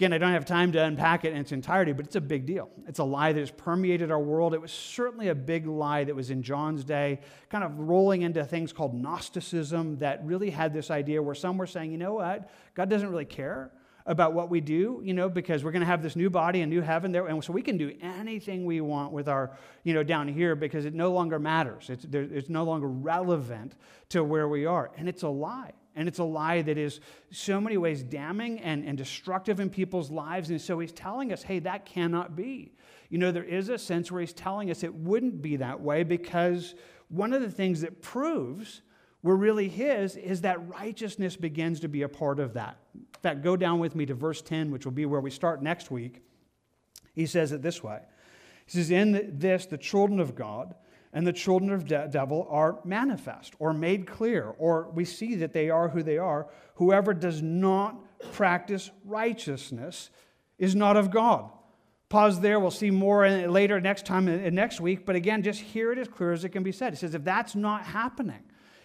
Again, 0.00 0.14
I 0.14 0.16
don't 0.16 0.32
have 0.32 0.46
time 0.46 0.72
to 0.72 0.82
unpack 0.82 1.26
it 1.26 1.34
in 1.34 1.36
its 1.36 1.52
entirety, 1.52 1.92
but 1.92 2.06
it's 2.06 2.16
a 2.16 2.22
big 2.22 2.46
deal. 2.46 2.70
It's 2.88 3.00
a 3.00 3.04
lie 3.04 3.34
that 3.34 3.38
has 3.38 3.50
permeated 3.50 4.10
our 4.10 4.18
world. 4.18 4.54
It 4.54 4.60
was 4.62 4.72
certainly 4.72 5.28
a 5.28 5.34
big 5.34 5.66
lie 5.66 6.04
that 6.04 6.16
was 6.16 6.30
in 6.30 6.42
John's 6.42 6.84
day, 6.84 7.20
kind 7.50 7.62
of 7.62 7.78
rolling 7.78 8.22
into 8.22 8.42
things 8.46 8.72
called 8.72 8.94
Gnosticism 8.94 9.98
that 9.98 10.24
really 10.24 10.48
had 10.48 10.72
this 10.72 10.90
idea 10.90 11.22
where 11.22 11.34
some 11.34 11.58
were 11.58 11.66
saying, 11.66 11.92
you 11.92 11.98
know 11.98 12.14
what, 12.14 12.48
God 12.72 12.88
doesn't 12.88 13.10
really 13.10 13.26
care 13.26 13.72
about 14.06 14.32
what 14.32 14.48
we 14.48 14.62
do, 14.62 15.02
you 15.04 15.12
know, 15.12 15.28
because 15.28 15.64
we're 15.64 15.70
going 15.70 15.80
to 15.80 15.86
have 15.86 16.02
this 16.02 16.16
new 16.16 16.30
body 16.30 16.62
and 16.62 16.70
new 16.70 16.80
heaven 16.80 17.12
there, 17.12 17.26
and 17.26 17.44
so 17.44 17.52
we 17.52 17.60
can 17.60 17.76
do 17.76 17.94
anything 18.00 18.64
we 18.64 18.80
want 18.80 19.12
with 19.12 19.28
our, 19.28 19.54
you 19.84 19.92
know, 19.92 20.02
down 20.02 20.28
here 20.28 20.56
because 20.56 20.86
it 20.86 20.94
no 20.94 21.12
longer 21.12 21.38
matters. 21.38 21.90
It's, 21.90 22.06
it's 22.10 22.48
no 22.48 22.64
longer 22.64 22.88
relevant 22.88 23.74
to 24.08 24.24
where 24.24 24.48
we 24.48 24.64
are. 24.64 24.90
And 24.96 25.10
it's 25.10 25.24
a 25.24 25.28
lie. 25.28 25.74
And 26.00 26.08
it's 26.08 26.18
a 26.18 26.24
lie 26.24 26.62
that 26.62 26.78
is 26.78 27.00
so 27.30 27.60
many 27.60 27.76
ways 27.76 28.02
damning 28.02 28.58
and, 28.60 28.86
and 28.86 28.96
destructive 28.96 29.60
in 29.60 29.68
people's 29.68 30.10
lives. 30.10 30.48
And 30.48 30.58
so 30.58 30.78
he's 30.78 30.92
telling 30.92 31.30
us, 31.30 31.42
hey, 31.42 31.58
that 31.58 31.84
cannot 31.84 32.34
be. 32.34 32.72
You 33.10 33.18
know, 33.18 33.30
there 33.30 33.44
is 33.44 33.68
a 33.68 33.76
sense 33.76 34.10
where 34.10 34.22
he's 34.22 34.32
telling 34.32 34.70
us 34.70 34.82
it 34.82 34.94
wouldn't 34.94 35.42
be 35.42 35.56
that 35.56 35.78
way 35.78 36.02
because 36.02 36.74
one 37.10 37.34
of 37.34 37.42
the 37.42 37.50
things 37.50 37.82
that 37.82 38.00
proves 38.00 38.80
we're 39.22 39.36
really 39.36 39.68
his 39.68 40.16
is 40.16 40.40
that 40.40 40.66
righteousness 40.70 41.36
begins 41.36 41.80
to 41.80 41.88
be 41.88 42.00
a 42.00 42.08
part 42.08 42.40
of 42.40 42.54
that. 42.54 42.78
In 42.94 43.04
fact, 43.22 43.42
go 43.42 43.54
down 43.54 43.78
with 43.78 43.94
me 43.94 44.06
to 44.06 44.14
verse 44.14 44.40
10, 44.40 44.70
which 44.70 44.86
will 44.86 44.92
be 44.92 45.04
where 45.04 45.20
we 45.20 45.30
start 45.30 45.62
next 45.62 45.90
week. 45.90 46.22
He 47.12 47.26
says 47.26 47.52
it 47.52 47.60
this 47.60 47.82
way 47.82 48.00
He 48.64 48.72
says, 48.72 48.90
In 48.90 49.38
this, 49.38 49.66
the 49.66 49.76
children 49.76 50.18
of 50.18 50.34
God 50.34 50.74
and 51.12 51.26
the 51.26 51.32
children 51.32 51.72
of 51.72 51.88
the 51.88 52.08
devil 52.10 52.46
are 52.50 52.78
manifest 52.84 53.54
or 53.58 53.72
made 53.72 54.06
clear, 54.06 54.54
or 54.58 54.90
we 54.94 55.04
see 55.04 55.34
that 55.36 55.52
they 55.52 55.68
are 55.68 55.88
who 55.88 56.02
they 56.02 56.18
are. 56.18 56.46
Whoever 56.74 57.14
does 57.14 57.42
not 57.42 57.96
practice 58.32 58.90
righteousness 59.04 60.10
is 60.58 60.74
not 60.74 60.96
of 60.96 61.10
God. 61.10 61.50
Pause 62.10 62.40
there. 62.40 62.58
We'll 62.58 62.72
see 62.72 62.90
more 62.90 63.28
later 63.28 63.80
next 63.80 64.04
time 64.04 64.28
uh, 64.28 64.46
uh, 64.46 64.50
next 64.50 64.80
week. 64.80 65.06
But 65.06 65.14
again, 65.14 65.42
just 65.42 65.60
hear 65.60 65.92
it 65.92 65.98
as 65.98 66.08
clear 66.08 66.32
as 66.32 66.44
it 66.44 66.48
can 66.48 66.64
be 66.64 66.72
said. 66.72 66.92
It 66.92 66.96
says, 66.96 67.14
if 67.14 67.22
that's 67.22 67.54
not 67.54 67.84
happening, 67.84 68.42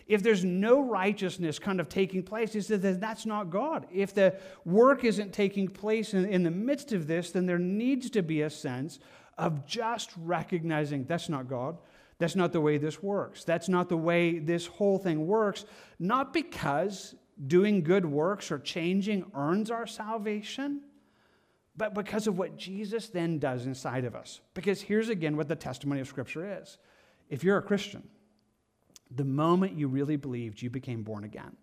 if 0.08 0.22
there's 0.22 0.46
no 0.46 0.82
righteousness 0.82 1.58
kind 1.58 1.80
of 1.80 1.90
taking 1.90 2.22
place, 2.22 2.54
he 2.54 2.62
says 2.62 2.82
that 2.82 3.02
that's 3.02 3.26
not 3.26 3.50
God. 3.50 3.88
If 3.92 4.14
the 4.14 4.36
work 4.64 5.04
isn't 5.04 5.34
taking 5.34 5.68
place 5.68 6.14
in, 6.14 6.26
in 6.26 6.44
the 6.44 6.52
midst 6.52 6.94
of 6.94 7.08
this, 7.08 7.32
then 7.32 7.48
there 7.48 7.58
needs 7.58 8.12
to 8.12 8.22
be 8.22 8.42
a 8.44 8.50
sense 8.50 9.00
of 9.40 9.66
just 9.66 10.12
recognizing 10.18 11.06
that's 11.06 11.28
not 11.28 11.50
God. 11.50 11.78
That's 12.18 12.36
not 12.36 12.54
the 12.54 12.62
way 12.62 12.78
this 12.78 13.04
works. 13.04 13.44
That's 13.44 13.68
not 13.68 13.90
the 13.90 13.98
way 13.98 14.40
this 14.40 14.66
whole 14.68 14.98
thing 14.98 15.28
works. 15.28 15.66
Not 16.00 16.34
because 16.34 17.16
doing 17.48 17.84
good 17.84 18.06
works 18.06 18.52
or 18.52 18.60
changing 18.60 19.30
earns 19.36 19.70
our 19.70 19.86
salvation, 19.86 20.82
but 21.76 21.94
because 21.94 22.28
of 22.28 22.38
what 22.38 22.56
Jesus 22.58 23.10
then 23.10 23.38
does 23.38 23.66
inside 23.66 24.06
of 24.06 24.16
us. 24.16 24.40
Because 24.54 24.82
here's 24.82 25.10
again 25.10 25.36
what 25.36 25.50
the 25.50 25.56
testimony 25.56 26.00
of 26.00 26.08
Scripture 26.08 26.62
is. 26.62 26.78
If 27.30 27.44
you're 27.44 27.58
a 27.58 27.62
Christian, 27.62 28.04
the 29.14 29.26
moment 29.26 29.78
you 29.78 29.88
really 29.88 30.16
believed, 30.16 30.62
you 30.62 30.70
became 30.70 31.04
born 31.04 31.26
again. 31.26 31.56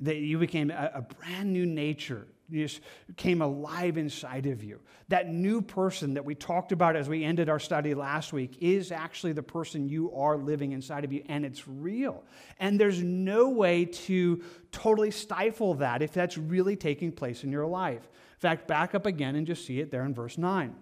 That 0.00 0.16
you 0.16 0.38
became 0.38 0.72
a, 0.72 0.90
a 0.94 1.02
brand 1.02 1.52
new 1.52 1.66
nature 1.66 2.26
just 2.50 2.80
came 3.16 3.42
alive 3.42 3.96
inside 3.96 4.46
of 4.46 4.62
you. 4.62 4.80
That 5.08 5.28
new 5.28 5.62
person 5.62 6.14
that 6.14 6.24
we 6.24 6.34
talked 6.34 6.72
about 6.72 6.96
as 6.96 7.08
we 7.08 7.24
ended 7.24 7.48
our 7.48 7.58
study 7.58 7.94
last 7.94 8.32
week 8.32 8.58
is 8.60 8.92
actually 8.92 9.32
the 9.32 9.42
person 9.42 9.88
you 9.88 10.12
are 10.14 10.36
living 10.36 10.72
inside 10.72 11.04
of 11.04 11.12
you, 11.12 11.22
and 11.28 11.44
it's 11.44 11.66
real. 11.66 12.24
And 12.58 12.78
there's 12.78 13.02
no 13.02 13.50
way 13.50 13.84
to 13.84 14.42
totally 14.70 15.10
stifle 15.10 15.74
that 15.74 16.02
if 16.02 16.12
that's 16.12 16.36
really 16.36 16.76
taking 16.76 17.12
place 17.12 17.44
in 17.44 17.52
your 17.52 17.66
life. 17.66 18.02
In 18.02 18.40
fact, 18.40 18.66
back 18.66 18.94
up 18.94 19.06
again 19.06 19.36
and 19.36 19.46
just 19.46 19.64
see 19.66 19.80
it 19.80 19.90
there 19.90 20.04
in 20.04 20.14
verse 20.14 20.38
9 20.38 20.74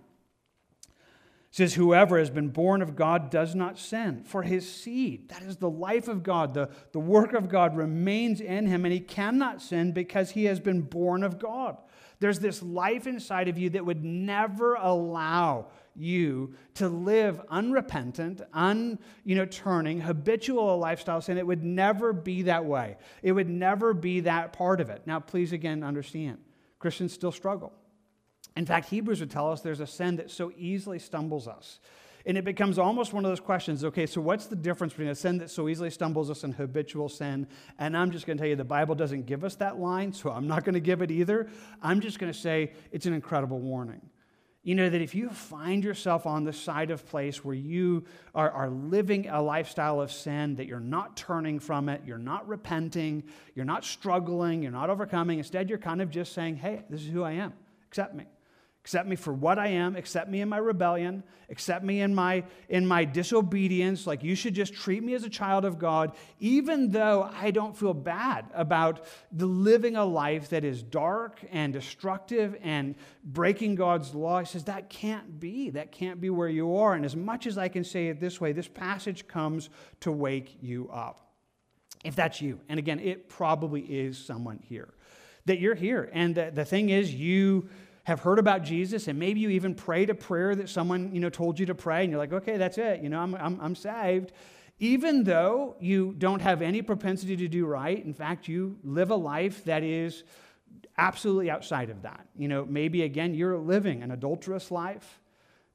says, 1.51 1.75
Whoever 1.75 2.19
has 2.19 2.31
been 2.31 2.49
born 2.49 2.81
of 2.81 2.95
God 2.97 3.31
does 3.31 3.55
not 3.55 3.79
sin, 3.79 4.23
for 4.25 4.43
his 4.43 4.71
seed, 4.71 5.29
that 5.31 5.43
is 5.43 5.57
the 5.57 5.71
life 5.71 6.09
of 6.09 6.23
God, 6.23 6.55
the, 6.55 6.71
the 6.93 7.01
work 7.01 7.33
of 7.33 7.49
God, 7.49 7.77
remains 7.77 8.41
in 8.41 8.67
him, 8.67 8.85
and 8.85 8.93
he 8.93 9.01
cannot 9.01 9.61
sin 9.61 9.93
because 9.93 10.31
he 10.31 10.45
has 10.45 10.61
been 10.61 10.83
born 10.83 11.23
of 11.23 11.39
God. 11.39 11.77
There's 12.21 12.39
this 12.39 12.63
life 12.63 13.07
inside 13.07 13.49
of 13.49 13.59
you 13.59 13.71
that 13.71 13.85
would 13.85 14.05
never 14.05 14.75
allow 14.75 15.69
you 15.97 16.55
to 16.75 16.89
live 16.89 17.41
unrepentant, 17.49 18.43
un, 18.53 18.99
you 19.25 19.35
know, 19.35 19.47
turning, 19.47 20.01
habitual 20.01 20.79
lifestyle 20.79 21.21
sin. 21.21 21.39
It 21.39 21.47
would 21.47 21.65
never 21.65 22.13
be 22.13 22.43
that 22.43 22.65
way. 22.65 22.97
It 23.23 23.33
would 23.33 23.49
never 23.49 23.95
be 23.95 24.21
that 24.21 24.53
part 24.53 24.81
of 24.81 24.91
it. 24.91 25.03
Now, 25.07 25.19
please 25.19 25.53
again 25.53 25.83
understand, 25.83 26.39
Christians 26.79 27.13
still 27.13 27.33
struggle. 27.33 27.73
In 28.61 28.66
fact, 28.66 28.90
Hebrews 28.90 29.20
would 29.20 29.31
tell 29.31 29.51
us 29.51 29.62
there's 29.62 29.81
a 29.81 29.87
sin 29.87 30.16
that 30.16 30.31
so 30.31 30.53
easily 30.55 30.99
stumbles 30.99 31.49
us. 31.49 31.81
And 32.27 32.37
it 32.37 32.44
becomes 32.44 32.79
almost 32.79 33.14
one 33.14 33.25
of 33.25 33.31
those 33.31 33.40
questions 33.40 33.83
okay, 33.87 34.05
so 34.05 34.20
what's 34.20 34.49
the 34.49 34.55
difference 34.55 34.92
between 34.92 35.09
a 35.09 35.14
sin 35.14 35.38
that 35.38 35.49
so 35.49 35.66
easily 35.66 35.88
stumbles 35.88 36.31
us 36.31 36.44
and 36.44 36.55
habitual 36.55 37.09
sin? 37.09 37.46
And 37.79 37.96
I'm 37.96 38.11
just 38.11 38.27
going 38.27 38.37
to 38.37 38.42
tell 38.42 38.51
you 38.51 38.57
the 38.57 38.64
Bible 38.64 38.94
doesn't 38.94 39.25
give 39.25 39.44
us 39.44 39.55
that 39.55 39.79
line, 39.79 40.12
so 40.12 40.31
I'm 40.31 40.46
not 40.46 40.64
going 40.64 40.75
to 40.75 40.81
give 40.81 41.01
it 41.01 41.11
either. 41.11 41.49
I'm 41.81 42.01
just 42.03 42.18
going 42.18 42.31
to 42.31 42.38
say 42.38 42.73
it's 42.92 43.07
an 43.07 43.14
incredible 43.14 43.59
warning. 43.61 44.03
You 44.62 44.75
know, 44.75 44.90
that 44.90 45.01
if 45.01 45.14
you 45.14 45.31
find 45.31 45.83
yourself 45.83 46.27
on 46.27 46.44
the 46.44 46.53
side 46.53 46.90
of 46.90 47.07
place 47.07 47.42
where 47.42 47.55
you 47.55 48.05
are, 48.35 48.51
are 48.51 48.68
living 48.68 49.27
a 49.31 49.40
lifestyle 49.40 50.03
of 50.03 50.12
sin, 50.12 50.57
that 50.57 50.66
you're 50.66 50.81
not 50.81 51.16
turning 51.16 51.61
from 51.61 51.88
it, 51.88 52.03
you're 52.05 52.18
not 52.18 52.46
repenting, 52.46 53.25
you're 53.55 53.64
not 53.64 53.87
struggling, 53.87 54.62
you're 54.62 54.70
not 54.70 54.90
overcoming, 54.90 55.38
instead, 55.38 55.70
you're 55.70 55.79
kind 55.79 56.03
of 56.03 56.11
just 56.11 56.35
saying, 56.35 56.57
hey, 56.57 56.85
this 56.90 57.01
is 57.01 57.09
who 57.09 57.23
I 57.23 57.33
am, 57.33 57.55
accept 57.88 58.14
me. 58.14 58.27
Accept 58.90 59.09
me 59.09 59.14
for 59.14 59.33
what 59.33 59.57
I 59.57 59.68
am, 59.68 59.94
accept 59.94 60.29
me 60.29 60.40
in 60.40 60.48
my 60.48 60.57
rebellion, 60.57 61.22
accept 61.48 61.85
me 61.85 62.00
in 62.00 62.12
my, 62.12 62.42
in 62.68 62.85
my 62.85 63.05
disobedience. 63.05 64.05
Like 64.05 64.24
you 64.24 64.35
should 64.35 64.53
just 64.53 64.74
treat 64.74 65.05
me 65.05 65.14
as 65.14 65.22
a 65.22 65.29
child 65.29 65.64
of 65.64 65.79
God, 65.79 66.11
even 66.40 66.90
though 66.90 67.31
I 67.33 67.53
don't 67.53 67.76
feel 67.76 67.94
bad 67.94 68.46
about 68.53 69.05
the 69.31 69.46
living 69.46 69.94
a 69.94 70.05
life 70.05 70.48
that 70.48 70.64
is 70.64 70.83
dark 70.83 71.38
and 71.53 71.72
destructive 71.72 72.57
and 72.62 72.96
breaking 73.22 73.76
God's 73.76 74.12
law. 74.12 74.40
He 74.40 74.46
says 74.46 74.64
that 74.64 74.90
can't 74.90 75.38
be. 75.38 75.70
That 75.70 75.92
can't 75.92 76.20
be 76.20 76.29
where 76.29 76.48
you 76.48 76.74
are. 76.74 76.94
And 76.94 77.05
as 77.05 77.14
much 77.14 77.46
as 77.46 77.57
I 77.57 77.68
can 77.68 77.85
say 77.85 78.09
it 78.09 78.18
this 78.18 78.40
way, 78.40 78.50
this 78.50 78.66
passage 78.66 79.29
comes 79.29 79.70
to 80.00 80.11
wake 80.11 80.57
you 80.61 80.90
up. 80.92 81.31
If 82.03 82.16
that's 82.16 82.42
you, 82.42 82.59
and 82.68 82.81
again, 82.81 82.98
it 82.98 83.29
probably 83.29 83.83
is 83.83 84.18
someone 84.18 84.59
here, 84.64 84.88
that 85.44 85.61
you're 85.61 85.76
here. 85.76 86.11
And 86.12 86.35
the, 86.35 86.50
the 86.53 86.64
thing 86.64 86.90
is, 86.90 87.14
you 87.14 87.68
have 88.05 88.21
heard 88.21 88.39
about 88.39 88.63
Jesus, 88.63 89.09
and 89.09 89.19
maybe 89.19 89.41
you 89.41 89.51
even 89.51 89.75
prayed 89.75 90.11
a 90.11 90.15
prayer 90.15 90.55
that 90.55 90.69
someone 90.69 91.15
you 91.15 91.21
know 91.21 91.31
told 91.31 91.59
you 91.59 91.67
to 91.67 91.75
pray, 91.75 92.03
and 92.03 92.11
you're 92.11 92.19
like, 92.19 92.33
okay, 92.33 92.57
that's 92.57 92.79
it. 92.79 93.03
You 93.03 93.09
know, 93.09 93.21
I'm, 93.21 93.35
I'm, 93.35 93.61
I'm 93.61 93.75
saved. 93.75 94.33
Even 94.79 95.25
though 95.25 95.77
you 95.79 96.15
don't 96.17 96.41
have 96.41 96.63
any 96.63 96.81
propensity 96.81 97.37
to 97.37 97.49
do 97.49 97.67
right, 97.67 98.03
in 98.03 98.15
fact, 98.15 98.49
you 98.49 98.79
live 98.83 99.11
a 99.11 99.17
life 99.17 99.65
that 99.65 99.83
is 99.83 100.25
absolutely 100.97 101.51
outside 101.51 101.91
of 101.91 102.03
that. 102.03 102.27
You 102.35 102.49
know, 102.49 102.65
maybe 102.65 103.03
again, 103.03 103.35
you're 103.35 103.59
living 103.59 104.03
an 104.03 104.11
adulterous 104.11 104.71
life. 104.71 105.21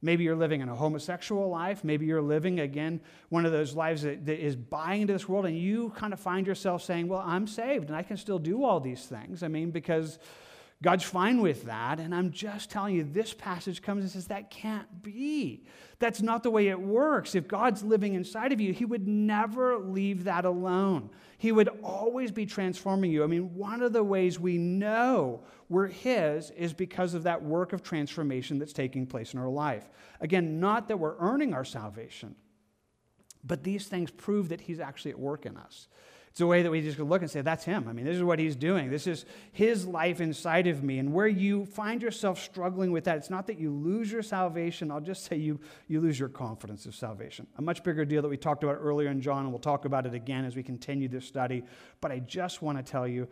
Maybe 0.01 0.23
you're 0.23 0.35
living 0.35 0.61
in 0.61 0.69
a 0.69 0.75
homosexual 0.75 1.49
life. 1.49 1.83
Maybe 1.83 2.05
you're 2.05 2.21
living, 2.21 2.59
again, 2.59 2.99
one 3.29 3.45
of 3.45 3.51
those 3.51 3.75
lives 3.75 4.03
that, 4.03 4.25
that 4.25 4.43
is 4.43 4.55
buying 4.55 5.01
into 5.01 5.13
this 5.13 5.27
world, 5.27 5.45
and 5.45 5.57
you 5.57 5.91
kind 5.95 6.13
of 6.13 6.19
find 6.19 6.45
yourself 6.45 6.83
saying, 6.83 7.07
Well, 7.07 7.23
I'm 7.25 7.47
saved 7.47 7.87
and 7.87 7.95
I 7.95 8.03
can 8.03 8.17
still 8.17 8.39
do 8.39 8.63
all 8.63 8.79
these 8.79 9.05
things. 9.05 9.41
I 9.41 9.47
mean, 9.47 9.71
because 9.71 10.19
God's 10.85 11.03
fine 11.03 11.41
with 11.41 11.63
that. 11.63 11.99
And 11.99 12.13
I'm 12.13 12.29
just 12.29 12.69
telling 12.69 12.93
you, 12.93 13.03
this 13.03 13.33
passage 13.33 13.81
comes 13.81 14.03
and 14.03 14.11
says 14.11 14.27
that 14.27 14.51
can't 14.51 15.01
be. 15.01 15.65
That's 15.97 16.21
not 16.21 16.43
the 16.43 16.51
way 16.51 16.67
it 16.67 16.79
works. 16.79 17.33
If 17.33 17.47
God's 17.47 17.81
living 17.81 18.13
inside 18.13 18.51
of 18.51 18.61
you, 18.61 18.71
He 18.71 18.85
would 18.85 19.07
never 19.07 19.79
leave 19.79 20.25
that 20.25 20.45
alone. 20.45 21.09
He 21.39 21.51
would 21.51 21.69
always 21.81 22.31
be 22.31 22.45
transforming 22.45 23.09
you. 23.09 23.23
I 23.23 23.27
mean, 23.27 23.55
one 23.55 23.81
of 23.81 23.93
the 23.93 24.03
ways 24.03 24.39
we 24.39 24.59
know 24.59 25.41
we're 25.69 25.87
His 25.87 26.51
is 26.51 26.71
because 26.71 27.15
of 27.15 27.23
that 27.23 27.41
work 27.41 27.73
of 27.73 27.81
transformation 27.81 28.59
that's 28.59 28.71
taking 28.71 29.07
place 29.07 29.33
in 29.33 29.39
our 29.39 29.49
life. 29.49 29.89
Again, 30.21 30.59
not 30.59 30.87
that 30.89 30.99
we're 30.99 31.17
earning 31.17 31.55
our 31.55 31.65
salvation, 31.65 32.35
but 33.43 33.63
these 33.63 33.87
things 33.87 34.11
prove 34.11 34.49
that 34.49 34.61
He's 34.61 34.79
actually 34.79 35.11
at 35.11 35.19
work 35.19 35.47
in 35.47 35.57
us. 35.57 35.87
It's 36.35 36.41
a 36.41 36.47
way 36.47 36.63
that 36.63 36.69
we 36.69 36.81
just 36.81 36.99
look 36.99 37.21
and 37.21 37.31
say, 37.31 37.39
that's 37.39 37.63
him. 37.63 37.87
I 37.87 37.93
mean, 37.93 38.03
this 38.03 38.17
is 38.17 38.21
what 38.21 38.39
he's 38.39 38.57
doing. 38.57 38.91
This 38.91 39.07
is 39.07 39.23
his 39.53 39.87
life 39.87 40.19
inside 40.19 40.67
of 40.67 40.83
me. 40.83 40.99
And 40.99 41.13
where 41.13 41.29
you 41.29 41.65
find 41.65 42.01
yourself 42.01 42.43
struggling 42.43 42.91
with 42.91 43.05
that, 43.05 43.15
it's 43.15 43.29
not 43.29 43.47
that 43.47 43.57
you 43.57 43.71
lose 43.71 44.11
your 44.11 44.21
salvation. 44.21 44.91
I'll 44.91 44.99
just 44.99 45.23
say 45.23 45.37
you, 45.37 45.61
you 45.87 46.01
lose 46.01 46.19
your 46.19 46.27
confidence 46.27 46.85
of 46.85 46.93
salvation. 46.93 47.47
A 47.57 47.61
much 47.61 47.83
bigger 47.83 48.03
deal 48.03 48.21
that 48.21 48.27
we 48.27 48.35
talked 48.35 48.65
about 48.65 48.79
earlier 48.81 49.07
in 49.11 49.21
John, 49.21 49.43
and 49.43 49.49
we'll 49.49 49.59
talk 49.59 49.85
about 49.85 50.05
it 50.05 50.13
again 50.13 50.43
as 50.43 50.57
we 50.57 50.61
continue 50.61 51.07
this 51.07 51.25
study. 51.25 51.63
But 52.01 52.11
I 52.11 52.19
just 52.19 52.61
want 52.61 52.79
to 52.79 52.83
tell 52.83 53.07
you, 53.07 53.29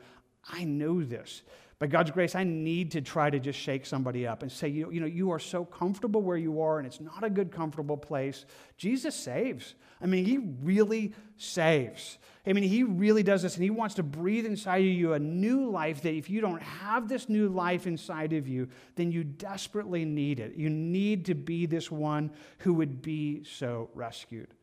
I 0.49 0.63
know 0.63 1.03
this. 1.03 1.41
By 1.79 1.87
God's 1.87 2.11
grace, 2.11 2.35
I 2.35 2.45
need 2.45 2.91
to 2.91 3.01
try 3.01 3.29
to 3.29 3.37
just 3.37 3.59
shake 3.59 3.85
somebody 3.85 4.25
up 4.25 4.43
and 4.43 4.49
say, 4.49 4.69
you 4.69 4.89
you 4.91 5.01
know, 5.01 5.07
you 5.07 5.29
are 5.31 5.39
so 5.39 5.65
comfortable 5.65 6.21
where 6.21 6.37
you 6.37 6.61
are, 6.61 6.77
and 6.77 6.87
it's 6.87 7.01
not 7.01 7.25
a 7.25 7.29
good, 7.29 7.51
comfortable 7.51 7.97
place. 7.97 8.45
Jesus 8.77 9.13
saves. 9.13 9.75
I 10.03 10.05
mean, 10.05 10.25
He 10.25 10.37
really 10.37 11.13
saves. 11.37 12.17
I 12.45 12.51
mean, 12.51 12.65
He 12.65 12.83
really 12.83 13.23
does 13.23 13.41
this, 13.41 13.55
and 13.55 13.63
He 13.63 13.69
wants 13.69 13.95
to 13.95 14.03
breathe 14.03 14.45
inside 14.45 14.79
of 14.79 14.91
you 14.91 15.13
a 15.13 15.19
new 15.19 15.69
life 15.69 16.01
that 16.01 16.13
if 16.13 16.29
you 16.29 16.41
don't 16.41 16.61
have 16.61 17.07
this 17.07 17.29
new 17.29 17.47
life 17.47 17.87
inside 17.87 18.33
of 18.33 18.47
you, 18.47 18.67
then 18.95 19.11
you 19.11 19.23
desperately 19.23 20.03
need 20.03 20.39
it. 20.39 20.55
You 20.55 20.69
need 20.69 21.25
to 21.25 21.35
be 21.35 21.65
this 21.65 21.89
one 21.89 22.31
who 22.59 22.73
would 22.75 23.01
be 23.01 23.43
so 23.45 23.89
rescued. 23.93 24.53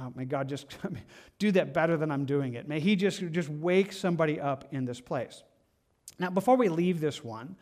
Oh, 0.00 0.12
may 0.14 0.24
God 0.24 0.48
just 0.48 0.76
do 1.38 1.50
that 1.52 1.74
better 1.74 1.96
than 1.96 2.10
I'm 2.10 2.24
doing 2.24 2.54
it. 2.54 2.68
May 2.68 2.78
He 2.78 2.94
just, 2.94 3.20
just 3.32 3.48
wake 3.48 3.92
somebody 3.92 4.40
up 4.40 4.66
in 4.70 4.84
this 4.84 5.00
place. 5.00 5.42
Now, 6.18 6.30
before 6.30 6.56
we 6.56 6.68
leave 6.68 7.00
this 7.00 7.24
one, 7.24 7.56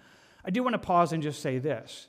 I 0.44 0.50
do 0.50 0.62
want 0.62 0.74
to 0.74 0.78
pause 0.78 1.12
and 1.12 1.22
just 1.22 1.40
say 1.40 1.58
this. 1.58 2.08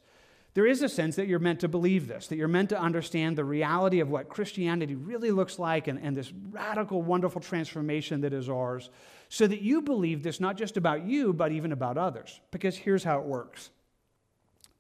There 0.56 0.66
is 0.66 0.82
a 0.82 0.90
sense 0.90 1.18
that 1.18 1.28
you're 1.28 1.38
meant 1.40 1.60
to 1.60 1.68
believe 1.68 2.08
this, 2.08 2.28
that 2.28 2.38
you're 2.38 2.48
meant 2.48 2.70
to 2.70 2.80
understand 2.80 3.38
the 3.38 3.44
reality 3.44 4.00
of 4.00 4.10
what 4.10 4.30
Christianity 4.30 4.96
really 4.96 5.30
looks 5.30 5.60
like 5.60 5.88
and, 5.88 6.00
and 6.00 6.16
this 6.16 6.32
radical, 6.50 7.02
wonderful 7.02 7.42
transformation 7.42 8.22
that 8.22 8.32
is 8.32 8.50
ours, 8.50 8.90
so 9.28 9.48
that 9.48 9.62
you 9.62 9.82
believe 9.82 10.24
this 10.24 10.40
not 10.40 10.56
just 10.56 10.78
about 10.78 11.06
you, 11.06 11.34
but 11.34 11.52
even 11.52 11.74
about 11.74 11.98
others. 11.98 12.40
Because 12.52 12.78
here's 12.78 13.04
how 13.04 13.20
it 13.20 13.26
works 13.26 13.70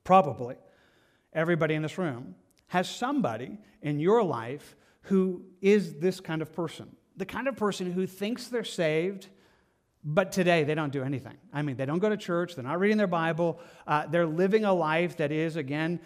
probably 0.06 0.56
everybody 1.34 1.74
in 1.74 1.82
this 1.82 1.98
room 1.98 2.36
has 2.68 2.90
somebody 2.90 3.58
in 3.82 4.00
your 4.00 4.24
life 4.24 4.76
who 5.02 5.44
is 5.62 5.96
this 5.96 6.22
kind 6.22 6.42
of 6.42 6.54
person 6.54 6.96
the 7.18 7.26
kind 7.26 7.48
of 7.48 7.56
person 7.56 7.92
who 7.92 8.06
thinks 8.06 8.48
they're 8.48 8.64
saved 8.64 9.28
but 10.06 10.32
today, 10.32 10.63
they 10.63 10.76
don't 10.76 10.94
do 10.94 11.04
anything. 11.04 11.36
I 11.52 11.63
mean, 11.63 11.78
they 11.78 11.86
don't 11.88 12.00
go 12.00 12.10
to 12.10 12.18
church, 12.18 12.54
they're 12.56 12.63
not 12.63 12.80
reading 12.80 12.98
their 12.98 13.08
Bible, 13.08 13.60
uh, 13.88 14.06
they're 14.06 14.28
living 14.28 14.63
a 14.63 14.74
life 14.74 15.18
that 15.18 15.32
is, 15.32 15.56
again, 15.56 16.00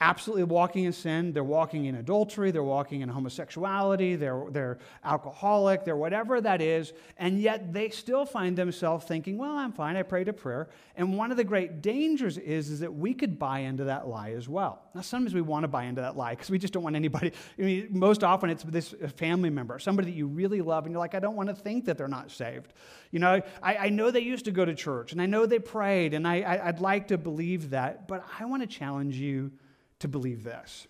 absolutely 0.00 0.44
walking 0.44 0.84
in 0.84 0.92
sin. 0.92 1.32
They're 1.32 1.44
walking 1.44 1.84
in 1.84 1.96
adultery. 1.96 2.50
They're 2.50 2.62
walking 2.62 3.02
in 3.02 3.08
homosexuality. 3.08 4.16
They're, 4.16 4.44
they're 4.50 4.78
alcoholic. 5.04 5.84
They're 5.84 5.96
whatever 5.96 6.40
that 6.40 6.62
is. 6.62 6.94
And 7.18 7.38
yet 7.38 7.72
they 7.72 7.90
still 7.90 8.24
find 8.24 8.56
themselves 8.56 9.04
thinking, 9.04 9.36
well, 9.36 9.56
I'm 9.56 9.72
fine. 9.72 9.96
I 9.96 10.02
prayed 10.02 10.28
a 10.28 10.32
prayer. 10.32 10.70
And 10.96 11.18
one 11.18 11.30
of 11.30 11.36
the 11.36 11.44
great 11.44 11.82
dangers 11.82 12.38
is, 12.38 12.70
is 12.70 12.80
that 12.80 12.94
we 12.94 13.12
could 13.12 13.38
buy 13.38 13.60
into 13.60 13.84
that 13.84 14.08
lie 14.08 14.30
as 14.30 14.48
well. 14.48 14.82
Now, 14.94 15.02
sometimes 15.02 15.34
we 15.34 15.42
want 15.42 15.64
to 15.64 15.68
buy 15.68 15.84
into 15.84 16.00
that 16.00 16.16
lie 16.16 16.30
because 16.30 16.48
we 16.48 16.58
just 16.58 16.72
don't 16.72 16.82
want 16.82 16.96
anybody. 16.96 17.32
I 17.58 17.62
mean, 17.62 17.88
most 17.90 18.24
often 18.24 18.48
it's 18.48 18.62
this 18.62 18.94
family 19.16 19.50
member, 19.50 19.78
somebody 19.78 20.10
that 20.10 20.16
you 20.16 20.26
really 20.26 20.62
love, 20.62 20.86
and 20.86 20.92
you're 20.92 21.00
like, 21.00 21.14
I 21.14 21.20
don't 21.20 21.36
want 21.36 21.50
to 21.50 21.54
think 21.54 21.84
that 21.84 21.98
they're 21.98 22.08
not 22.08 22.30
saved. 22.30 22.72
You 23.10 23.18
know, 23.18 23.42
I, 23.62 23.76
I 23.76 23.88
know 23.90 24.10
they 24.10 24.20
used 24.20 24.46
to 24.46 24.50
go 24.50 24.64
to 24.64 24.74
church 24.74 25.12
and 25.12 25.20
I 25.20 25.26
know 25.26 25.44
they 25.44 25.58
prayed, 25.58 26.14
and 26.14 26.26
I, 26.26 26.40
I, 26.40 26.68
I'd 26.68 26.80
like 26.80 27.08
to 27.08 27.18
believe 27.18 27.70
that, 27.70 28.08
but 28.08 28.24
I 28.38 28.46
want 28.46 28.62
to 28.62 28.66
challenge 28.66 29.16
you 29.16 29.52
to 30.00 30.08
believe 30.08 30.44
this. 30.44 30.86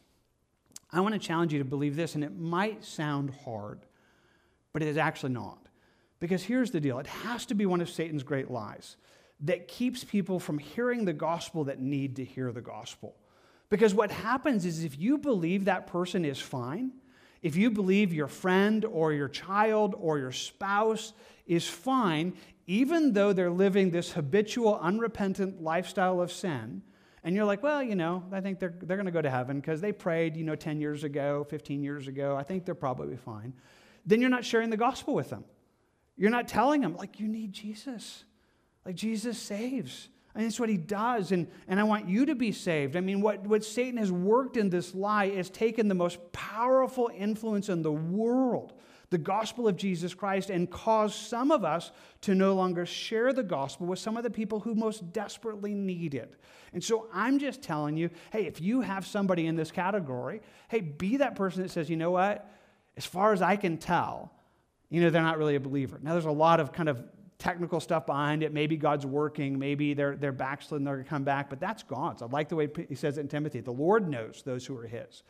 I 0.93 1.01
want 1.01 1.15
to 1.15 1.21
challenge 1.21 1.53
you 1.53 1.61
to 1.61 1.65
believe 1.65 1.95
this, 1.95 2.15
and 2.15 2.25
it 2.25 2.37
might 2.37 2.85
sound 2.85 3.31
hard, 3.45 3.81
but 4.73 4.83
it 4.83 4.89
is 4.89 4.97
actually 4.97 5.33
not. 5.33 5.59
Because 6.19 6.43
here's 6.43 6.71
the 6.71 6.81
deal 6.81 6.99
it 6.99 7.07
has 7.07 7.47
to 7.47 7.55
be 7.55 7.67
one 7.67 7.81
of 7.81 7.89
Satan's 7.89 8.23
great 8.23 8.51
lies 8.51 8.97
that 9.41 9.69
keeps 9.69 10.05
people 10.05 10.39
from 10.39 10.59
hearing 10.59 11.05
the 11.05 11.13
gospel 11.13 11.65
that 11.65 11.81
need 11.81 12.17
to 12.17 12.25
hear 12.25 12.53
the 12.53 12.61
gospel. 12.61 13.15
Because 13.71 13.95
what 13.95 14.11
happens 14.11 14.67
is 14.67 14.85
if 14.85 14.99
you 14.99 15.17
believe 15.17 15.65
that 15.65 15.87
person 15.87 16.25
is 16.25 16.39
fine, 16.39 16.93
if 17.41 17.57
you 17.57 17.71
believe 17.71 18.13
your 18.13 18.27
friend 18.27 18.85
or 18.85 19.13
your 19.13 19.29
child 19.29 19.95
or 19.99 20.19
your 20.19 20.33
spouse 20.33 21.15
is 21.47 21.67
fine, 21.67 22.35
even 22.67 23.15
though 23.15 23.33
they're 23.33 23.51
living 23.51 23.91
this 23.91 24.13
habitual, 24.13 24.79
unrepentant 24.79 25.63
lifestyle 25.63 26.21
of 26.21 26.31
sin, 26.31 26.83
and 27.23 27.37
you're 27.37 27.45
like, 27.45 27.63
well, 27.63 27.83
you 27.83 27.95
know, 27.95 28.25
I 28.33 28.41
think 28.41 28.59
they're, 28.59 28.75
they're 28.83 28.97
going 28.97 29.07
to 29.07 29.13
go 29.13 29.21
to 29.21 29.31
heaven 29.31 29.61
because 29.61 29.81
they 29.81 29.93
prayed, 29.93 30.37
you 30.37 30.45
know, 30.45 30.57
10 30.57 30.81
years 30.81 31.05
ago, 31.05 31.47
15 31.51 31.83
years 31.83 32.09
ago. 32.09 32.37
I 32.37 32.43
think 32.43 32.65
they're 32.65 32.75
probably 32.75 33.17
fine. 33.17 33.53
Then 34.07 34.21
you're 34.21 34.31
not 34.31 34.45
sharing 34.45 34.71
the 34.71 34.79
gospel 34.79 35.15
with 35.15 35.29
them. 35.29 35.45
You're 36.17 36.31
not 36.31 36.49
telling 36.49 36.81
them, 36.81 36.97
like, 36.97 37.21
you 37.21 37.29
need 37.29 37.53
Jesus. 37.53 38.25
Like, 38.87 38.95
Jesus 38.95 39.39
saves. 39.39 40.09
I 40.35 40.39
and 40.39 40.43
mean, 40.43 40.49
that's 40.49 40.61
what 40.61 40.69
he 40.69 40.77
does. 40.77 41.33
And, 41.33 41.49
and 41.69 41.79
I 41.79 41.83
want 41.83 42.09
you 42.09 42.27
to 42.27 42.35
be 42.35 42.53
saved. 42.53 42.97
I 42.97 43.01
mean, 43.01 43.21
what, 43.21 43.47
what 43.47 43.65
Satan 43.65 43.99
has 43.99 44.11
worked 44.11 44.57
in 44.57 44.71
this 44.71 44.95
lie 44.95 45.25
is 45.27 45.51
taken 45.51 45.89
the 45.89 45.95
most 45.95 46.19
powerful 46.33 47.11
influence 47.15 47.69
in 47.69 47.83
the 47.83 47.93
world 47.93 48.73
the 49.11 49.19
gospel 49.19 49.67
of 49.67 49.77
Jesus 49.77 50.15
Christ 50.15 50.51
and 50.51 50.71
cause 50.71 51.15
some 51.15 51.51
of 51.51 51.65
us 51.65 51.91
to 52.23 52.35
no 52.35 52.55
longer 52.55 52.87
share 52.87 53.33
the 53.33 53.43
gospel 53.43 53.87
with 53.87 53.99
some 53.99 54.17
of 54.17 54.23
the 54.23 54.31
people 54.31 54.61
who 54.61 54.75
most 54.75 55.13
desperately 55.13 55.75
need 55.75 56.15
it. 56.15 56.35
And 56.73 56.83
so 56.83 57.09
I'm 57.13 57.39
just 57.39 57.61
telling 57.61 57.97
you 57.97 58.11
hey, 58.31 58.47
if 58.47 58.61
you 58.61 58.81
have 58.81 59.07
somebody 59.07 59.47
in 59.47 59.57
this 59.57 59.73
category, 59.73 60.41
hey, 60.69 60.81
be 60.81 61.17
that 61.19 61.35
person 61.35 61.63
that 61.63 61.71
says, 61.71 61.91
you 61.91 61.97
know 61.97 62.13
what? 62.13 62.49
As 62.97 63.05
far 63.05 63.33
as 63.33 63.43
I 63.43 63.57
can 63.57 63.79
tell, 63.79 64.33
you 64.91 65.01
know, 65.01 65.11
they're 65.11 65.23
not 65.23 65.39
really 65.39 65.57
a 65.57 65.61
believer. 65.61 65.99
Now, 66.03 66.13
there's 66.13 66.25
a 66.25 66.31
lot 66.31 66.61
of 66.61 66.73
kind 66.73 66.89
of 66.89 67.03
technical 67.39 67.81
stuff 67.81 68.07
behind 68.07 68.43
it. 68.43 68.53
Maybe 68.53 68.77
God's 68.77 69.07
working. 69.07 69.59
Maybe 69.59 69.95
they're, 69.95 70.17
they're 70.17 70.33
backsliding, 70.33 70.85
they're 70.85 70.97
going 70.97 71.05
to 71.05 71.11
come 71.11 71.25
back. 71.25 71.49
But 71.49 71.59
that's 71.59 71.83
God's. 71.83 72.23
I 72.23 72.27
like 72.27 72.49
the 72.49 72.57
way 72.57 72.69
he 72.89 72.95
says 72.95 73.17
it 73.17 73.23
in 73.23 73.29
Timothy. 73.29 73.61
The 73.61 73.73
Lord 73.73 74.09
knows 74.09 74.43
those 74.45 74.67
who 74.67 74.77
are 74.77 74.87
his. 74.87 75.23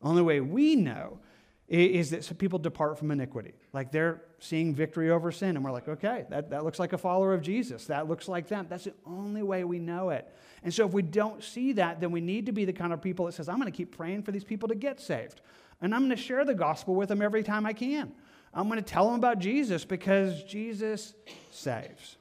The 0.00 0.08
only 0.08 0.22
way 0.22 0.40
we 0.40 0.76
know 0.76 1.18
is 1.66 2.10
that 2.10 2.24
some 2.24 2.36
people 2.36 2.58
depart 2.58 2.98
from 2.98 3.10
iniquity. 3.10 3.54
Like 3.72 3.90
they're 3.90 4.22
seeing 4.38 4.74
victory 4.74 5.10
over 5.10 5.32
sin, 5.32 5.56
and 5.56 5.64
we're 5.64 5.72
like, 5.72 5.88
okay, 5.88 6.26
that, 6.28 6.50
that 6.50 6.64
looks 6.64 6.78
like 6.78 6.92
a 6.92 6.98
follower 6.98 7.32
of 7.32 7.40
Jesus. 7.40 7.86
That 7.86 8.06
looks 8.06 8.28
like 8.28 8.48
them. 8.48 8.66
That's 8.68 8.84
the 8.84 8.94
only 9.06 9.42
way 9.42 9.64
we 9.64 9.78
know 9.78 10.10
it. 10.10 10.30
And 10.62 10.72
so 10.72 10.86
if 10.86 10.92
we 10.92 11.02
don't 11.02 11.42
see 11.42 11.72
that, 11.74 12.00
then 12.00 12.10
we 12.10 12.20
need 12.20 12.46
to 12.46 12.52
be 12.52 12.64
the 12.64 12.72
kind 12.72 12.92
of 12.92 13.00
people 13.00 13.26
that 13.26 13.32
says, 13.32 13.48
I'm 13.48 13.56
going 13.56 13.70
to 13.70 13.76
keep 13.76 13.96
praying 13.96 14.22
for 14.22 14.32
these 14.32 14.44
people 14.44 14.68
to 14.68 14.74
get 14.74 15.00
saved. 15.00 15.40
And 15.80 15.94
I'm 15.94 16.02
going 16.02 16.16
to 16.16 16.22
share 16.22 16.44
the 16.44 16.54
gospel 16.54 16.94
with 16.94 17.08
them 17.08 17.22
every 17.22 17.42
time 17.42 17.66
I 17.66 17.72
can. 17.72 18.12
I'm 18.52 18.68
going 18.68 18.78
to 18.78 18.84
tell 18.84 19.06
them 19.06 19.16
about 19.16 19.38
Jesus 19.38 19.84
because 19.84 20.42
Jesus 20.44 21.14
saves. 21.50 22.16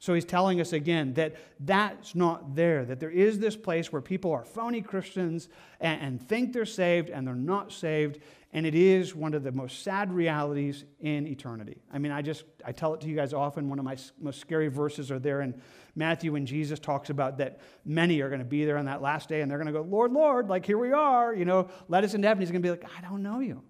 So 0.00 0.14
he's 0.14 0.24
telling 0.24 0.60
us 0.60 0.72
again 0.72 1.14
that 1.14 1.34
that's 1.58 2.14
not 2.14 2.54
there, 2.54 2.84
that 2.84 3.00
there 3.00 3.10
is 3.10 3.38
this 3.40 3.56
place 3.56 3.92
where 3.92 4.00
people 4.00 4.30
are 4.32 4.44
phony 4.44 4.80
Christians 4.80 5.48
and, 5.80 6.00
and, 6.00 6.28
think 6.28 6.52
they're 6.52 6.66
saved 6.66 7.10
and 7.10 7.26
they're 7.26 7.34
not 7.34 7.72
saved. 7.72 8.20
And 8.52 8.64
it 8.64 8.74
is 8.74 9.14
one 9.14 9.34
of 9.34 9.42
the 9.42 9.52
most 9.52 9.82
sad 9.82 10.10
realities 10.10 10.84
in 11.00 11.26
eternity. 11.26 11.82
I 11.92 11.98
mean, 11.98 12.12
I 12.12 12.22
just, 12.22 12.44
I 12.64 12.72
tell 12.72 12.94
it 12.94 13.00
to 13.02 13.06
you 13.06 13.14
guys 13.14 13.34
often. 13.34 13.68
One 13.68 13.78
of 13.78 13.84
my 13.84 13.96
most 14.18 14.40
scary 14.40 14.68
verses 14.68 15.10
are 15.10 15.18
there 15.18 15.42
in 15.42 15.60
Matthew 15.94 16.32
when 16.32 16.46
Jesus 16.46 16.78
talks 16.78 17.10
about 17.10 17.38
that 17.38 17.60
many 17.84 18.20
are 18.20 18.28
going 18.28 18.38
to 18.38 18.46
be 18.46 18.64
there 18.64 18.78
on 18.78 18.86
that 18.86 19.02
last 19.02 19.28
day 19.28 19.42
and 19.42 19.50
they're 19.50 19.58
going 19.58 19.66
to 19.66 19.72
go, 19.72 19.82
Lord, 19.82 20.12
Lord, 20.12 20.48
like 20.48 20.64
here 20.64 20.78
we 20.78 20.92
are, 20.92 21.34
you 21.34 21.44
know, 21.44 21.68
let 21.88 22.04
us 22.04 22.14
into 22.14 22.26
heaven. 22.26 22.40
He's 22.40 22.50
going 22.50 22.62
to 22.62 22.66
be 22.66 22.70
like, 22.70 22.88
I 22.96 23.02
don't 23.02 23.22
know 23.22 23.40
you. 23.40 23.62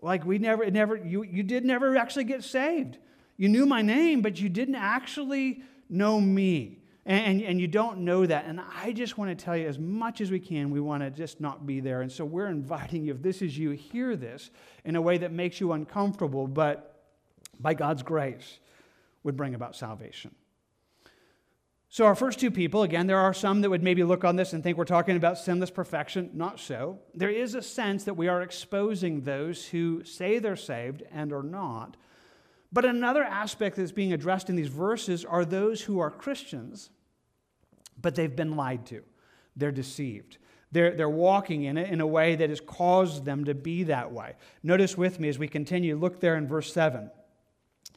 Like 0.00 0.24
we 0.24 0.38
never, 0.38 0.68
never, 0.70 0.96
you, 0.96 1.24
you 1.24 1.42
did 1.42 1.64
never 1.64 1.96
actually 1.96 2.24
get 2.24 2.42
saved. 2.42 2.96
You 3.36 3.48
knew 3.48 3.66
my 3.66 3.82
name, 3.82 4.22
but 4.22 4.40
you 4.40 4.48
didn't 4.48 4.76
actually 4.76 5.62
know 5.90 6.20
me. 6.20 6.81
And, 7.04 7.42
and, 7.42 7.60
you 7.60 7.66
don't 7.66 7.98
know 7.98 8.24
that. 8.24 8.44
And 8.44 8.60
I 8.76 8.92
just 8.92 9.18
want 9.18 9.36
to 9.36 9.44
tell 9.44 9.56
you, 9.56 9.66
as 9.66 9.76
much 9.76 10.20
as 10.20 10.30
we 10.30 10.38
can, 10.38 10.70
we 10.70 10.78
want 10.78 11.02
to 11.02 11.10
just 11.10 11.40
not 11.40 11.66
be 11.66 11.80
there. 11.80 12.02
And 12.02 12.12
so 12.12 12.24
we're 12.24 12.46
inviting 12.46 13.04
you, 13.04 13.12
if 13.12 13.22
this 13.22 13.42
is 13.42 13.58
you, 13.58 13.70
hear 13.70 14.14
this 14.14 14.50
in 14.84 14.94
a 14.94 15.02
way 15.02 15.18
that 15.18 15.32
makes 15.32 15.60
you 15.60 15.72
uncomfortable, 15.72 16.46
but 16.46 17.02
by 17.58 17.74
God's 17.74 18.04
grace 18.04 18.60
would 19.24 19.36
bring 19.36 19.56
about 19.56 19.74
salvation. 19.74 20.32
So, 21.88 22.06
our 22.06 22.14
first 22.14 22.40
two 22.40 22.50
people, 22.50 22.84
again, 22.84 23.06
there 23.06 23.18
are 23.18 23.34
some 23.34 23.60
that 23.60 23.68
would 23.68 23.82
maybe 23.82 24.02
look 24.02 24.24
on 24.24 24.36
this 24.36 24.54
and 24.54 24.62
think 24.62 24.78
we're 24.78 24.86
talking 24.86 25.16
about 25.16 25.36
sinless 25.36 25.70
perfection. 25.70 26.30
Not 26.32 26.58
so. 26.58 27.00
There 27.14 27.28
is 27.28 27.54
a 27.54 27.60
sense 27.60 28.04
that 28.04 28.14
we 28.14 28.28
are 28.28 28.40
exposing 28.40 29.22
those 29.24 29.66
who 29.66 30.02
say 30.04 30.38
they're 30.38 30.56
saved 30.56 31.02
and 31.12 31.34
are 31.34 31.42
not 31.42 31.98
but 32.72 32.84
another 32.84 33.22
aspect 33.22 33.76
that's 33.76 33.92
being 33.92 34.12
addressed 34.12 34.48
in 34.48 34.56
these 34.56 34.68
verses 34.68 35.24
are 35.24 35.44
those 35.44 35.82
who 35.82 35.98
are 36.00 36.10
Christians, 36.10 36.90
but 38.00 38.14
they've 38.14 38.34
been 38.34 38.56
lied 38.56 38.86
to. 38.86 39.02
They're 39.56 39.72
deceived. 39.72 40.38
They're, 40.72 40.96
they're 40.96 41.08
walking 41.08 41.64
in 41.64 41.76
it 41.76 41.90
in 41.90 42.00
a 42.00 42.06
way 42.06 42.34
that 42.34 42.48
has 42.48 42.60
caused 42.60 43.26
them 43.26 43.44
to 43.44 43.54
be 43.54 43.84
that 43.84 44.10
way. 44.10 44.34
Notice 44.62 44.96
with 44.96 45.20
me 45.20 45.28
as 45.28 45.38
we 45.38 45.48
continue, 45.48 45.96
look 45.96 46.20
there 46.20 46.36
in 46.36 46.48
verse 46.48 46.72
7. 46.72 47.10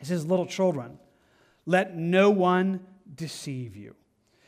It 0.01 0.07
says, 0.07 0.25
Little 0.25 0.45
children, 0.45 0.99
let 1.65 1.95
no 1.95 2.29
one 2.29 2.81
deceive 3.15 3.77
you. 3.77 3.95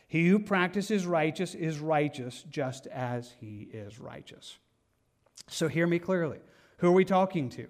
He 0.10 0.28
who 0.28 0.40
practices 0.40 1.06
righteous 1.06 1.56
is 1.56 1.80
righteous 1.80 2.44
just 2.50 2.88
as 2.88 3.34
he 3.40 3.70
is 3.72 4.00
righteous. 4.00 4.58
So 5.48 5.70
hear 5.70 5.88
me 5.88 6.00
clearly. 6.00 6.40
Who 6.80 6.88
are 6.88 6.94
we 6.94 7.06
talking 7.06 7.50
to? 7.52 7.68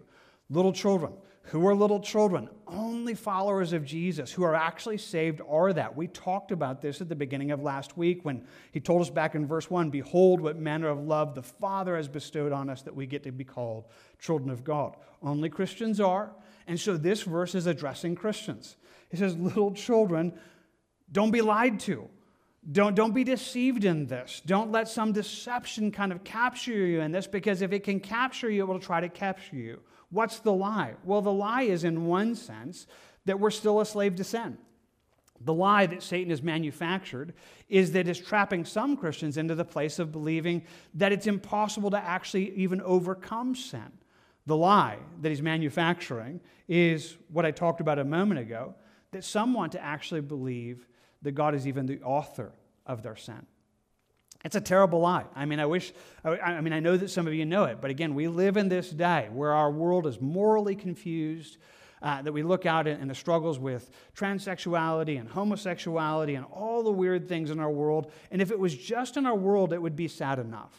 Little 0.50 0.74
children. 0.74 1.14
Who 1.52 1.66
are 1.68 1.76
little 1.76 2.02
children? 2.02 2.50
Only 2.68 3.14
followers 3.14 3.72
of 3.72 3.86
Jesus 3.86 4.34
who 4.34 4.44
are 4.44 4.56
actually 4.56 4.98
saved 4.98 5.40
are 5.48 5.72
that. 5.72 5.96
We 5.96 6.08
talked 6.08 6.52
about 6.52 6.82
this 6.82 7.00
at 7.00 7.08
the 7.08 7.16
beginning 7.16 7.52
of 7.52 7.62
last 7.62 7.98
week 7.98 8.26
when 8.26 8.46
he 8.74 8.82
told 8.82 9.02
us 9.02 9.10
back 9.10 9.34
in 9.34 9.48
verse 9.48 9.70
1 9.70 9.90
Behold, 9.90 10.42
what 10.42 10.58
manner 10.58 10.90
of 10.90 11.00
love 11.00 11.36
the 11.36 11.44
Father 11.44 11.96
has 11.96 12.10
bestowed 12.10 12.52
on 12.52 12.70
us 12.70 12.82
that 12.82 12.96
we 12.96 13.06
get 13.06 13.24
to 13.24 13.32
be 13.32 13.46
called 13.46 13.86
children 14.20 14.50
of 14.50 14.66
God. 14.66 14.98
Only 15.22 15.50
Christians 15.50 16.02
are. 16.02 16.32
And 16.68 16.78
so 16.78 16.98
this 16.98 17.24
verse 17.24 17.56
is 17.56 17.66
addressing 17.66 18.16
Christians. 18.16 18.76
It 19.10 19.20
says, 19.20 19.38
Little 19.38 19.72
children, 19.72 20.34
don't 21.12 21.32
be 21.32 21.42
lied 21.42 21.80
to. 21.82 22.10
Don't, 22.70 22.96
don't 22.96 23.14
be 23.14 23.24
deceived 23.24 23.86
in 23.86 24.08
this. 24.08 24.42
Don't 24.46 24.72
let 24.72 24.90
some 24.90 25.14
deception 25.14 25.92
kind 25.92 26.12
of 26.12 26.24
capture 26.24 26.72
you 26.72 27.00
in 27.00 27.12
this 27.12 27.26
because 27.26 27.62
if 27.62 27.72
it 27.72 27.84
can 27.84 28.00
capture 28.00 28.50
you, 28.50 28.64
it 28.64 28.68
will 28.68 28.80
try 28.80 29.00
to 29.00 29.08
capture 29.08 29.56
you. 29.56 29.80
What's 30.10 30.40
the 30.40 30.52
lie? 30.52 30.96
Well, 31.06 31.22
the 31.22 31.32
lie 31.32 31.64
is, 31.64 31.84
in 31.84 32.06
one 32.06 32.36
sense, 32.36 32.88
that 33.26 33.40
we're 33.40 33.52
still 33.52 33.80
a 33.80 33.86
slave 33.86 34.16
to 34.16 34.24
sin. 34.24 34.58
The 35.42 35.54
lie 35.54 35.86
that 35.86 36.02
Satan 36.02 36.32
has 36.32 36.42
manufactured 36.42 37.34
is 37.70 37.92
that 37.92 38.08
it's 38.08 38.20
trapping 38.20 38.66
some 38.66 38.98
Christians 38.98 39.38
into 39.38 39.56
the 39.56 39.66
place 39.66 40.00
of 40.00 40.12
believing 40.12 40.64
that 40.96 41.12
it's 41.12 41.28
impossible 41.28 41.92
to 41.92 41.98
actually 41.98 42.52
even 42.56 42.82
overcome 42.82 43.56
sin. 43.56 43.92
The 44.46 44.58
lie 44.58 44.98
that 45.22 45.30
he's 45.30 45.42
manufacturing 45.42 46.42
is 46.68 47.18
what 47.30 47.46
I 47.46 47.52
talked 47.52 47.82
about 47.82 48.00
a 48.00 48.04
moment 48.04 48.40
ago 48.40 48.76
that 49.12 49.24
some 49.24 49.54
want 49.54 49.74
to 49.74 49.84
actually 49.84 50.22
believe 50.22 50.88
that 51.22 51.32
God 51.32 51.56
is 51.56 51.68
even 51.68 51.86
the 51.86 52.02
author 52.02 52.52
of 52.86 53.04
their 53.04 53.16
sin. 53.16 53.46
It's 54.46 54.56
a 54.56 54.62
terrible 54.62 55.00
lie. 55.00 55.26
I 55.36 55.46
mean, 55.46 55.60
I 55.60 55.66
wish, 55.66 55.94
I, 56.24 56.62
mean, 56.62 56.74
I 56.74 56.80
know 56.80 56.96
that 56.96 57.10
some 57.10 57.28
of 57.28 57.34
you 57.34 57.46
know 57.46 57.66
it, 57.66 57.80
but 57.82 57.90
again, 57.90 58.14
we 58.14 58.28
live 58.28 58.56
in 58.56 58.70
this 58.70 58.90
day 58.90 59.30
where 59.32 59.54
our 59.54 59.72
world 59.72 60.06
is 60.06 60.22
morally 60.22 60.76
confused, 60.76 61.58
uh, 62.02 62.22
that 62.22 62.32
we 62.32 62.44
look 62.44 62.66
out 62.66 62.88
in, 62.88 63.00
in 63.02 63.08
the 63.08 63.16
struggles 63.16 63.58
with 63.58 63.90
transsexuality 64.16 65.20
and 65.20 65.28
homosexuality 65.28 66.36
and 66.36 66.46
all 66.46 66.84
the 66.84 66.92
weird 66.92 67.28
things 67.28 67.50
in 67.50 67.60
our 67.60 67.72
world. 67.72 68.12
And 68.32 68.42
if 68.42 68.52
it 68.52 68.60
was 68.60 68.76
just 68.76 69.18
in 69.18 69.26
our 69.26 69.36
world, 69.36 69.74
it 69.74 69.82
would 69.82 69.96
be 69.96 70.08
sad 70.08 70.40
enough. 70.40 70.76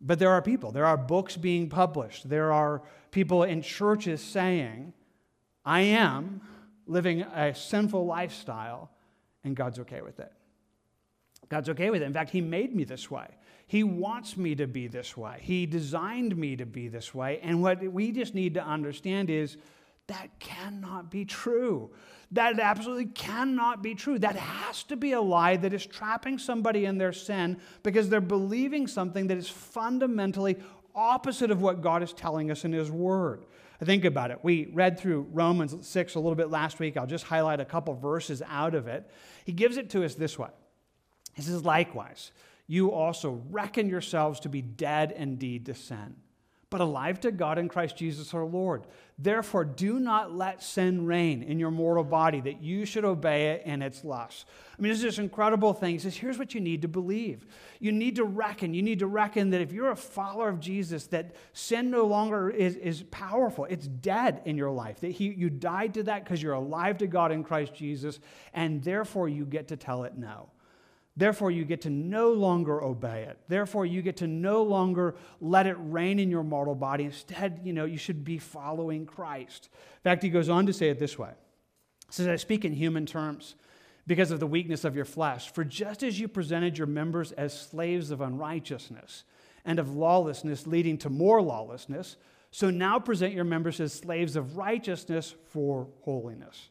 But 0.00 0.18
there 0.18 0.30
are 0.30 0.42
people, 0.42 0.72
there 0.72 0.86
are 0.86 0.96
books 0.96 1.36
being 1.36 1.68
published, 1.68 2.28
there 2.28 2.52
are 2.52 2.82
people 3.10 3.42
in 3.42 3.62
churches 3.62 4.22
saying, 4.22 4.92
I 5.64 5.80
am 5.80 6.40
living 6.88 7.22
a 7.22 7.54
sinful 7.54 8.04
lifestyle, 8.04 8.90
and 9.44 9.54
God's 9.54 9.78
okay 9.80 10.00
with 10.00 10.18
it. 10.18 10.32
God's 11.48 11.68
okay 11.70 11.90
with 11.90 12.02
it. 12.02 12.06
In 12.06 12.12
fact, 12.12 12.30
He 12.30 12.40
made 12.40 12.74
me 12.74 12.84
this 12.84 13.10
way. 13.10 13.28
He 13.66 13.84
wants 13.84 14.36
me 14.36 14.54
to 14.56 14.66
be 14.66 14.86
this 14.86 15.16
way. 15.16 15.38
He 15.40 15.66
designed 15.66 16.36
me 16.36 16.56
to 16.56 16.66
be 16.66 16.88
this 16.88 17.14
way. 17.14 17.38
And 17.42 17.62
what 17.62 17.82
we 17.82 18.12
just 18.12 18.34
need 18.34 18.54
to 18.54 18.64
understand 18.64 19.30
is 19.30 19.58
that 20.06 20.30
cannot 20.40 21.10
be 21.10 21.26
true. 21.26 21.90
That 22.32 22.58
absolutely 22.58 23.06
cannot 23.06 23.82
be 23.82 23.94
true. 23.94 24.18
That 24.18 24.36
has 24.36 24.82
to 24.84 24.96
be 24.96 25.12
a 25.12 25.20
lie 25.20 25.56
that 25.56 25.72
is 25.74 25.84
trapping 25.84 26.38
somebody 26.38 26.86
in 26.86 26.96
their 26.96 27.12
sin 27.12 27.58
because 27.82 28.08
they're 28.08 28.20
believing 28.20 28.86
something 28.86 29.26
that 29.26 29.36
is 29.36 29.48
fundamentally 29.48 30.56
opposite 30.94 31.50
of 31.50 31.60
what 31.60 31.82
God 31.82 32.02
is 32.02 32.12
telling 32.12 32.50
us 32.50 32.64
in 32.64 32.72
His 32.72 32.90
Word. 32.90 33.44
Think 33.80 34.04
about 34.04 34.30
it. 34.30 34.40
We 34.42 34.66
read 34.72 34.98
through 34.98 35.28
Romans 35.32 35.86
6 35.86 36.14
a 36.16 36.18
little 36.18 36.34
bit 36.34 36.50
last 36.50 36.80
week. 36.80 36.96
I'll 36.96 37.06
just 37.06 37.24
highlight 37.24 37.60
a 37.60 37.64
couple 37.64 37.94
verses 37.94 38.42
out 38.48 38.74
of 38.74 38.88
it. 38.88 39.08
He 39.44 39.52
gives 39.52 39.76
it 39.76 39.90
to 39.90 40.04
us 40.04 40.14
this 40.14 40.38
way 40.38 40.48
He 41.34 41.42
says, 41.42 41.64
Likewise, 41.64 42.32
you 42.66 42.92
also 42.92 43.42
reckon 43.50 43.88
yourselves 43.88 44.40
to 44.40 44.48
be 44.48 44.62
dead 44.62 45.12
indeed 45.16 45.66
to 45.66 45.74
sin 45.74 46.16
but 46.70 46.80
alive 46.82 47.18
to 47.20 47.32
God 47.32 47.58
in 47.58 47.68
Christ 47.68 47.96
Jesus 47.96 48.34
our 48.34 48.44
Lord. 48.44 48.86
Therefore, 49.18 49.64
do 49.64 49.98
not 49.98 50.34
let 50.34 50.62
sin 50.62 51.06
reign 51.06 51.42
in 51.42 51.58
your 51.58 51.70
mortal 51.70 52.04
body, 52.04 52.40
that 52.42 52.62
you 52.62 52.84
should 52.84 53.04
obey 53.04 53.52
it 53.52 53.62
in 53.64 53.82
its 53.82 54.04
lusts. 54.04 54.44
I 54.78 54.82
mean, 54.82 54.90
this 54.90 54.98
is 54.98 55.04
this 55.04 55.18
incredible 55.18 55.72
thing. 55.72 55.92
He 55.92 55.98
says, 55.98 56.16
here's 56.16 56.38
what 56.38 56.54
you 56.54 56.60
need 56.60 56.82
to 56.82 56.88
believe. 56.88 57.46
You 57.80 57.90
need 57.90 58.16
to 58.16 58.24
reckon. 58.24 58.74
You 58.74 58.82
need 58.82 58.98
to 59.00 59.06
reckon 59.06 59.50
that 59.50 59.60
if 59.60 59.72
you're 59.72 59.90
a 59.90 59.96
follower 59.96 60.48
of 60.48 60.60
Jesus, 60.60 61.06
that 61.06 61.34
sin 61.52 61.90
no 61.90 62.04
longer 62.04 62.50
is, 62.50 62.76
is 62.76 63.02
powerful. 63.10 63.64
It's 63.64 63.88
dead 63.88 64.42
in 64.44 64.56
your 64.56 64.70
life. 64.70 65.00
That 65.00 65.12
he, 65.12 65.28
you 65.28 65.50
died 65.50 65.94
to 65.94 66.02
that 66.04 66.24
because 66.24 66.42
you're 66.42 66.52
alive 66.52 66.98
to 66.98 67.06
God 67.06 67.32
in 67.32 67.42
Christ 67.42 67.74
Jesus, 67.74 68.20
and 68.52 68.82
therefore 68.84 69.28
you 69.28 69.46
get 69.46 69.68
to 69.68 69.76
tell 69.76 70.04
it 70.04 70.16
no. 70.16 70.50
Therefore, 71.18 71.50
you 71.50 71.64
get 71.64 71.80
to 71.80 71.90
no 71.90 72.32
longer 72.32 72.80
obey 72.80 73.24
it. 73.24 73.38
Therefore, 73.48 73.84
you 73.84 74.02
get 74.02 74.18
to 74.18 74.28
no 74.28 74.62
longer 74.62 75.16
let 75.40 75.66
it 75.66 75.76
reign 75.80 76.20
in 76.20 76.30
your 76.30 76.44
mortal 76.44 76.76
body. 76.76 77.04
Instead, 77.04 77.60
you 77.64 77.72
know, 77.72 77.86
you 77.86 77.98
should 77.98 78.22
be 78.22 78.38
following 78.38 79.04
Christ. 79.04 79.68
In 79.72 80.02
fact, 80.04 80.22
he 80.22 80.28
goes 80.28 80.48
on 80.48 80.66
to 80.66 80.72
say 80.72 80.90
it 80.90 81.00
this 81.00 81.18
way. 81.18 81.30
He 82.06 82.12
says, 82.12 82.28
I 82.28 82.36
speak 82.36 82.64
in 82.64 82.72
human 82.72 83.04
terms 83.04 83.56
because 84.06 84.30
of 84.30 84.38
the 84.38 84.46
weakness 84.46 84.84
of 84.84 84.94
your 84.94 85.04
flesh. 85.04 85.52
For 85.52 85.64
just 85.64 86.04
as 86.04 86.20
you 86.20 86.28
presented 86.28 86.78
your 86.78 86.86
members 86.86 87.32
as 87.32 87.52
slaves 87.52 88.12
of 88.12 88.20
unrighteousness 88.20 89.24
and 89.64 89.80
of 89.80 89.90
lawlessness, 89.90 90.68
leading 90.68 90.98
to 90.98 91.10
more 91.10 91.42
lawlessness, 91.42 92.16
so 92.52 92.70
now 92.70 93.00
present 93.00 93.34
your 93.34 93.44
members 93.44 93.80
as 93.80 93.92
slaves 93.92 94.36
of 94.36 94.56
righteousness 94.56 95.34
for 95.50 95.88
holiness. 96.02 96.68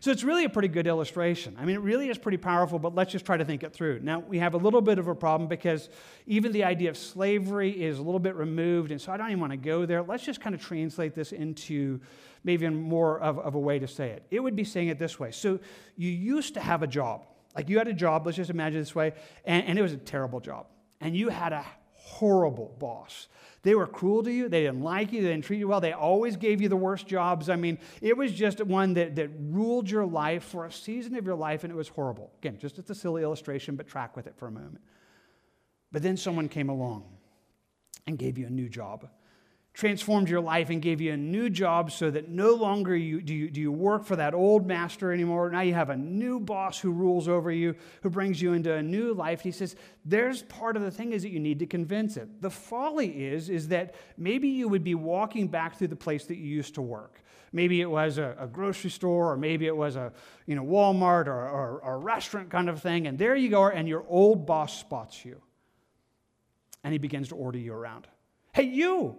So 0.00 0.10
it's 0.10 0.24
really 0.24 0.44
a 0.44 0.48
pretty 0.48 0.68
good 0.68 0.86
illustration. 0.86 1.56
I 1.60 1.66
mean, 1.66 1.76
it 1.76 1.82
really 1.82 2.08
is 2.08 2.16
pretty 2.16 2.38
powerful, 2.38 2.78
but 2.78 2.94
let's 2.94 3.12
just 3.12 3.26
try 3.26 3.36
to 3.36 3.44
think 3.44 3.62
it 3.62 3.74
through. 3.74 4.00
Now, 4.02 4.20
we 4.20 4.38
have 4.38 4.54
a 4.54 4.56
little 4.56 4.80
bit 4.80 4.98
of 4.98 5.08
a 5.08 5.14
problem 5.14 5.46
because 5.46 5.90
even 6.26 6.52
the 6.52 6.64
idea 6.64 6.88
of 6.88 6.96
slavery 6.96 7.70
is 7.70 7.98
a 7.98 8.02
little 8.02 8.18
bit 8.18 8.34
removed, 8.34 8.92
and 8.92 9.00
so 9.00 9.12
I 9.12 9.18
don't 9.18 9.26
even 9.26 9.40
want 9.40 9.52
to 9.52 9.58
go 9.58 9.84
there. 9.84 10.02
Let's 10.02 10.24
just 10.24 10.40
kind 10.40 10.54
of 10.54 10.62
translate 10.62 11.14
this 11.14 11.32
into 11.32 12.00
maybe 12.44 12.66
more 12.70 13.20
of, 13.20 13.38
of 13.40 13.54
a 13.54 13.58
way 13.58 13.78
to 13.78 13.86
say 13.86 14.08
it. 14.08 14.24
It 14.30 14.40
would 14.40 14.56
be 14.56 14.64
saying 14.64 14.88
it 14.88 14.98
this 14.98 15.20
way. 15.20 15.32
So 15.32 15.60
you 15.96 16.08
used 16.08 16.54
to 16.54 16.60
have 16.60 16.82
a 16.82 16.86
job. 16.86 17.26
Like 17.54 17.68
you 17.68 17.76
had 17.76 17.88
a 17.88 17.92
job, 17.92 18.24
let's 18.24 18.36
just 18.36 18.48
imagine 18.48 18.80
this 18.80 18.94
way, 18.94 19.12
and, 19.44 19.66
and 19.66 19.78
it 19.78 19.82
was 19.82 19.92
a 19.92 19.98
terrible 19.98 20.40
job. 20.40 20.66
And 21.02 21.14
you 21.14 21.28
had 21.28 21.52
a 21.52 21.64
horrible 22.10 22.74
boss. 22.78 23.28
They 23.62 23.74
were 23.74 23.86
cruel 23.86 24.22
to 24.22 24.32
you. 24.32 24.48
They 24.48 24.62
didn't 24.62 24.82
like 24.82 25.12
you. 25.12 25.22
They 25.22 25.28
didn't 25.28 25.44
treat 25.44 25.58
you 25.58 25.68
well. 25.68 25.80
They 25.80 25.92
always 25.92 26.36
gave 26.36 26.60
you 26.60 26.68
the 26.68 26.76
worst 26.76 27.06
jobs. 27.06 27.48
I 27.48 27.56
mean, 27.56 27.78
it 28.00 28.16
was 28.16 28.32
just 28.32 28.62
one 28.64 28.94
that, 28.94 29.16
that 29.16 29.30
ruled 29.38 29.90
your 29.90 30.06
life 30.06 30.44
for 30.44 30.64
a 30.64 30.72
season 30.72 31.14
of 31.16 31.26
your 31.26 31.34
life, 31.34 31.62
and 31.62 31.72
it 31.72 31.76
was 31.76 31.88
horrible. 31.88 32.32
Again, 32.38 32.58
just 32.58 32.78
as 32.78 32.88
a 32.88 32.94
silly 32.94 33.22
illustration, 33.22 33.76
but 33.76 33.86
track 33.86 34.16
with 34.16 34.26
it 34.26 34.34
for 34.36 34.48
a 34.48 34.50
moment. 34.50 34.80
But 35.92 36.02
then 36.02 36.16
someone 36.16 36.48
came 36.48 36.68
along 36.68 37.04
and 38.06 38.18
gave 38.18 38.38
you 38.38 38.46
a 38.46 38.50
new 38.50 38.68
job 38.68 39.08
transformed 39.72 40.28
your 40.28 40.40
life 40.40 40.68
and 40.68 40.82
gave 40.82 41.00
you 41.00 41.12
a 41.12 41.16
new 41.16 41.48
job 41.48 41.92
so 41.92 42.10
that 42.10 42.28
no 42.28 42.54
longer 42.54 42.96
you, 42.96 43.20
do, 43.20 43.32
you, 43.32 43.50
do 43.50 43.60
you 43.60 43.70
work 43.70 44.04
for 44.04 44.16
that 44.16 44.34
old 44.34 44.66
master 44.66 45.12
anymore. 45.12 45.48
Now 45.50 45.60
you 45.60 45.74
have 45.74 45.90
a 45.90 45.96
new 45.96 46.40
boss 46.40 46.80
who 46.80 46.90
rules 46.90 47.28
over 47.28 47.52
you, 47.52 47.76
who 48.02 48.10
brings 48.10 48.42
you 48.42 48.52
into 48.52 48.74
a 48.74 48.82
new 48.82 49.14
life. 49.14 49.40
He 49.40 49.52
says, 49.52 49.76
there's 50.04 50.42
part 50.42 50.76
of 50.76 50.82
the 50.82 50.90
thing 50.90 51.12
is 51.12 51.22
that 51.22 51.30
you 51.30 51.38
need 51.38 51.60
to 51.60 51.66
convince 51.66 52.16
it. 52.16 52.42
The 52.42 52.50
folly 52.50 53.26
is, 53.26 53.48
is 53.48 53.68
that 53.68 53.94
maybe 54.18 54.48
you 54.48 54.68
would 54.68 54.84
be 54.84 54.96
walking 54.96 55.46
back 55.46 55.78
through 55.78 55.88
the 55.88 55.96
place 55.96 56.24
that 56.26 56.36
you 56.36 56.48
used 56.48 56.74
to 56.74 56.82
work. 56.82 57.22
Maybe 57.52 57.80
it 57.80 57.90
was 57.90 58.18
a, 58.18 58.36
a 58.38 58.46
grocery 58.46 58.90
store, 58.90 59.32
or 59.32 59.36
maybe 59.36 59.66
it 59.66 59.76
was 59.76 59.96
a 59.96 60.12
you 60.46 60.56
know, 60.56 60.64
Walmart 60.64 61.26
or, 61.26 61.48
or, 61.48 61.80
or 61.80 61.94
a 61.94 61.98
restaurant 61.98 62.50
kind 62.50 62.68
of 62.68 62.82
thing. 62.82 63.06
And 63.06 63.18
there 63.18 63.36
you 63.36 63.48
go, 63.48 63.68
and 63.68 63.88
your 63.88 64.04
old 64.08 64.46
boss 64.46 64.78
spots 64.78 65.24
you. 65.24 65.40
And 66.82 66.92
he 66.92 66.98
begins 66.98 67.28
to 67.28 67.36
order 67.36 67.58
you 67.58 67.72
around. 67.72 68.08
Hey, 68.52 68.64
you! 68.64 69.18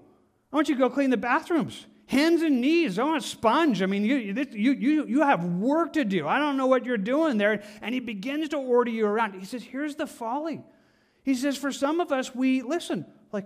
I 0.51 0.55
want 0.55 0.69
you 0.69 0.75
to 0.75 0.79
go 0.79 0.89
clean 0.89 1.09
the 1.09 1.17
bathrooms. 1.17 1.85
Hands 2.07 2.41
and 2.41 2.59
knees. 2.59 2.99
I 2.99 3.03
want 3.03 3.23
a 3.23 3.27
sponge. 3.27 3.81
I 3.81 3.85
mean, 3.85 4.03
you, 4.03 4.15
you, 4.15 4.73
you, 4.73 5.05
you 5.07 5.21
have 5.21 5.45
work 5.45 5.93
to 5.93 6.03
do. 6.03 6.27
I 6.27 6.39
don't 6.39 6.57
know 6.57 6.67
what 6.67 6.85
you're 6.85 6.97
doing 6.97 7.37
there. 7.37 7.63
And 7.81 7.93
he 7.93 8.01
begins 8.01 8.49
to 8.49 8.57
order 8.57 8.91
you 8.91 9.05
around. 9.05 9.39
He 9.39 9.45
says, 9.45 9.63
Here's 9.63 9.95
the 9.95 10.07
folly. 10.07 10.61
He 11.23 11.35
says, 11.35 11.57
For 11.57 11.71
some 11.71 12.01
of 12.01 12.11
us, 12.11 12.35
we 12.35 12.63
listen, 12.63 13.05
like, 13.31 13.45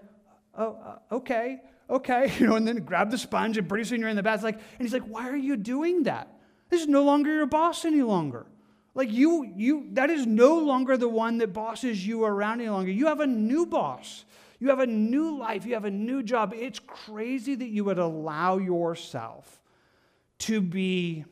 oh, 0.58 0.98
okay, 1.12 1.62
okay, 1.90 2.34
you 2.40 2.48
know, 2.48 2.56
and 2.56 2.68
then 2.68 2.78
grab 2.78 3.12
the 3.12 3.20
sponge, 3.20 3.58
and 3.58 3.70
pretty 3.70 3.84
soon 3.84 4.00
you're 4.00 4.10
in 4.10 4.16
the 4.16 4.24
bath. 4.24 4.42
Like, 4.42 4.56
and 4.56 4.82
he's 4.82 4.94
like, 4.94 5.04
Why 5.04 5.30
are 5.30 5.38
you 5.38 5.58
doing 5.58 6.04
that? 6.04 6.28
This 6.70 6.82
is 6.82 6.88
no 6.88 7.04
longer 7.04 7.32
your 7.32 7.46
boss 7.46 7.86
any 7.86 8.02
longer. 8.02 8.48
Like 8.96 9.12
you, 9.12 9.52
you, 9.56 9.88
that 9.92 10.10
is 10.10 10.26
no 10.26 10.58
longer 10.58 10.96
the 10.98 11.10
one 11.10 11.38
that 11.40 11.54
bosses 11.54 12.08
you 12.08 12.24
around 12.24 12.62
any 12.62 12.70
longer. 12.70 12.90
You 12.90 13.08
have 13.08 13.20
a 13.20 13.28
new 13.28 13.66
boss. 13.66 14.24
You 14.66 14.72
have 14.72 14.80
a 14.80 14.88
new 14.88 15.38
life, 15.38 15.68
you 15.68 15.76
have 15.76 15.86
a 15.86 15.92
new 15.92 16.24
job. 16.24 16.52
It's 16.58 16.80
crazy 16.80 17.54
that 17.54 17.68
you 17.68 17.84
would 17.84 18.00
allow 18.00 18.58
yourself 18.58 19.62
to 20.40 20.60
be 20.60 21.24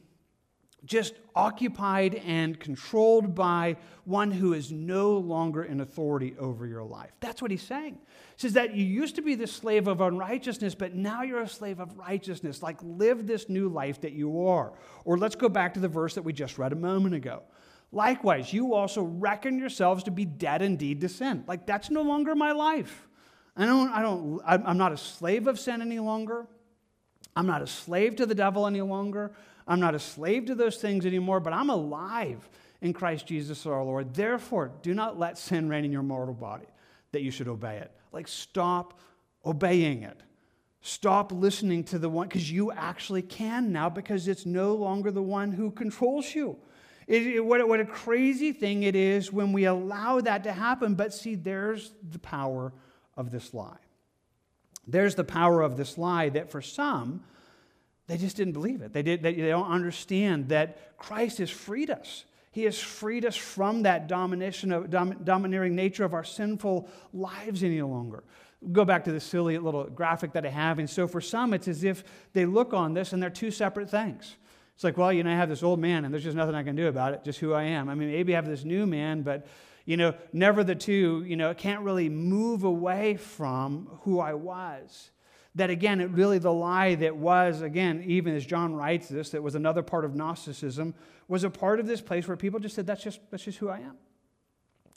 just 0.86 1.16
occupied 1.36 2.14
and 2.28 2.60
controlled 2.60 3.34
by 3.34 3.78
one 4.06 4.30
who 4.30 4.54
is 4.54 4.72
no 4.72 5.18
longer 5.18 5.64
in 5.64 5.82
authority 5.82 6.36
over 6.38 6.68
your 6.68 6.84
life. 6.84 7.10
That's 7.22 7.42
what 7.42 7.50
he's 7.50 7.64
saying. 7.64 7.98
He 8.36 8.42
says 8.42 8.54
that 8.54 8.76
you 8.76 8.86
used 8.86 9.16
to 9.16 9.24
be 9.24 9.34
the 9.34 9.48
slave 9.48 9.88
of 9.88 10.00
unrighteousness, 10.00 10.76
but 10.76 10.94
now 10.94 11.24
you're 11.24 11.42
a 11.42 11.48
slave 11.48 11.80
of 11.80 11.98
righteousness. 11.98 12.62
Like, 12.62 12.78
live 12.84 13.26
this 13.26 13.50
new 13.50 13.68
life 13.68 14.02
that 14.02 14.12
you 14.12 14.46
are. 14.46 14.74
Or 15.06 15.18
let's 15.18 15.36
go 15.36 15.50
back 15.50 15.74
to 15.74 15.80
the 15.80 15.88
verse 15.88 16.14
that 16.14 16.22
we 16.22 16.34
just 16.34 16.60
read 16.60 16.72
a 16.72 16.76
moment 16.76 17.16
ago. 17.16 17.42
Likewise, 17.92 18.54
you 18.54 18.76
also 18.76 19.02
reckon 19.02 19.58
yourselves 19.58 20.04
to 20.04 20.12
be 20.12 20.24
dead 20.24 20.62
indeed 20.62 21.02
to 21.02 21.10
sin. 21.10 21.44
Like, 21.48 21.66
that's 21.66 21.90
no 21.90 22.04
longer 22.04 22.36
my 22.36 22.52
life. 22.52 23.08
I 23.56 23.66
don't, 23.66 23.90
I 23.92 24.02
don't, 24.02 24.42
I'm 24.46 24.78
not 24.78 24.92
a 24.92 24.98
slave 24.98 25.48
of 25.48 25.60
sin 25.60 25.82
any 25.82 26.00
longer. 26.00 26.48
I'm 27.36 27.48
not 27.48 27.62
a 27.62 27.68
slave 27.68 28.16
to 28.18 28.26
the 28.26 28.36
devil 28.36 28.68
any 28.68 28.82
longer. 28.82 29.32
I'm 29.68 29.80
not 29.80 29.96
a 29.96 30.00
slave 30.00 30.46
to 30.48 30.56
those 30.56 30.78
things 30.78 31.06
anymore, 31.06 31.40
but 31.40 31.54
I'm 31.54 31.70
alive 31.70 32.48
in 32.82 32.94
Christ 32.94 33.28
Jesus 33.28 33.66
our 33.66 33.84
Lord. 33.84 34.14
Therefore, 34.14 34.72
do 34.82 34.94
not 34.94 35.18
let 35.18 35.38
sin 35.38 35.70
reign 35.70 35.86
in 35.86 35.92
your 35.92 36.04
mortal 36.04 36.34
body 36.34 36.66
that 37.12 37.22
you 37.22 37.32
should 37.32 37.48
obey 37.48 37.78
it. 37.78 37.92
Like, 38.12 38.28
stop 38.28 39.00
obeying 39.46 40.04
it. 40.04 40.20
Stop 40.82 41.32
listening 41.32 41.86
to 41.86 42.00
the 42.00 42.10
one, 42.10 42.28
because 42.28 42.52
you 42.52 42.72
actually 42.72 43.22
can 43.22 43.72
now, 43.72 43.90
because 43.90 44.28
it's 44.28 44.46
no 44.46 44.76
longer 44.76 45.12
the 45.12 45.22
one 45.22 45.52
who 45.52 45.72
controls 45.72 46.36
you. 46.36 46.58
It, 47.08 47.26
it, 47.28 47.46
what, 47.46 47.66
what 47.68 47.80
a 47.80 47.86
crazy 47.86 48.52
thing 48.52 48.84
it 48.84 48.96
is 48.96 49.32
when 49.32 49.54
we 49.54 49.66
allow 49.66 50.20
that 50.22 50.44
to 50.44 50.52
happen. 50.52 50.96
But 50.96 51.14
see, 51.14 51.36
there's 51.36 51.94
the 52.12 52.20
power 52.20 52.74
of 53.16 53.32
this 53.32 53.54
lie. 53.54 53.78
There's 54.88 55.16
the 55.16 55.24
power 55.24 55.62
of 55.62 55.78
this 55.78 55.98
lie 55.98 56.30
that 56.30 56.52
for 56.52 56.62
some, 56.62 57.24
they 58.08 58.18
just 58.18 58.36
didn't 58.36 58.54
believe 58.54 58.82
it. 58.82 58.92
They, 58.92 59.02
did, 59.02 59.24
they, 59.24 59.34
they 59.34 59.48
don't 59.48 59.70
understand 59.70 60.50
that 60.50 60.98
Christ 60.98 61.38
has 61.38 61.50
freed 61.50 61.90
us. 61.90 62.26
He 62.52 62.64
has 62.66 62.80
freed 62.80 63.26
us 63.26 63.36
from 63.36 63.84
that 63.84 64.08
domination 64.08 64.72
of, 64.72 64.90
dom, 64.90 65.24
domineering 65.24 65.76
nature 65.76 66.04
of 66.04 66.14
our 66.14 66.24
sinful 66.24 66.88
lives 67.14 67.64
any 67.64 67.82
longer. 67.82 68.24
Go 68.72 68.86
back 68.86 69.06
to 69.06 69.12
the 69.12 69.20
silly 69.20 69.58
little 69.58 69.86
graphic 69.86 70.34
that 70.34 70.46
I 70.46 70.50
have. 70.50 70.80
And 70.80 70.90
so 70.90 71.08
for 71.08 71.20
some, 71.20 71.54
it's 71.54 71.68
as 71.68 71.84
if 71.84 72.04
they 72.34 72.46
look 72.46 72.74
on 72.74 72.94
this 72.94 73.12
and 73.12 73.24
they're 73.24 73.30
two 73.30 73.52
separate 73.52 73.90
things. 73.90 74.36
It's 74.76 74.84
like, 74.84 74.98
well, 74.98 75.12
you 75.12 75.24
know, 75.24 75.32
I 75.32 75.36
have 75.36 75.50
this 75.50 75.64
old 75.64 75.80
man 75.80 76.06
and 76.06 76.14
there's 76.14 76.24
just 76.24 76.38
nothing 76.38 76.56
I 76.56 76.64
can 76.64 76.76
do 76.76 76.88
about 76.88 77.14
it, 77.14 77.24
just 77.24 77.40
who 77.40 77.54
I 77.54 77.64
am. 77.64 77.90
I 77.90 77.96
mean, 77.96 78.12
maybe 78.12 78.34
I 78.34 78.38
have 78.38 78.48
this 78.48 78.64
new 78.64 78.86
man, 78.86 79.22
but 79.22 79.48
you 79.86 79.98
know, 79.98 80.14
never 80.32 80.64
the 80.64 80.76
two, 80.76 81.24
you 81.28 81.36
know, 81.36 81.54
can't 81.54 81.82
really 81.82 82.10
move 82.10 82.64
away 82.64 83.18
from 83.18 84.00
who 84.04 84.20
I 84.20 84.34
was. 84.34 85.12
That 85.56 85.70
again, 85.70 86.02
it 86.02 86.10
really 86.10 86.40
the 86.40 86.52
lie 86.52 86.96
that 86.96 87.16
was, 87.16 87.62
again, 87.62 88.04
even 88.08 88.36
as 88.36 88.46
John 88.46 88.74
writes 88.74 89.08
this, 89.08 89.32
that 89.32 89.44
was 89.44 89.56
another 89.56 89.84
part 89.84 90.04
of 90.04 90.16
Gnosticism, 90.16 90.96
was 91.28 91.44
a 91.44 91.50
part 91.50 91.80
of 91.80 91.86
this 91.86 92.02
place 92.02 92.28
where 92.28 92.38
people 92.38 92.60
just 92.60 92.76
said, 92.76 92.88
that's 92.88 93.04
just, 93.04 93.20
that's 93.30 93.44
just 93.44 93.60
who 93.60 93.70
I 93.70 93.80
am. 93.80 93.98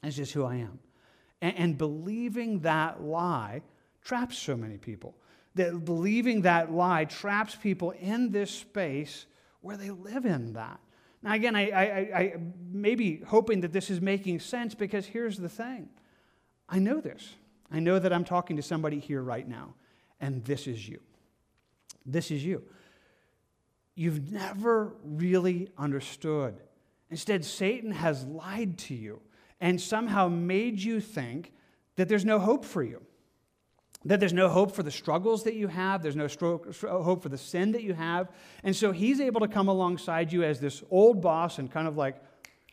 That's 0.02 0.16
just 0.16 0.32
who 0.32 0.44
I 0.44 0.56
am. 0.56 0.78
And, 1.42 1.56
and 1.56 1.78
believing 1.78 2.60
that 2.60 3.02
lie 3.02 3.62
traps 4.02 4.38
so 4.38 4.56
many 4.56 4.78
people. 4.78 5.14
That 5.56 5.84
believing 5.84 6.42
that 6.42 6.72
lie 6.72 7.04
traps 7.06 7.54
people 7.54 7.90
in 7.90 8.30
this 8.30 8.50
space 8.50 9.26
where 9.60 9.76
they 9.76 9.90
live 9.90 10.24
in 10.24 10.54
that. 10.54 10.80
Now, 11.22 11.32
again, 11.34 11.56
I, 11.56 11.70
I, 11.70 12.18
I 12.18 12.34
may 12.70 12.94
be 12.94 13.20
hoping 13.26 13.60
that 13.62 13.72
this 13.72 13.90
is 13.90 14.00
making 14.00 14.40
sense 14.40 14.74
because 14.74 15.06
here's 15.06 15.38
the 15.38 15.48
thing 15.48 15.88
I 16.68 16.78
know 16.78 17.00
this. 17.00 17.34
I 17.70 17.80
know 17.80 17.98
that 17.98 18.12
I'm 18.12 18.24
talking 18.24 18.56
to 18.56 18.62
somebody 18.62 19.00
here 19.00 19.22
right 19.22 19.46
now, 19.46 19.74
and 20.20 20.44
this 20.44 20.66
is 20.66 20.88
you. 20.88 21.00
This 22.04 22.30
is 22.30 22.44
you. 22.44 22.62
You've 23.94 24.30
never 24.30 24.94
really 25.02 25.68
understood. 25.76 26.60
Instead, 27.10 27.44
Satan 27.44 27.90
has 27.92 28.24
lied 28.24 28.78
to 28.78 28.94
you 28.94 29.20
and 29.60 29.80
somehow 29.80 30.28
made 30.28 30.78
you 30.80 31.00
think 31.00 31.52
that 31.96 32.08
there's 32.08 32.24
no 32.24 32.38
hope 32.38 32.64
for 32.64 32.82
you 32.82 33.02
that 34.06 34.20
there's 34.20 34.32
no 34.32 34.48
hope 34.48 34.72
for 34.72 34.82
the 34.82 34.90
struggles 34.90 35.44
that 35.44 35.54
you 35.54 35.68
have, 35.68 36.02
there's 36.02 36.16
no 36.16 36.28
hope 36.28 37.22
for 37.22 37.28
the 37.28 37.38
sin 37.38 37.72
that 37.72 37.82
you 37.82 37.92
have. 37.94 38.28
And 38.62 38.74
so 38.74 38.92
he's 38.92 39.20
able 39.20 39.40
to 39.40 39.48
come 39.48 39.68
alongside 39.68 40.32
you 40.32 40.44
as 40.44 40.60
this 40.60 40.82
old 40.90 41.20
boss 41.20 41.58
and 41.58 41.70
kind 41.70 41.88
of 41.88 41.96
like, 41.96 42.16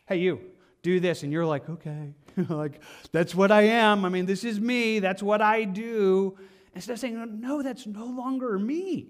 hey, 0.06 0.18
you, 0.18 0.40
do 0.82 1.00
this. 1.00 1.24
And 1.24 1.32
you're 1.32 1.46
like, 1.46 1.68
okay, 1.68 2.14
like, 2.48 2.80
that's 3.10 3.34
what 3.34 3.50
I 3.50 3.62
am. 3.62 4.04
I 4.04 4.08
mean, 4.10 4.26
this 4.26 4.44
is 4.44 4.60
me, 4.60 5.00
that's 5.00 5.22
what 5.22 5.42
I 5.42 5.64
do. 5.64 6.38
Instead 6.74 6.92
of 6.92 6.98
saying, 7.00 7.40
no, 7.40 7.62
that's 7.62 7.86
no 7.86 8.06
longer 8.06 8.58
me. 8.58 9.08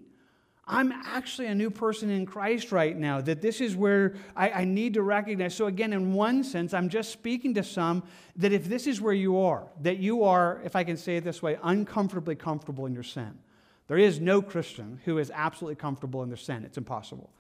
I'm 0.67 0.93
actually 0.93 1.49
a 1.49 1.55
new 1.55 1.71
person 1.71 2.09
in 2.09 2.25
Christ 2.25 2.73
right 2.73 2.97
now, 2.97 3.21
that 3.21 3.43
this 3.43 3.61
is 3.61 3.77
where 3.77 4.15
I, 4.35 4.51
I, 4.51 4.65
need 4.65 4.95
to 4.95 5.03
recognize. 5.03 5.55
So, 5.55 5.67
again, 5.67 5.93
in 5.93 6.15
one 6.15 6.43
sense, 6.43 6.73
I'm 6.73 6.89
just 6.89 7.13
speaking 7.13 7.53
to 7.55 7.63
some 7.63 8.03
that 8.37 8.53
if 8.53 8.65
this 8.65 8.87
is 8.87 8.99
where 8.99 9.13
you 9.13 9.41
are, 9.41 9.67
that 9.83 9.99
you 9.99 10.25
are, 10.25 10.63
if 10.65 10.75
I 10.75 10.83
can 10.83 10.97
say 10.97 11.19
it 11.19 11.25
this 11.25 11.43
way, 11.43 11.59
uncomfortably 11.63 12.35
comfortable 12.35 12.87
in 12.87 12.95
your 12.95 13.03
sin. 13.03 13.39
There 13.89 13.99
is 13.99 14.21
no 14.21 14.41
Christian 14.41 15.01
who 15.05 15.19
is 15.19 15.31
absolutely 15.35 15.77
comfortable 15.77 16.23
in 16.23 16.29
their 16.29 16.39
sin. 16.39 16.65
It's 16.65 16.79
impossible 16.79 17.31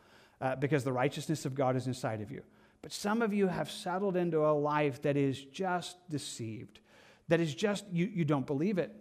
uh, 0.42 0.56
because 0.56 0.84
the 0.84 0.92
righteousness 0.92 1.46
of 1.46 1.54
God 1.54 1.76
is 1.76 1.86
inside 1.86 2.20
of 2.20 2.30
you. 2.30 2.42
But 2.82 2.92
some 2.92 3.22
of 3.22 3.32
you 3.32 3.46
have 3.46 3.70
settled 3.70 4.16
into 4.16 4.44
a 4.44 4.52
life 4.52 5.00
that 5.02 5.16
is 5.16 5.42
just 5.42 5.96
deceived, 6.10 6.80
that 7.28 7.40
is 7.40 7.54
just, 7.54 7.86
you, 7.90 8.04
you 8.04 8.26
don't 8.26 8.46
believe 8.46 8.76
it. 8.76 8.94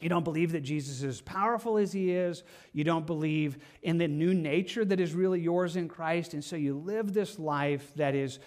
You 0.00 0.10
don't 0.10 0.24
believe 0.24 0.52
that 0.52 0.60
Jesus 0.60 1.02
is 1.02 1.20
powerful 1.22 1.78
as 1.78 1.92
he 1.92 2.12
is. 2.12 2.42
You 2.72 2.84
don't 2.84 3.06
believe 3.06 3.58
in 3.82 3.96
the 3.96 4.08
new 4.08 4.34
nature 4.34 4.84
that 4.84 5.00
is 5.00 5.14
really 5.14 5.40
yours 5.40 5.76
in 5.76 5.88
Christ. 5.88 6.34
And 6.34 6.44
so 6.44 6.56
you 6.56 6.76
live 6.76 7.14
this 7.14 7.38
life 7.38 7.92
that 7.96 8.14
is 8.14 8.38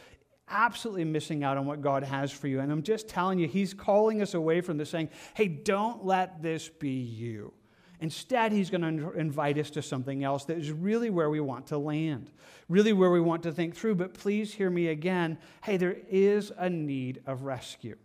absolutely 0.47 1.05
missing 1.05 1.43
out 1.43 1.57
on 1.57 1.65
what 1.65 1.81
God 1.81 2.03
has 2.03 2.31
for 2.31 2.47
you. 2.47 2.59
And 2.59 2.71
I'm 2.71 2.83
just 2.83 3.07
telling 3.07 3.39
you, 3.39 3.47
he's 3.47 3.73
calling 3.73 4.21
us 4.21 4.35
away 4.35 4.61
from 4.61 4.77
this, 4.77 4.89
saying, 4.89 5.09
hey, 5.33 5.47
don't 5.47 6.05
let 6.05 6.41
this 6.41 6.69
be 6.69 6.89
you. 6.89 7.53
Instead, 8.01 8.51
he's 8.51 8.69
going 8.69 8.81
to 8.81 9.11
invite 9.11 9.57
us 9.57 9.69
to 9.71 9.81
something 9.81 10.23
else 10.23 10.45
that 10.45 10.57
is 10.57 10.71
really 10.71 11.09
where 11.09 11.29
we 11.29 11.39
want 11.39 11.67
to 11.67 11.77
land, 11.77 12.31
really 12.69 12.93
where 12.93 13.11
we 13.11 13.19
want 13.19 13.43
to 13.43 13.51
think 13.51 13.75
through. 13.75 13.95
But 13.95 14.13
please 14.13 14.53
hear 14.53 14.69
me 14.69 14.87
again. 14.87 15.37
Hey, 15.63 15.77
there 15.77 15.97
is 16.09 16.51
a 16.57 16.69
need 16.69 17.21
of 17.25 17.43
rescue. 17.43 17.97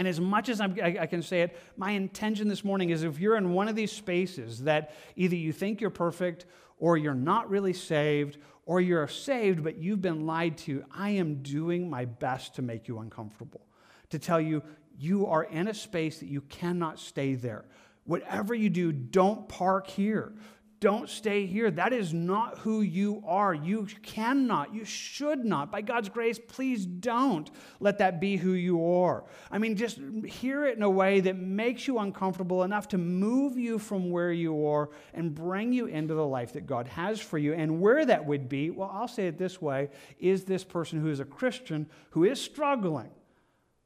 And 0.00 0.08
as 0.08 0.18
much 0.18 0.48
as 0.48 0.62
I, 0.62 0.96
I 0.98 1.04
can 1.04 1.20
say 1.20 1.42
it, 1.42 1.58
my 1.76 1.90
intention 1.90 2.48
this 2.48 2.64
morning 2.64 2.88
is 2.88 3.02
if 3.02 3.20
you're 3.20 3.36
in 3.36 3.52
one 3.52 3.68
of 3.68 3.76
these 3.76 3.92
spaces 3.92 4.62
that 4.62 4.94
either 5.14 5.36
you 5.36 5.52
think 5.52 5.78
you're 5.78 5.90
perfect 5.90 6.46
or 6.78 6.96
you're 6.96 7.12
not 7.12 7.50
really 7.50 7.74
saved 7.74 8.38
or 8.64 8.80
you're 8.80 9.06
saved 9.08 9.62
but 9.62 9.76
you've 9.76 10.00
been 10.00 10.24
lied 10.24 10.56
to, 10.56 10.82
I 10.90 11.10
am 11.10 11.42
doing 11.42 11.90
my 11.90 12.06
best 12.06 12.54
to 12.54 12.62
make 12.62 12.88
you 12.88 13.00
uncomfortable, 13.00 13.60
to 14.08 14.18
tell 14.18 14.40
you 14.40 14.62
you 14.98 15.26
are 15.26 15.44
in 15.44 15.68
a 15.68 15.74
space 15.74 16.18
that 16.20 16.30
you 16.30 16.40
cannot 16.40 16.98
stay 16.98 17.34
there. 17.34 17.66
Whatever 18.04 18.54
you 18.54 18.70
do, 18.70 18.92
don't 18.92 19.50
park 19.50 19.86
here. 19.86 20.32
Don't 20.80 21.10
stay 21.10 21.44
here. 21.44 21.70
That 21.70 21.92
is 21.92 22.14
not 22.14 22.56
who 22.58 22.80
you 22.80 23.22
are. 23.26 23.52
You 23.52 23.86
cannot, 24.02 24.74
you 24.74 24.86
should 24.86 25.44
not. 25.44 25.70
By 25.70 25.82
God's 25.82 26.08
grace, 26.08 26.38
please 26.38 26.86
don't 26.86 27.50
let 27.80 27.98
that 27.98 28.18
be 28.18 28.38
who 28.38 28.52
you 28.52 28.82
are. 28.94 29.24
I 29.50 29.58
mean, 29.58 29.76
just 29.76 30.00
hear 30.26 30.66
it 30.66 30.78
in 30.78 30.82
a 30.82 30.88
way 30.88 31.20
that 31.20 31.36
makes 31.36 31.86
you 31.86 31.98
uncomfortable 31.98 32.62
enough 32.62 32.88
to 32.88 32.98
move 32.98 33.58
you 33.58 33.78
from 33.78 34.10
where 34.10 34.32
you 34.32 34.66
are 34.68 34.88
and 35.12 35.34
bring 35.34 35.74
you 35.74 35.84
into 35.84 36.14
the 36.14 36.26
life 36.26 36.54
that 36.54 36.66
God 36.66 36.88
has 36.88 37.20
for 37.20 37.36
you. 37.36 37.52
And 37.52 37.82
where 37.82 38.06
that 38.06 38.24
would 38.24 38.48
be, 38.48 38.70
well, 38.70 38.90
I'll 38.90 39.06
say 39.06 39.26
it 39.26 39.36
this 39.36 39.60
way 39.60 39.90
is 40.18 40.44
this 40.44 40.64
person 40.64 40.98
who 40.98 41.10
is 41.10 41.20
a 41.20 41.26
Christian 41.26 41.90
who 42.08 42.24
is 42.24 42.40
struggling, 42.40 43.10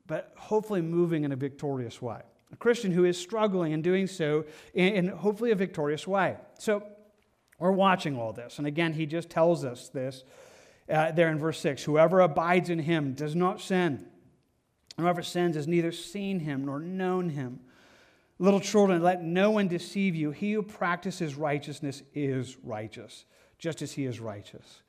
but 0.06 0.32
hopefully 0.36 0.80
moving 0.80 1.24
in 1.24 1.32
a 1.32 1.36
victorious 1.36 2.00
way 2.00 2.20
a 2.52 2.56
Christian 2.56 2.92
who 2.92 3.04
is 3.04 3.18
struggling 3.18 3.72
and 3.72 3.82
doing 3.82 4.06
so 4.06 4.44
in, 4.74 4.94
in 4.94 5.08
hopefully 5.08 5.50
a 5.50 5.56
victorious 5.56 6.06
way. 6.06 6.36
So 6.58 6.84
we're 7.58 7.72
watching 7.72 8.18
all 8.18 8.32
this. 8.32 8.58
And 8.58 8.66
again, 8.66 8.92
he 8.92 9.06
just 9.06 9.30
tells 9.30 9.64
us 9.64 9.88
this 9.88 10.24
uh, 10.88 11.12
there 11.12 11.30
in 11.30 11.38
verse 11.38 11.58
6 11.60 11.82
Whoever 11.84 12.20
abides 12.20 12.70
in 12.70 12.78
him 12.78 13.14
does 13.14 13.34
not 13.34 13.60
sin. 13.60 14.06
Whoever 14.98 15.22
sins 15.22 15.56
has 15.56 15.66
neither 15.66 15.92
seen 15.92 16.40
him 16.40 16.66
nor 16.66 16.78
known 16.78 17.30
him. 17.30 17.60
Little 18.38 18.60
children, 18.60 19.02
let 19.02 19.22
no 19.22 19.50
one 19.50 19.68
deceive 19.68 20.14
you. 20.14 20.30
He 20.30 20.52
who 20.52 20.62
practices 20.62 21.36
righteousness 21.36 22.02
is 22.14 22.56
righteous, 22.62 23.24
just 23.58 23.80
as 23.80 23.92
he 23.92 24.04
is 24.04 24.20
righteous. 24.20 24.82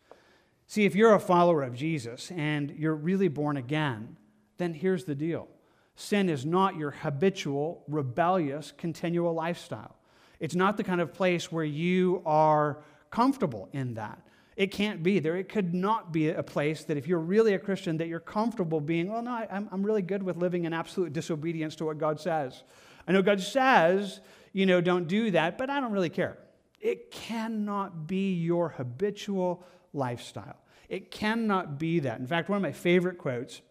See, 0.68 0.86
if 0.86 0.96
you're 0.96 1.14
a 1.14 1.20
follower 1.20 1.62
of 1.62 1.76
Jesus 1.76 2.32
and 2.32 2.72
you're 2.72 2.96
really 2.96 3.28
born 3.28 3.58
again, 3.58 4.18
then 4.58 4.74
here's 4.74 5.06
the 5.06 5.16
deal 5.16 5.48
Sin 5.96 6.30
is 6.30 6.46
not 6.46 6.76
your 6.76 6.92
habitual, 6.92 7.84
rebellious, 7.88 8.74
continual 8.78 9.34
lifestyle. 9.34 9.96
It's 10.40 10.56
not 10.56 10.78
the 10.78 10.84
kind 10.84 11.00
of 11.00 11.14
place 11.14 11.52
where 11.52 11.64
you 11.64 12.22
are 12.26 12.84
comfortable 13.12 13.70
in 13.72 13.94
that. 13.94 14.22
It 14.58 14.72
can't 14.72 15.04
be 15.04 15.20
there. 15.20 15.36
It 15.36 15.50
could 15.50 15.74
not 15.74 16.14
be 16.14 16.30
a 16.30 16.44
place 16.44 16.86
that 16.86 16.98
if 16.98 17.08
you're 17.08 17.20
really 17.20 17.54
a 17.54 17.60
Christian, 17.60 17.98
that 17.98 18.08
you're 18.08 18.20
comfortable 18.20 18.80
being, 18.80 19.12
well, 19.12 19.22
no, 19.22 19.32
I, 19.32 19.48
am 19.50 19.68
I'm 19.72 19.86
really 19.86 20.02
good 20.02 20.24
with 20.24 20.38
living 20.38 20.66
in 20.66 20.74
absolute 20.74 21.12
disobedience 21.12 21.76
to 21.78 21.86
what 21.86 21.98
God 21.98 22.20
says. 22.20 22.64
I 23.08 23.12
know 23.12 23.22
God 23.22 23.42
says, 23.42 24.22
you 24.54 24.66
know, 24.66 24.80
don't 24.80 25.08
do 25.08 25.32
that, 25.32 25.58
but 25.58 25.70
I 25.70 25.80
don't 25.80 25.92
really 25.92 26.10
care. 26.10 26.38
It 26.80 27.12
cannot 27.12 28.08
be 28.08 28.34
your 28.34 28.70
habitual 28.70 29.66
lifestyle. 29.94 30.58
It 30.88 31.12
cannot 31.12 31.80
be 31.80 32.00
that. 32.02 32.20
In 32.20 32.28
fact, 32.28 32.48
one 32.48 32.58
of 32.58 32.62
my 32.62 32.72
favorite 32.72 33.18
quotes 33.18 33.62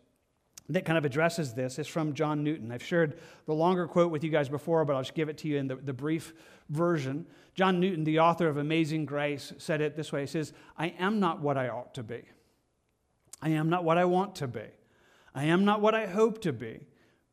that 0.71 0.85
kind 0.85 0.97
of 0.97 1.05
addresses 1.05 1.53
this 1.53 1.79
is 1.79 1.87
from 1.87 2.15
John 2.15 2.43
Newton. 2.43 2.73
I've 2.73 2.83
shared 2.83 3.19
the 3.47 3.55
longer 3.55 3.87
quote 3.87 4.11
with 4.11 4.25
you 4.25 4.31
guys 4.31 4.49
before, 4.49 4.85
but 4.85 4.97
I'll 4.97 5.03
just 5.03 5.15
give 5.15 5.29
it 5.29 5.39
to 5.39 5.49
you 5.49 5.59
in 5.59 5.69
the, 5.69 5.77
the 5.77 5.93
brief 5.93 6.33
version. 6.71 7.27
John 7.55 7.81
Newton, 7.81 8.05
the 8.05 8.21
author 8.21 8.49
of 8.49 8.57
Amazing 8.57 9.05
Grace, 9.05 9.53
said 9.59 9.81
it 9.81 9.97
this 9.97 10.11
way 10.11 10.23
He 10.23 10.27
says, 10.27 10.53
I 10.79 10.89
am 10.99 11.21
not 11.21 11.41
what 11.41 11.59
I 11.59 11.69
ought 11.69 11.95
to 11.95 12.03
be. 12.03 12.23
I 13.43 13.51
am 13.51 13.69
not 13.69 13.85
what 13.85 13.99
I 13.99 14.07
want 14.07 14.37
to 14.37 14.49
be. 14.49 14.65
I 15.35 15.45
am 15.45 15.65
not 15.65 15.81
what 15.81 15.95
I 15.95 16.07
hope 16.07 16.41
to 16.43 16.53
be. 16.53 16.87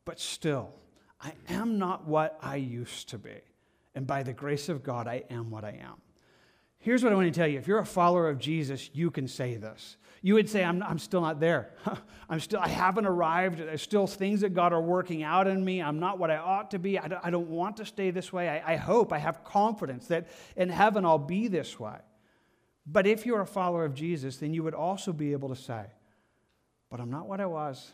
But 0.04 0.20
still, 0.20 0.74
I 1.22 1.34
am 1.48 1.78
not 1.78 2.06
what 2.06 2.38
I 2.42 2.58
used 2.58 3.10
to 3.10 3.18
be. 3.18 3.40
And 3.96 4.08
by 4.08 4.24
the 4.24 4.34
grace 4.34 4.68
of 4.68 4.84
God, 4.84 5.08
I 5.08 5.24
am 5.30 5.52
what 5.52 5.64
I 5.64 5.80
am. 5.82 6.02
Here's 6.80 7.04
what 7.04 7.14
I 7.14 7.16
want 7.16 7.32
to 7.32 7.40
tell 7.40 7.48
you. 7.48 7.60
If 7.60 7.68
you're 7.68 7.80
a 7.80 7.86
follower 7.86 8.28
of 8.28 8.40
Jesus, 8.40 8.90
you 8.94 9.12
can 9.12 9.28
say 9.28 9.56
this. 9.56 9.98
You 10.22 10.36
would 10.36 10.50
say, 10.50 10.64
I'm, 10.64 10.84
I'm 10.84 11.00
still 11.00 11.22
not 11.22 11.40
there. 11.40 11.72
I'm 12.30 12.40
still, 12.40 12.60
I 12.60 12.68
haven't 12.68 13.08
arrived. 13.08 13.58
There's 13.58 13.82
still 13.82 14.06
things 14.06 14.42
that 14.42 14.54
God 14.54 14.72
are 14.72 14.82
working 14.82 15.24
out 15.24 15.48
in 15.48 15.66
me. 15.66 15.82
I'm 15.82 16.00
not 16.00 16.20
what 16.20 16.30
I 16.30 16.38
ought 16.38 16.72
to 16.72 16.80
be. 16.80 17.00
I 17.00 17.08
don't, 17.08 17.26
I 17.26 17.30
don't 17.32 17.50
want 17.50 17.78
to 17.78 17.86
stay 17.86 18.12
this 18.12 18.32
way. 18.32 18.48
I, 18.48 18.74
I 18.74 18.76
hope, 18.76 19.12
I 19.12 19.18
have 19.18 19.44
confidence 19.44 20.08
that 20.08 20.28
in 20.56 20.70
heaven 20.70 21.06
I'll 21.06 21.18
be 21.18 21.48
this 21.48 21.80
way. 21.80 21.98
But 22.86 23.08
if 23.08 23.26
you're 23.26 23.42
a 23.42 23.48
follower 23.48 23.84
of 23.84 23.96
Jesus, 23.96 24.38
then 24.38 24.54
you 24.54 24.64
would 24.64 24.74
also 24.74 25.12
be 25.12 25.32
able 25.32 25.50
to 25.50 25.56
say, 25.56 25.86
But 26.90 27.00
I'm 27.00 27.10
not 27.10 27.28
what 27.28 27.42
I 27.42 27.46
was. 27.48 27.92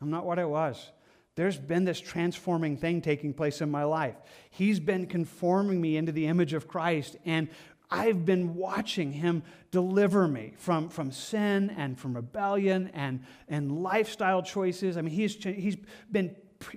I'm 0.00 0.10
not 0.10 0.24
what 0.24 0.38
I 0.38 0.44
was. 0.44 0.90
There's 1.34 1.56
been 1.56 1.84
this 1.84 2.00
transforming 2.00 2.76
thing 2.76 3.00
taking 3.00 3.32
place 3.32 3.60
in 3.60 3.70
my 3.70 3.84
life. 3.84 4.16
He's 4.50 4.80
been 4.80 5.06
conforming 5.06 5.80
me 5.80 5.96
into 5.96 6.12
the 6.12 6.26
image 6.26 6.52
of 6.52 6.66
Christ. 6.66 7.16
And 7.24 7.48
I've 7.90 8.24
been 8.24 8.54
watching 8.54 9.12
him 9.12 9.42
deliver 9.70 10.28
me 10.28 10.54
from, 10.58 10.88
from 10.88 11.10
sin 11.12 11.70
and 11.76 11.98
from 11.98 12.14
rebellion 12.14 12.90
and, 12.94 13.24
and 13.48 13.82
lifestyle 13.82 14.42
choices. 14.42 14.96
I 14.96 15.02
mean, 15.02 15.14
he's, 15.14 15.34
he's 15.34 15.76
been 16.10 16.36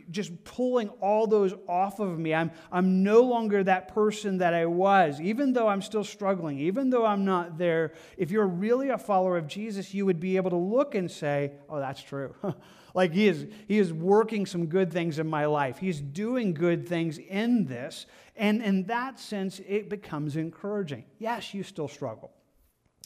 just 0.09 0.43
pulling 0.43 0.89
all 1.01 1.27
those 1.27 1.53
off 1.67 1.99
of 1.99 2.17
me. 2.17 2.33
I'm, 2.33 2.51
I'm 2.71 3.03
no 3.03 3.21
longer 3.21 3.63
that 3.63 3.93
person 3.93 4.37
that 4.37 4.53
I 4.53 4.65
was, 4.65 5.19
even 5.19 5.53
though 5.53 5.67
I'm 5.67 5.81
still 5.81 6.03
struggling, 6.03 6.59
even 6.59 6.89
though 6.89 7.05
I'm 7.05 7.25
not 7.25 7.57
there. 7.57 7.93
If 8.17 8.31
you're 8.31 8.47
really 8.47 8.89
a 8.89 8.97
follower 8.97 9.37
of 9.37 9.47
Jesus, 9.47 9.93
you 9.93 10.05
would 10.05 10.19
be 10.19 10.37
able 10.37 10.51
to 10.51 10.57
look 10.57 10.95
and 10.95 11.09
say, 11.09 11.53
Oh, 11.69 11.79
that's 11.79 12.01
true. 12.01 12.35
like 12.93 13.13
he 13.13 13.27
is, 13.27 13.47
he 13.67 13.77
is 13.77 13.93
working 13.93 14.45
some 14.45 14.67
good 14.67 14.91
things 14.91 15.19
in 15.19 15.27
my 15.27 15.45
life, 15.45 15.77
he's 15.77 15.99
doing 15.99 16.53
good 16.53 16.87
things 16.87 17.17
in 17.17 17.65
this. 17.65 18.05
And 18.35 18.61
in 18.61 18.83
that 18.83 19.19
sense, 19.19 19.61
it 19.67 19.89
becomes 19.89 20.35
encouraging. 20.35 21.05
Yes, 21.19 21.53
you 21.53 21.63
still 21.63 21.87
struggle. 21.87 22.31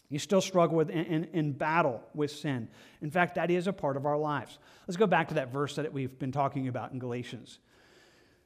You 0.10 0.20
still 0.20 0.42
struggle 0.42 0.78
with, 0.78 0.90
in, 0.90 1.26
in, 1.34 1.52
battle 1.52 2.02
with 2.14 2.30
sin. 2.30 2.70
In 3.02 3.10
fact, 3.10 3.36
that 3.36 3.50
is 3.50 3.66
a 3.66 3.74
part 3.74 3.98
of 3.98 4.06
our 4.06 4.18
lives. 4.18 4.60
Let's 4.88 4.98
go 4.98 5.08
back 5.08 5.30
to 5.30 5.34
that 5.36 5.52
verse 5.52 5.76
that 5.76 5.92
we've 5.92 6.18
been 6.20 6.32
talking 6.32 6.68
about 6.68 6.92
in 6.92 7.00
Galatians. 7.00 7.60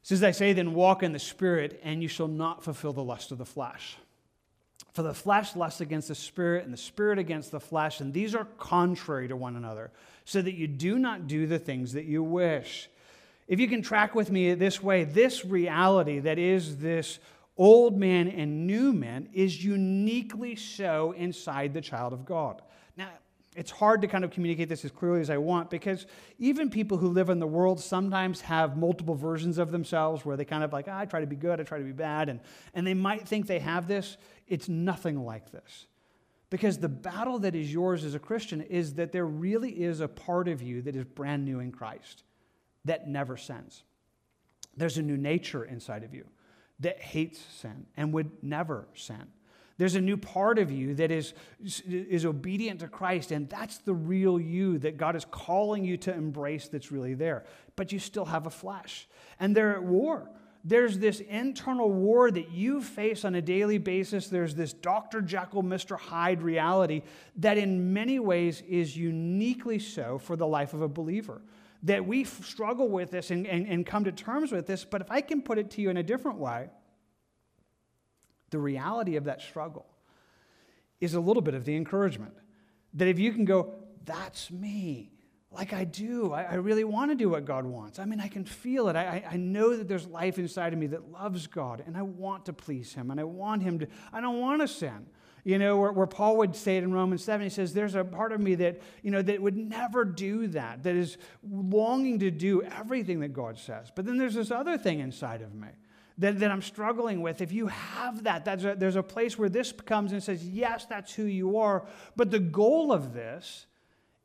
It 0.02 0.08
says, 0.08 0.24
I 0.24 0.32
say, 0.32 0.54
then 0.54 0.74
walk 0.74 1.04
in 1.04 1.12
the 1.12 1.20
Spirit, 1.20 1.80
and 1.84 2.02
you 2.02 2.08
shall 2.08 2.30
not 2.30 2.64
fulfill 2.64 2.94
the 2.94 3.04
lust 3.04 3.34
of 3.34 3.38
the 3.38 3.46
flesh. 3.46 3.98
For 4.94 5.04
the 5.04 5.14
flesh 5.14 5.56
lusts 5.56 5.82
against 5.82 6.08
the 6.08 6.16
spirit, 6.16 6.64
and 6.64 6.74
the 6.74 6.78
spirit 6.78 7.20
against 7.20 7.52
the 7.52 7.60
flesh, 7.60 8.02
and 8.02 8.14
these 8.14 8.34
are 8.34 8.46
contrary 8.58 9.28
to 9.28 9.36
one 9.36 9.56
another, 9.56 9.92
so 10.30 10.44
that 10.44 10.54
you 10.54 10.68
do 10.68 11.00
not 11.00 11.26
do 11.26 11.48
the 11.48 11.58
things 11.58 11.94
that 11.94 12.06
you 12.06 12.22
wish. 12.22 12.88
If 13.48 13.60
you 13.60 13.68
can 13.68 13.82
track 13.82 14.14
with 14.14 14.30
me 14.30 14.54
this 14.54 14.82
way, 14.82 15.04
this 15.04 15.44
reality 15.44 16.20
that 16.20 16.38
is 16.38 16.78
this 16.78 17.18
old 17.58 17.98
man 17.98 18.28
and 18.28 18.68
new 18.68 18.94
man 18.94 19.28
is 19.34 19.66
uniquely 19.66 20.56
so 20.56 21.14
inside 21.14 21.74
the 21.74 21.82
child 21.82 22.14
of 22.14 22.26
God. 22.26 22.62
Now, 22.96 23.10
it's 23.56 23.72
hard 23.72 24.02
to 24.02 24.08
kind 24.08 24.24
of 24.24 24.30
communicate 24.30 24.70
this 24.70 24.86
as 24.86 24.92
clearly 24.92 25.20
as 25.20 25.32
I 25.32 25.38
want 25.38 25.72
because 25.72 26.06
even 26.38 26.70
people 26.70 26.98
who 26.98 27.08
live 27.08 27.32
in 27.32 27.40
the 27.40 27.48
world 27.48 27.80
sometimes 27.80 28.42
have 28.42 28.78
multiple 28.78 29.16
versions 29.16 29.58
of 29.58 29.72
themselves 29.72 30.24
where 30.24 30.38
they 30.38 30.46
kind 30.46 30.64
of 30.64 30.72
like, 30.72 30.88
oh, 30.88 30.94
I 30.94 31.06
try 31.06 31.22
to 31.22 31.28
be 31.28 31.36
good, 31.36 31.60
I 31.60 31.64
try 31.64 31.80
to 31.80 31.84
be 31.84 31.92
bad, 31.92 32.30
and, 32.30 32.40
and 32.76 32.86
they 32.86 32.94
might 32.94 33.28
think 33.28 33.48
they 33.48 33.58
have 33.58 33.88
this. 33.88 34.18
It's 34.48 34.70
nothing 34.70 35.26
like 35.26 35.52
this. 35.52 35.88
Because 36.50 36.80
the 36.80 36.90
battle 36.90 37.40
that 37.40 37.56
is 37.56 37.72
yours 37.72 38.04
as 38.04 38.16
a 38.16 38.20
Christian 38.20 38.62
is 38.62 38.96
that 38.96 39.12
there 39.12 39.26
really 39.26 39.72
is 39.72 40.00
a 40.00 40.08
part 40.08 40.48
of 40.48 40.62
you 40.62 40.82
that 40.82 40.96
is 40.96 41.06
brand 41.06 41.46
new 41.46 41.60
in 41.60 41.72
Christ 41.72 42.24
that 42.86 43.08
never 43.08 43.38
sins. 43.38 43.84
There's 44.76 44.98
a 44.98 45.02
new 45.02 45.18
nature 45.18 45.64
inside 45.64 46.04
of 46.04 46.14
you 46.14 46.26
that 46.80 47.00
hates 47.00 47.40
sin 47.40 47.86
and 47.98 48.14
would 48.14 48.32
never 48.42 48.88
sin. 48.94 49.28
There's 49.78 49.96
a 49.96 50.02
new 50.02 50.18
part 50.18 50.60
of 50.60 50.72
you 50.72 50.94
that 50.96 51.10
is, 51.10 51.34
is 51.88 52.26
obedient 52.26 52.82
to 52.82 52.90
Christ, 52.90 53.32
and 53.32 53.50
that's 53.50 53.78
the 53.78 53.94
real 53.94 54.38
you 54.38 54.78
that 54.80 54.98
God 54.98 55.16
is 55.16 55.24
calling 55.24 55.86
you 55.86 55.96
to 55.98 56.14
embrace 56.14 56.68
that's 56.68 56.92
really 56.92 57.14
there. 57.14 57.46
But 57.78 57.94
you 57.94 58.00
still 58.00 58.26
have 58.26 58.46
a 58.46 58.50
flesh, 58.50 59.08
and 59.40 59.56
they're 59.56 59.76
at 59.76 59.84
war. 59.84 60.30
There's 60.64 61.00
this 61.00 61.22
internal 61.22 61.90
war 61.90 62.30
that 62.32 62.52
you 62.52 62.82
face 62.82 63.24
on 63.24 63.36
a 63.36 63.42
daily 63.42 63.78
basis. 63.78 64.28
There's 64.28 64.56
this 64.56 64.74
Dr. 64.74 65.22
Jekyll, 65.22 65.64
Mr. 65.64 65.98
Hyde 65.98 66.42
reality 66.42 67.04
that, 67.38 67.58
in 67.58 67.94
many 67.94 68.20
ways, 68.20 68.62
is 68.68 68.96
uniquely 68.98 69.80
so 69.80 70.18
for 70.18 70.36
the 70.36 70.48
life 70.48 70.74
of 70.74 70.82
a 70.82 70.88
believer. 70.90 71.42
That 71.84 72.06
we 72.06 72.26
struggle 72.26 72.90
with 72.90 73.12
this 73.12 73.32
and, 73.32 73.48
and, 73.48 73.66
and 73.68 73.86
come 73.86 74.04
to 74.04 74.12
terms 74.12 74.52
with 74.52 74.68
this, 74.68 74.84
but 74.84 75.00
if 75.00 75.10
I 75.10 75.22
can 75.22 75.42
put 75.42 75.58
it 75.58 75.72
to 75.72 75.82
you 75.82 75.90
in 75.90 75.96
a 75.96 76.04
different 76.04 76.38
way, 76.38 76.70
the 78.50 78.60
reality 78.60 79.16
of 79.16 79.24
that 79.26 79.42
struggle 79.42 79.86
is 81.00 81.14
a 81.14 81.22
little 81.22 81.42
bit 81.42 81.54
of 81.54 81.64
the 81.64 81.76
encouragement. 81.78 82.34
That 82.96 83.08
if 83.08 83.18
you 83.18 83.32
can 83.32 83.46
go, 83.46 83.76
that's 84.04 84.52
me, 84.52 85.12
like 85.52 85.74
I 85.74 85.84
do, 85.84 86.32
I, 86.32 86.44
I 86.44 86.54
really 86.56 86.84
want 86.84 87.12
to 87.12 87.16
do 87.16 87.30
what 87.30 87.46
God 87.46 87.66
wants. 87.66 87.98
I 87.98 88.06
mean, 88.06 88.20
I 88.20 88.28
can 88.28 88.46
feel 88.46 88.88
it. 88.88 88.96
I, 88.96 89.24
I 89.30 89.38
know 89.38 89.76
that 89.76 89.88
there's 89.88 90.06
life 90.06 90.38
inside 90.38 90.74
of 90.74 90.80
me 90.80 90.88
that 90.88 91.12
loves 91.12 91.48
God, 91.48 91.84
and 91.86 91.98
I 91.98 92.04
want 92.04 92.46
to 92.46 92.54
please 92.54 92.94
Him, 92.94 93.10
and 93.10 93.20
I 93.20 93.24
want 93.24 93.64
Him 93.64 93.80
to, 93.80 93.88
I 94.14 94.22
don't 94.22 94.40
want 94.40 94.62
to 94.62 94.68
sin. 94.68 95.08
You 95.44 95.58
know, 95.58 95.78
where, 95.78 95.92
where, 95.92 96.06
Paul 96.06 96.38
would 96.38 96.56
say 96.56 96.78
it 96.78 96.84
in 96.84 96.92
Romans 96.92 97.24
7, 97.24 97.44
he 97.44 97.50
says, 97.50 97.74
There's 97.74 97.96
a 97.96 98.04
part 98.04 98.32
of 98.32 98.42
me 98.42 98.56
that, 98.56 98.82
you 99.02 99.10
know, 99.10 99.22
that 99.22 99.42
would 99.42 99.58
never 99.58 100.06
do 100.06 100.48
that, 100.48 100.84
that 100.84 100.96
is 100.96 101.18
longing 101.42 102.20
to 102.20 102.30
do 102.30 102.62
everything 102.62 103.22
that 103.22 103.34
God 103.34 103.58
says. 103.58 103.92
But 103.96 104.06
then 104.06 104.18
there's 104.18 104.36
this 104.36 104.52
other 104.52 104.78
thing 104.78 105.00
inside 105.00 105.42
of 105.42 105.56
me 105.56 105.70
that, 106.20 106.40
that 106.40 106.52
I'm 106.52 106.62
struggling 106.62 107.22
with, 107.22 107.42
if 107.42 107.52
you 107.52 107.68
have 107.68 108.26
that, 108.26 108.46
that's 108.46 108.66
a, 108.66 108.76
there's 108.76 108.98
a 108.98 109.04
place 109.04 109.38
where 109.38 109.50
this 109.50 109.72
comes 109.72 110.12
and 110.12 110.22
says, 110.22 110.48
yes, 110.48 110.86
that's 110.86 111.14
who 111.14 111.24
you 111.24 111.58
are. 111.58 111.88
But 112.16 112.30
the 112.30 112.40
goal 112.40 112.92
of 112.92 113.14
this 113.14 113.66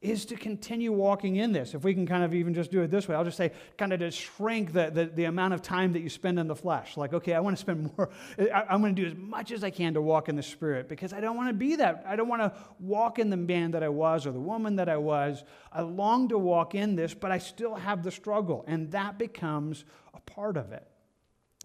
is 0.05 0.27
to 0.27 0.37
continue 0.37 0.93
walking 0.93 1.37
in 1.37 1.53
this. 1.53 1.75
If 1.75 1.83
we 1.83 1.95
can 1.95 2.07
kind 2.07 2.23
of 2.23 2.35
even 2.35 2.53
just 2.53 2.71
do 2.71 2.83
it 2.83 2.91
this 2.91 3.09
way, 3.09 3.15
I'll 3.15 3.25
just 3.25 3.39
say, 3.39 3.53
kind 3.79 3.91
of 3.91 4.01
to 4.01 4.11
shrink 4.11 4.75
the, 4.75 4.91
the, 4.91 5.07
the 5.07 5.25
amount 5.25 5.55
of 5.55 5.63
time 5.63 5.95
that 5.95 6.01
you 6.01 6.11
spend 6.11 6.39
in 6.39 6.47
the 6.47 6.55
flesh. 6.55 6.99
Like, 6.99 7.15
okay, 7.15 7.33
I 7.33 7.41
want 7.41 7.57
to 7.57 7.61
spend 7.61 7.91
more, 7.97 8.11
I, 8.39 8.65
I'm 8.69 8.83
going 8.83 8.95
to 8.95 9.03
do 9.03 9.09
as 9.09 9.17
much 9.17 9.51
as 9.51 9.65
I 9.65 9.71
can 9.71 9.95
to 9.95 10.03
walk 10.03 10.29
in 10.29 10.37
the 10.37 10.43
Spirit 10.43 10.91
because 10.91 11.15
I 11.15 11.21
don't 11.21 11.39
want 11.39 11.49
to 11.49 11.55
be 11.55 11.77
that. 11.77 12.05
I 12.07 12.17
don't 12.17 12.29
want 12.29 12.43
to 12.43 12.53
walk 12.79 13.19
in 13.19 13.31
the 13.31 13.39
man 13.39 13.71
that 13.71 13.83
I 13.83 13.89
was 13.89 14.27
or 14.27 14.33
the 14.33 14.41
woman 14.41 14.77
that 14.77 14.91
I 14.91 14.99
was. 14.99 15.43
I 15.73 15.81
long 15.81 16.29
to 16.29 16.39
walk 16.39 16.75
in 16.75 16.97
this, 16.97 17.15
but 17.15 17.33
I 17.33 17.39
still 17.39 17.75
have 17.75 18.03
the 18.03 18.11
struggle, 18.11 18.63
and 18.67 18.91
that 18.93 19.19
becomes 19.19 19.87
a 20.13 20.21
part 20.21 20.59
of 20.59 20.73
it. 20.73 20.87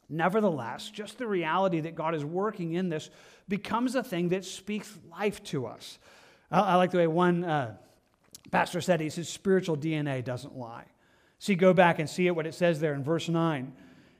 Nevertheless, 0.07 0.89
just 0.89 1.17
the 1.17 1.27
reality 1.27 1.81
that 1.81 1.93
God 1.93 2.15
is 2.15 2.23
working 2.23 2.73
in 2.73 2.87
this 2.87 3.09
becomes 3.49 3.95
a 3.95 4.03
thing 4.03 4.29
that 4.29 4.45
speaks 4.45 4.97
life 5.11 5.43
to 5.43 5.67
us. 5.67 5.99
I, 6.49 6.61
I 6.61 6.75
like 6.75 6.91
the 6.91 6.97
way 6.99 7.07
one 7.07 7.43
uh, 7.43 7.75
pastor 8.49 8.81
said, 8.81 9.01
he 9.01 9.09
says, 9.09 9.29
spiritual 9.29 9.77
DNA 9.77 10.23
doesn't 10.23 10.57
lie. 10.57 10.85
See, 11.39 11.55
go 11.55 11.73
back 11.73 11.99
and 11.99 12.09
see 12.09 12.27
it, 12.27 12.35
what 12.35 12.47
it 12.47 12.53
says 12.53 12.79
there 12.79 12.93
in 12.93 13.03
verse 13.03 13.29
9. 13.29 13.73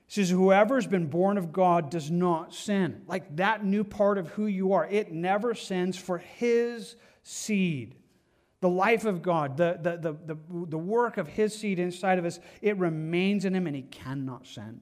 It 0.07 0.13
says, 0.13 0.29
Whoever's 0.29 0.87
been 0.87 1.07
born 1.07 1.37
of 1.37 1.51
God 1.51 1.89
does 1.89 2.09
not 2.09 2.53
sin. 2.53 3.03
Like 3.07 3.35
that 3.35 3.65
new 3.65 3.83
part 3.83 4.17
of 4.17 4.29
who 4.29 4.47
you 4.47 4.73
are, 4.73 4.87
it 4.87 5.11
never 5.11 5.53
sins 5.53 5.97
for 5.97 6.17
his 6.17 6.95
seed. 7.23 7.95
The 8.61 8.69
life 8.69 9.05
of 9.05 9.21
God, 9.21 9.57
the, 9.57 9.79
the, 9.81 9.97
the, 9.97 10.33
the, 10.33 10.37
the 10.67 10.77
work 10.77 11.17
of 11.17 11.27
his 11.27 11.57
seed 11.57 11.79
inside 11.79 12.19
of 12.19 12.25
us, 12.25 12.39
it 12.61 12.77
remains 12.77 13.45
in 13.45 13.55
him 13.55 13.67
and 13.67 13.75
he 13.75 13.83
cannot 13.83 14.47
sin 14.47 14.81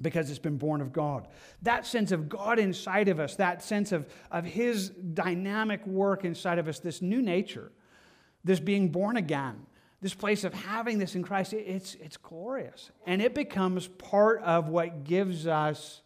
because 0.00 0.30
it's 0.30 0.38
been 0.38 0.58
born 0.58 0.80
of 0.80 0.92
God. 0.92 1.28
That 1.62 1.86
sense 1.86 2.12
of 2.12 2.28
God 2.28 2.58
inside 2.58 3.08
of 3.08 3.20
us, 3.20 3.36
that 3.36 3.62
sense 3.62 3.92
of, 3.92 4.06
of 4.30 4.44
His 4.44 4.90
dynamic 4.90 5.86
work 5.86 6.24
inside 6.24 6.58
of 6.58 6.68
us, 6.68 6.78
this 6.78 7.02
new 7.02 7.22
nature, 7.22 7.72
this 8.44 8.60
being 8.60 8.88
born 8.88 9.16
again, 9.16 9.66
this 10.00 10.14
place 10.14 10.44
of 10.44 10.54
having 10.54 10.98
this 10.98 11.14
in 11.14 11.22
Christ, 11.22 11.52
it's, 11.52 11.96
it's 11.96 12.16
glorious. 12.16 12.90
And 13.06 13.20
it 13.20 13.34
becomes 13.34 13.88
part 13.88 14.42
of 14.42 14.68
what 14.68 15.04
gives 15.04 15.46
us 15.46 16.02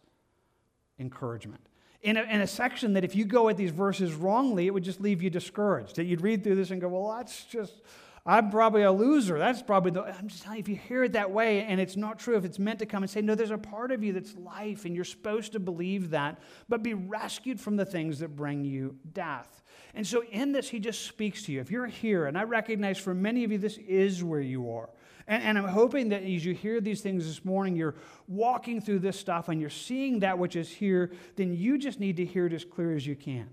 encouragement. 0.99 1.61
In 2.03 2.17
a, 2.17 2.23
in 2.23 2.41
a 2.41 2.47
section 2.47 2.95
that 2.95 3.05
if 3.05 3.15
you 3.15 3.25
go 3.25 3.49
at 3.49 3.57
these 3.57 3.71
verses 3.71 4.15
wrongly, 4.15 4.67
it 4.67 4.75
would 4.75 4.83
just 4.83 5.01
leave 5.01 5.23
you 5.23 5.31
discouraged. 5.31 5.97
That 5.97 6.05
you'd 6.05 6.23
read 6.23 6.43
through 6.43 6.57
this 6.57 6.71
and 6.71 6.81
go, 6.81 6.89
well, 6.89 7.17
that's 7.17 7.45
just 7.45 7.83
I'm 8.25 8.51
probably 8.51 8.83
a 8.83 8.93
loser. 8.93 9.37
That's 9.37 9.63
probably 9.63 9.91
the. 9.91 10.03
I'm 10.03 10.29
just 10.29 10.45
telling 10.45 10.59
you, 10.59 10.61
if 10.61 10.69
you 10.69 10.77
hear 10.77 11.03
it 11.03 11.13
that 11.15 11.33
way 11.33 11.63
and 11.65 11.81
it's 11.81 11.97
not 11.97 12.21
true, 12.21 12.37
if 12.37 12.45
it's 12.45 12.59
meant 12.59 12.79
to 12.79 12.87
come 12.87 13.03
and 13.03 13.11
say, 13.11 13.21
no, 13.21 13.35
there's 13.35 13.51
a 13.51 13.59
part 13.59 13.91
of 13.91 14.05
you 14.05 14.13
that's 14.13 14.37
life 14.37 14.85
and 14.85 14.95
you're 14.95 15.05
supposed 15.05 15.53
to 15.53 15.61
believe 15.61 16.11
that, 16.11 16.41
but 16.69 16.85
be 16.85 16.95
rescued 16.95 17.61
from 17.61 17.77
the 17.77 17.85
things 17.85 18.21
that 18.21 18.37
bring 18.37 18.65
you 18.65 18.97
death. 19.13 19.63
And 19.95 20.07
so 20.07 20.23
in 20.31 20.53
this, 20.53 20.69
he 20.69 20.79
just 20.79 21.05
speaks 21.05 21.43
to 21.45 21.53
you. 21.53 21.61
If 21.61 21.71
you're 21.73 21.87
here, 21.87 22.27
and 22.27 22.39
I 22.39 22.45
recognize 22.45 22.97
for 22.97 23.13
many 23.13 23.43
of 23.43 23.51
you, 23.51 23.59
this 23.59 23.77
is 23.79 24.23
where 24.23 24.41
you 24.41 24.73
are. 24.73 24.89
And, 25.27 25.43
and 25.43 25.59
I'm 25.59 25.69
hoping 25.69 26.11
that 26.11 26.23
as 26.23 26.45
you 26.45 26.55
hear 26.55 26.81
these 26.81 27.01
things 27.01 27.27
this 27.27 27.45
morning, 27.45 27.75
you're 27.75 27.97
walking 28.29 28.81
through 28.81 29.01
this 29.01 29.19
stuff 29.19 29.49
and 29.49 29.61
you're 29.61 29.69
seeing 29.69 30.21
that 30.21 30.39
which 30.39 30.55
is 30.55 30.71
here, 30.71 31.11
then 31.35 31.55
you 31.55 31.77
just 31.77 31.99
need 31.99 32.19
to 32.19 32.25
hear 32.25 32.47
it 32.47 32.53
as 32.53 32.65
clear 32.65 32.95
as 32.95 33.05
you 33.05 33.17
can. 33.17 33.51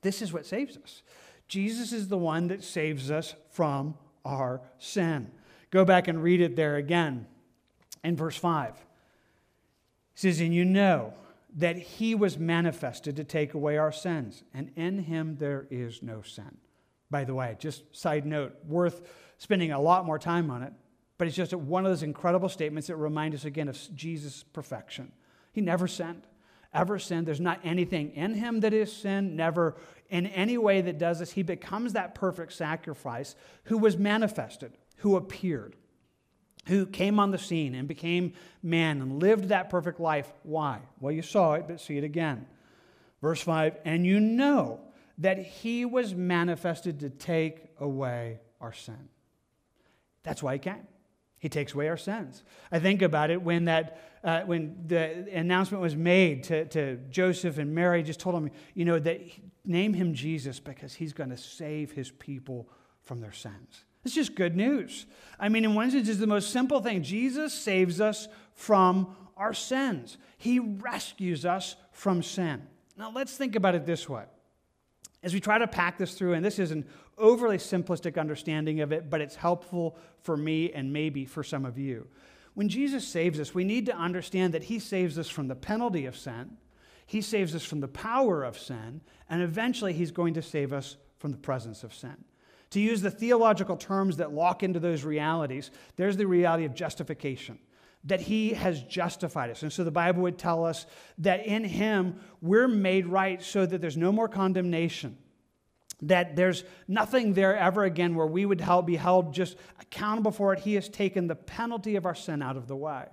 This 0.00 0.22
is 0.22 0.32
what 0.32 0.46
saves 0.46 0.76
us. 0.76 1.02
Jesus 1.48 1.92
is 1.92 2.08
the 2.08 2.18
one 2.18 2.48
that 2.48 2.64
saves 2.64 3.10
us 3.10 3.34
from 3.50 3.94
our 4.24 4.60
sin. 4.78 5.30
Go 5.70 5.84
back 5.84 6.08
and 6.08 6.22
read 6.22 6.40
it 6.40 6.56
there 6.56 6.76
again 6.76 7.26
in 8.02 8.16
verse 8.16 8.36
5. 8.36 8.70
It 8.70 8.76
says, 10.14 10.40
And 10.40 10.54
you 10.54 10.64
know 10.64 11.14
that 11.56 11.76
he 11.76 12.14
was 12.14 12.38
manifested 12.38 13.16
to 13.16 13.24
take 13.24 13.54
away 13.54 13.76
our 13.76 13.92
sins, 13.92 14.42
and 14.52 14.70
in 14.76 15.00
him 15.00 15.36
there 15.38 15.66
is 15.70 16.02
no 16.02 16.22
sin. 16.22 16.58
By 17.10 17.24
the 17.24 17.34
way, 17.34 17.56
just 17.58 17.84
side 17.94 18.26
note, 18.26 18.54
worth 18.66 19.02
spending 19.38 19.72
a 19.72 19.80
lot 19.80 20.06
more 20.06 20.18
time 20.18 20.50
on 20.50 20.62
it, 20.62 20.72
but 21.18 21.28
it's 21.28 21.36
just 21.36 21.54
one 21.54 21.84
of 21.84 21.92
those 21.92 22.02
incredible 22.02 22.48
statements 22.48 22.88
that 22.88 22.96
remind 22.96 23.34
us 23.34 23.44
again 23.44 23.68
of 23.68 23.78
Jesus' 23.94 24.42
perfection. 24.42 25.12
He 25.52 25.60
never 25.60 25.86
sinned 25.86 26.22
ever 26.74 26.98
sinned. 26.98 27.26
There's 27.26 27.40
not 27.40 27.60
anything 27.64 28.10
in 28.10 28.34
him 28.34 28.60
that 28.60 28.74
is 28.74 28.92
sin, 28.92 29.36
never 29.36 29.76
in 30.10 30.26
any 30.26 30.58
way 30.58 30.80
that 30.80 30.98
does 30.98 31.18
this. 31.18 31.32
He 31.32 31.42
becomes 31.42 31.92
that 31.92 32.14
perfect 32.14 32.52
sacrifice 32.52 33.34
who 33.64 33.78
was 33.78 33.96
manifested, 33.96 34.72
who 34.98 35.16
appeared, 35.16 35.76
who 36.66 36.86
came 36.86 37.18
on 37.18 37.30
the 37.30 37.38
scene 37.38 37.74
and 37.74 37.88
became 37.88 38.32
man 38.62 39.00
and 39.00 39.20
lived 39.20 39.48
that 39.48 39.70
perfect 39.70 40.00
life. 40.00 40.32
Why? 40.42 40.80
Well, 41.00 41.12
you 41.12 41.22
saw 41.22 41.54
it, 41.54 41.66
but 41.68 41.80
see 41.80 41.98
it 41.98 42.04
again. 42.04 42.46
Verse 43.20 43.40
5 43.40 43.76
And 43.84 44.06
you 44.06 44.20
know 44.20 44.80
that 45.18 45.38
he 45.38 45.84
was 45.84 46.14
manifested 46.14 47.00
to 47.00 47.10
take 47.10 47.70
away 47.78 48.40
our 48.60 48.72
sin. 48.72 49.08
That's 50.22 50.42
why 50.42 50.54
he 50.54 50.58
came. 50.58 50.86
He 51.38 51.50
takes 51.50 51.74
away 51.74 51.88
our 51.88 51.98
sins. 51.98 52.42
I 52.72 52.78
think 52.78 53.02
about 53.02 53.30
it 53.30 53.42
when 53.42 53.66
that 53.66 54.00
uh, 54.24 54.40
when 54.46 54.76
the 54.86 55.28
announcement 55.34 55.82
was 55.82 55.94
made 55.94 56.44
to, 56.44 56.64
to 56.64 56.96
Joseph 57.10 57.58
and 57.58 57.74
Mary, 57.74 58.02
just 58.02 58.18
told 58.18 58.34
him, 58.34 58.50
you 58.72 58.86
know, 58.86 58.98
that 58.98 59.20
name 59.64 59.94
him 59.94 60.14
Jesus 60.14 60.60
because 60.60 60.94
he's 60.94 61.12
going 61.12 61.30
to 61.30 61.36
save 61.36 61.92
his 61.92 62.10
people 62.10 62.68
from 63.02 63.20
their 63.20 63.32
sins. 63.32 63.84
It's 64.04 64.14
just 64.14 64.34
good 64.34 64.56
news. 64.56 65.06
I 65.40 65.48
mean, 65.48 65.64
in 65.64 65.74
one 65.74 65.90
sense, 65.90 66.08
it's 66.08 66.18
the 66.18 66.26
most 66.26 66.50
simple 66.50 66.80
thing. 66.80 67.02
Jesus 67.02 67.54
saves 67.54 68.00
us 68.00 68.28
from 68.54 69.16
our 69.36 69.54
sins. 69.54 70.18
He 70.36 70.58
rescues 70.58 71.46
us 71.46 71.76
from 71.92 72.22
sin. 72.22 72.62
Now, 72.96 73.10
let's 73.10 73.36
think 73.36 73.56
about 73.56 73.74
it 73.74 73.86
this 73.86 74.08
way. 74.08 74.24
As 75.22 75.32
we 75.32 75.40
try 75.40 75.56
to 75.56 75.66
pack 75.66 75.96
this 75.96 76.14
through, 76.14 76.34
and 76.34 76.44
this 76.44 76.58
is 76.58 76.70
an 76.70 76.84
overly 77.16 77.56
simplistic 77.56 78.18
understanding 78.18 78.80
of 78.80 78.92
it, 78.92 79.08
but 79.08 79.22
it's 79.22 79.36
helpful 79.36 79.96
for 80.20 80.36
me 80.36 80.70
and 80.72 80.92
maybe 80.92 81.24
for 81.24 81.42
some 81.42 81.64
of 81.64 81.78
you. 81.78 82.06
When 82.52 82.68
Jesus 82.68 83.06
saves 83.06 83.40
us, 83.40 83.54
we 83.54 83.64
need 83.64 83.86
to 83.86 83.96
understand 83.96 84.54
that 84.54 84.64
he 84.64 84.78
saves 84.78 85.18
us 85.18 85.28
from 85.28 85.48
the 85.48 85.56
penalty 85.56 86.06
of 86.06 86.16
sin. 86.16 86.56
He 87.06 87.20
saves 87.20 87.54
us 87.54 87.64
from 87.64 87.80
the 87.80 87.88
power 87.88 88.42
of 88.44 88.58
sin, 88.58 89.00
and 89.28 89.42
eventually 89.42 89.92
He's 89.92 90.10
going 90.10 90.34
to 90.34 90.42
save 90.42 90.72
us 90.72 90.96
from 91.18 91.32
the 91.32 91.38
presence 91.38 91.84
of 91.84 91.94
sin. 91.94 92.16
To 92.70 92.80
use 92.80 93.02
the 93.02 93.10
theological 93.10 93.76
terms 93.76 94.16
that 94.16 94.32
lock 94.32 94.62
into 94.62 94.80
those 94.80 95.04
realities, 95.04 95.70
there's 95.96 96.16
the 96.16 96.26
reality 96.26 96.64
of 96.64 96.74
justification 96.74 97.58
that 98.04 98.20
he 98.20 98.52
has 98.52 98.82
justified 98.82 99.50
us. 99.50 99.62
And 99.62 99.72
so 99.72 99.82
the 99.82 99.90
Bible 99.90 100.22
would 100.22 100.38
tell 100.38 100.64
us 100.64 100.86
that 101.18 101.46
in 101.46 101.64
him 101.64 102.20
we're 102.42 102.68
made 102.68 103.06
right 103.06 103.42
so 103.42 103.64
that 103.64 103.80
there's 103.80 103.96
no 103.96 104.12
more 104.12 104.28
condemnation. 104.28 105.16
That 106.02 106.36
there's 106.36 106.64
nothing 106.86 107.32
there 107.32 107.56
ever 107.56 107.84
again 107.84 108.14
where 108.14 108.26
we 108.26 108.44
would 108.44 108.62
be 108.84 108.96
held 108.96 109.32
just 109.32 109.56
accountable 109.80 110.32
for 110.32 110.52
it. 110.52 110.58
He 110.58 110.74
has 110.74 110.88
taken 110.88 111.28
the 111.28 111.34
penalty 111.34 111.96
of 111.96 112.04
our 112.04 112.14
sin 112.14 112.42
out 112.42 112.56
of 112.56 112.68
the 112.68 112.76
way. 112.76 113.06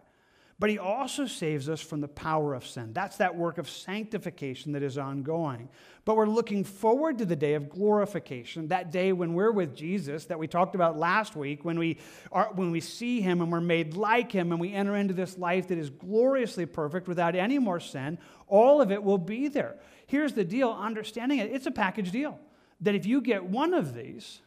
But 0.62 0.70
he 0.70 0.78
also 0.78 1.26
saves 1.26 1.70
us 1.70 1.82
from 1.82 2.02
the 2.02 2.08
power 2.08 2.54
of 2.54 2.68
sin. 2.68 2.94
That's 2.94 3.18
that 3.18 3.36
work 3.36 3.58
of 3.58 3.68
sanctification 3.68 4.74
that 4.74 4.84
is 4.84 4.96
ongoing. 4.96 5.70
But 6.06 6.16
we're 6.16 6.28
looking 6.28 6.64
forward 6.64 7.18
to 7.18 7.26
the 7.26 7.36
day 7.36 7.56
of 7.56 7.68
glorification, 7.68 8.68
that 8.68 8.92
day 8.92 9.12
when 9.12 9.34
we're 9.34 9.52
with 9.52 9.76
Jesus 9.76 10.26
that 10.26 10.38
we 10.38 10.46
talked 10.46 10.76
about 10.76 11.00
last 11.00 11.36
week, 11.36 11.66
when 11.66 11.80
we, 11.80 11.98
are, 12.32 12.52
when 12.54 12.70
we 12.70 12.80
see 12.80 13.22
him 13.22 13.42
and 13.42 13.52
we're 13.52 13.60
made 13.60 13.96
like 13.96 14.32
him 14.32 14.52
and 14.52 14.62
we 14.62 14.72
enter 14.72 14.96
into 14.96 15.16
this 15.16 15.36
life 15.36 15.70
that 15.70 15.80
is 15.80 15.90
gloriously 15.90 16.68
perfect 16.68 17.08
without 17.08 17.36
any 17.36 17.58
more 17.58 17.80
sin. 17.80 18.20
All 18.48 18.82
of 18.82 18.92
it 18.92 19.02
will 19.02 19.18
be 19.18 19.48
there. 19.48 19.78
Here's 20.06 20.34
the 20.34 20.44
deal 20.44 20.70
understanding 20.70 21.40
it, 21.40 21.52
it's 21.52 21.66
a 21.66 21.72
package 21.72 22.12
deal. 22.12 22.40
That 22.82 22.94
if 22.94 23.08
you 23.08 23.22
get 23.22 23.44
one 23.44 23.74
of 23.74 23.96
these, 23.96 24.42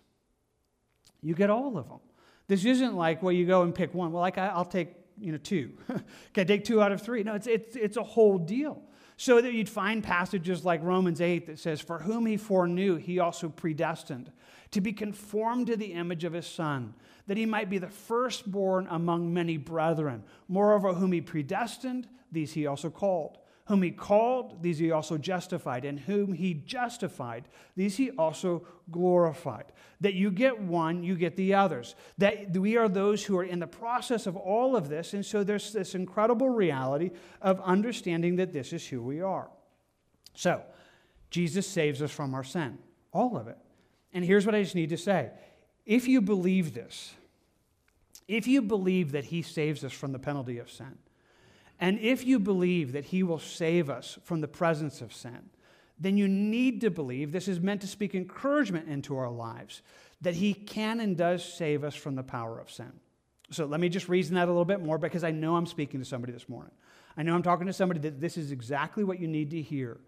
you 1.23 1.35
get 1.35 1.51
all 1.51 1.77
of 1.77 1.89
them. 1.89 1.99
This 2.47 2.65
isn't 2.65 2.95
like, 2.95 3.21
well, 3.21 3.33
you 3.33 3.47
go 3.47 3.63
and 3.63 3.75
pick 3.75 3.93
one. 3.95 4.13
Well, 4.13 4.21
like, 4.21 4.39
I'll 4.39 4.65
take 4.65 4.95
you 5.19 5.33
know, 5.33 5.39
two. 5.39 5.73
I 6.37 6.45
take 6.45 6.65
two 6.65 6.83
out 6.83 6.93
of 6.93 7.03
three? 7.03 7.23
No, 7.23 7.35
it's, 7.35 7.47
it's, 7.47 7.77
it's 7.77 7.97
a 7.97 8.03
whole 8.03 8.39
deal. 8.39 8.83
So 9.17 9.41
that 9.41 9.53
you'd 9.53 9.69
find 9.69 10.03
passages 10.03 10.65
like 10.65 10.83
Romans 10.83 11.21
8 11.21 11.47
that 11.47 11.59
says, 11.59 11.81
For 11.81 12.01
whom 12.01 12.27
he 12.27 12.37
foreknew, 12.37 12.97
he 12.97 13.21
also 13.21 13.49
predestined 13.49 14.33
to 14.73 14.81
be 14.81 14.93
conformed 14.93 15.69
to 15.69 15.77
the 15.77 15.93
image 15.93 16.25
of 16.25 16.33
his 16.33 16.47
Son, 16.47 16.95
that 17.29 17.37
he 17.37 17.47
might 17.47 17.71
be 17.71 17.79
the 17.79 17.89
firstborn 17.89 18.89
among 18.91 19.33
many 19.33 19.57
brethren. 19.57 20.25
Moreover, 20.49 20.95
whom 20.95 21.13
he 21.13 21.21
predestined, 21.21 22.09
these 22.33 22.53
he 22.53 22.67
also 22.67 22.91
called. 22.91 23.39
Whom 23.67 23.83
he 23.83 23.91
called, 23.91 24.63
these 24.63 24.79
he 24.79 24.91
also 24.91 25.17
justified. 25.17 25.85
And 25.85 25.99
whom 25.99 26.35
he 26.35 26.53
justified, 26.53 27.49
these 27.77 27.97
he 27.97 28.11
also 28.11 28.67
glorified. 28.91 29.65
That 30.01 30.15
you 30.15 30.31
get 30.31 30.61
one, 30.61 31.03
you 31.03 31.15
get 31.17 31.37
the 31.37 31.55
others. 31.55 31.95
That 32.19 32.55
we 32.57 32.77
are 32.77 32.89
those 32.89 33.25
who 33.25 33.39
are 33.39 33.45
in 33.45 33.61
the 33.61 33.67
process 33.67 34.27
of 34.27 34.37
all 34.37 34.77
of 34.77 34.89
this. 34.89 35.15
And 35.15 35.25
so 35.25 35.43
there's 35.43 35.73
this 35.73 35.95
incredible 35.95 36.51
reality 36.51 37.11
of 37.41 37.59
understanding 37.61 38.37
that 38.37 38.53
this 38.53 38.73
is 38.75 38.87
who 38.87 39.03
we 39.03 39.23
are. 39.23 39.49
So, 40.35 40.63
Jesus 41.31 41.67
saves 41.67 42.03
us 42.03 42.11
from 42.11 42.35
our 42.35 42.45
sin, 42.45 42.79
all 43.13 43.37
of 43.37 43.49
it. 43.49 43.59
And 44.13 44.25
here's 44.25 44.47
what 44.47 44.55
I 44.55 44.63
just 44.63 44.75
need 44.75 44.91
to 44.91 44.97
say 44.97 45.31
if 45.87 46.07
you 46.07 46.21
believe 46.21 46.75
this, 46.75 47.15
if 48.29 48.47
you 48.47 48.63
believe 48.63 49.13
that 49.13 49.25
he 49.25 49.43
saves 49.43 49.85
us 49.85 49.93
from 49.93 50.13
the 50.13 50.19
penalty 50.19 50.59
of 50.59 50.71
sin, 50.71 50.99
and 51.81 51.99
if 51.99 52.25
you 52.25 52.39
believe 52.39 52.93
that 52.93 53.07
He 53.07 53.23
will 53.23 53.39
save 53.39 53.91
us 53.91 54.19
from 54.25 54.41
the 54.41 54.49
presence 54.49 55.01
of 55.01 55.13
sin, 55.13 55.51
then 55.99 56.17
you 56.17 56.29
need 56.29 56.81
to 56.81 56.91
believe 56.91 57.33
this 57.33 57.49
is 57.49 57.61
meant 57.61 57.81
to 57.83 57.87
speak 57.87 58.15
encouragement 58.15 58.89
into 58.89 59.17
our 59.17 59.31
lives 59.31 59.83
that 60.21 60.35
He 60.35 60.55
can 60.55 61.01
and 61.01 61.17
does 61.17 61.45
save 61.45 61.85
us 61.85 61.95
from 61.95 62.15
the 62.15 62.23
power 62.23 62.59
of 62.59 62.71
sin. 62.71 62.93
So 63.51 63.67
let 63.67 63.81
me 63.81 63.89
just 63.89 64.09
reason 64.09 64.35
that 64.37 64.49
a 64.49 64.51
little 64.51 64.65
bit 64.65 64.83
more 64.83 64.99
because 64.99 65.25
I 65.25 65.31
know 65.31 65.57
I'm 65.57 65.67
speaking 65.67 66.01
to 66.01 66.07
somebody 66.07 66.33
this 66.33 66.49
morning. 66.49 66.73
I 67.17 67.23
know 67.23 67.35
I'm 67.35 67.43
talking 67.43 67.67
to 67.67 67.73
somebody 67.73 68.01
that 68.01 68.21
this 68.21 68.37
is 68.37 68.51
exactly 68.51 69.05
what 69.05 69.21
you 69.21 69.29
need 69.29 69.51
to 69.51 69.61
hear. 69.61 70.01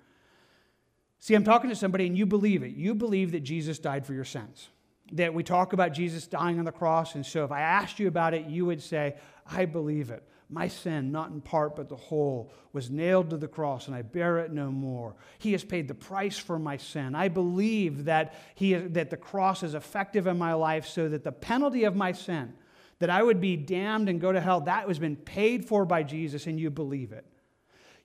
See, 1.18 1.34
I'm 1.34 1.44
talking 1.44 1.70
to 1.70 1.76
somebody 1.76 2.06
and 2.06 2.16
you 2.16 2.26
believe 2.26 2.62
it. 2.62 2.74
You 2.74 2.94
believe 2.94 3.32
that 3.32 3.40
Jesus 3.40 3.78
died 3.78 4.06
for 4.06 4.14
your 4.14 4.24
sins. 4.24 4.68
That 5.12 5.34
we 5.34 5.44
talk 5.44 5.72
about 5.72 5.92
Jesus 5.92 6.26
dying 6.26 6.58
on 6.58 6.64
the 6.64 6.72
cross. 6.72 7.14
And 7.14 7.24
so 7.24 7.44
if 7.44 7.52
I 7.52 7.60
asked 7.60 7.98
you 7.98 8.08
about 8.08 8.34
it, 8.34 8.46
you 8.46 8.66
would 8.66 8.82
say, 8.82 9.16
I 9.50 9.66
believe 9.66 10.10
it. 10.10 10.26
My 10.49 10.68
sin, 10.68 11.11
not 11.11 11.30
in 11.30 11.40
part 11.40 11.74
but 11.74 11.88
the 11.88 11.97
whole, 11.97 12.53
was 12.72 12.88
nailed 12.88 13.30
to 13.30 13.36
the 13.36 13.49
cross, 13.49 13.88
and 13.88 13.97
I 13.97 14.03
bear 14.03 14.38
it 14.38 14.53
no 14.53 14.70
more. 14.70 15.16
He 15.38 15.53
has 15.53 15.64
paid 15.64 15.88
the 15.88 15.94
price 15.94 16.38
for 16.38 16.59
my 16.59 16.76
sin. 16.76 17.14
I 17.14 17.28
believe 17.28 18.05
that, 18.05 18.34
he, 18.55 18.74
that 18.74 19.11
the 19.11 19.16
cross 19.16 19.62
is 19.62 19.74
effective 19.74 20.26
in 20.26 20.38
my 20.38 20.55
life 20.55 20.86
so 20.86 21.09
that 21.09 21.24
the 21.24 21.32
penalty 21.32 21.84
of 21.84 21.97
my 21.97 22.12
sin, 22.12 22.55
that 23.01 23.11
I 23.11 23.22
would 23.22 23.40
be 23.40 23.57
damned 23.57 24.09
and 24.09 24.20
go 24.20 24.30
to 24.30 24.40
hell, 24.40 24.61
that 24.62 24.86
has 24.86 25.01
been 25.01 25.16
paid 25.16 25.64
for 25.64 25.84
by 25.84 26.05
Jesus, 26.05 26.47
and 26.47 26.61
you 26.61 26.70
believe 26.70 27.12
it. 27.12 27.26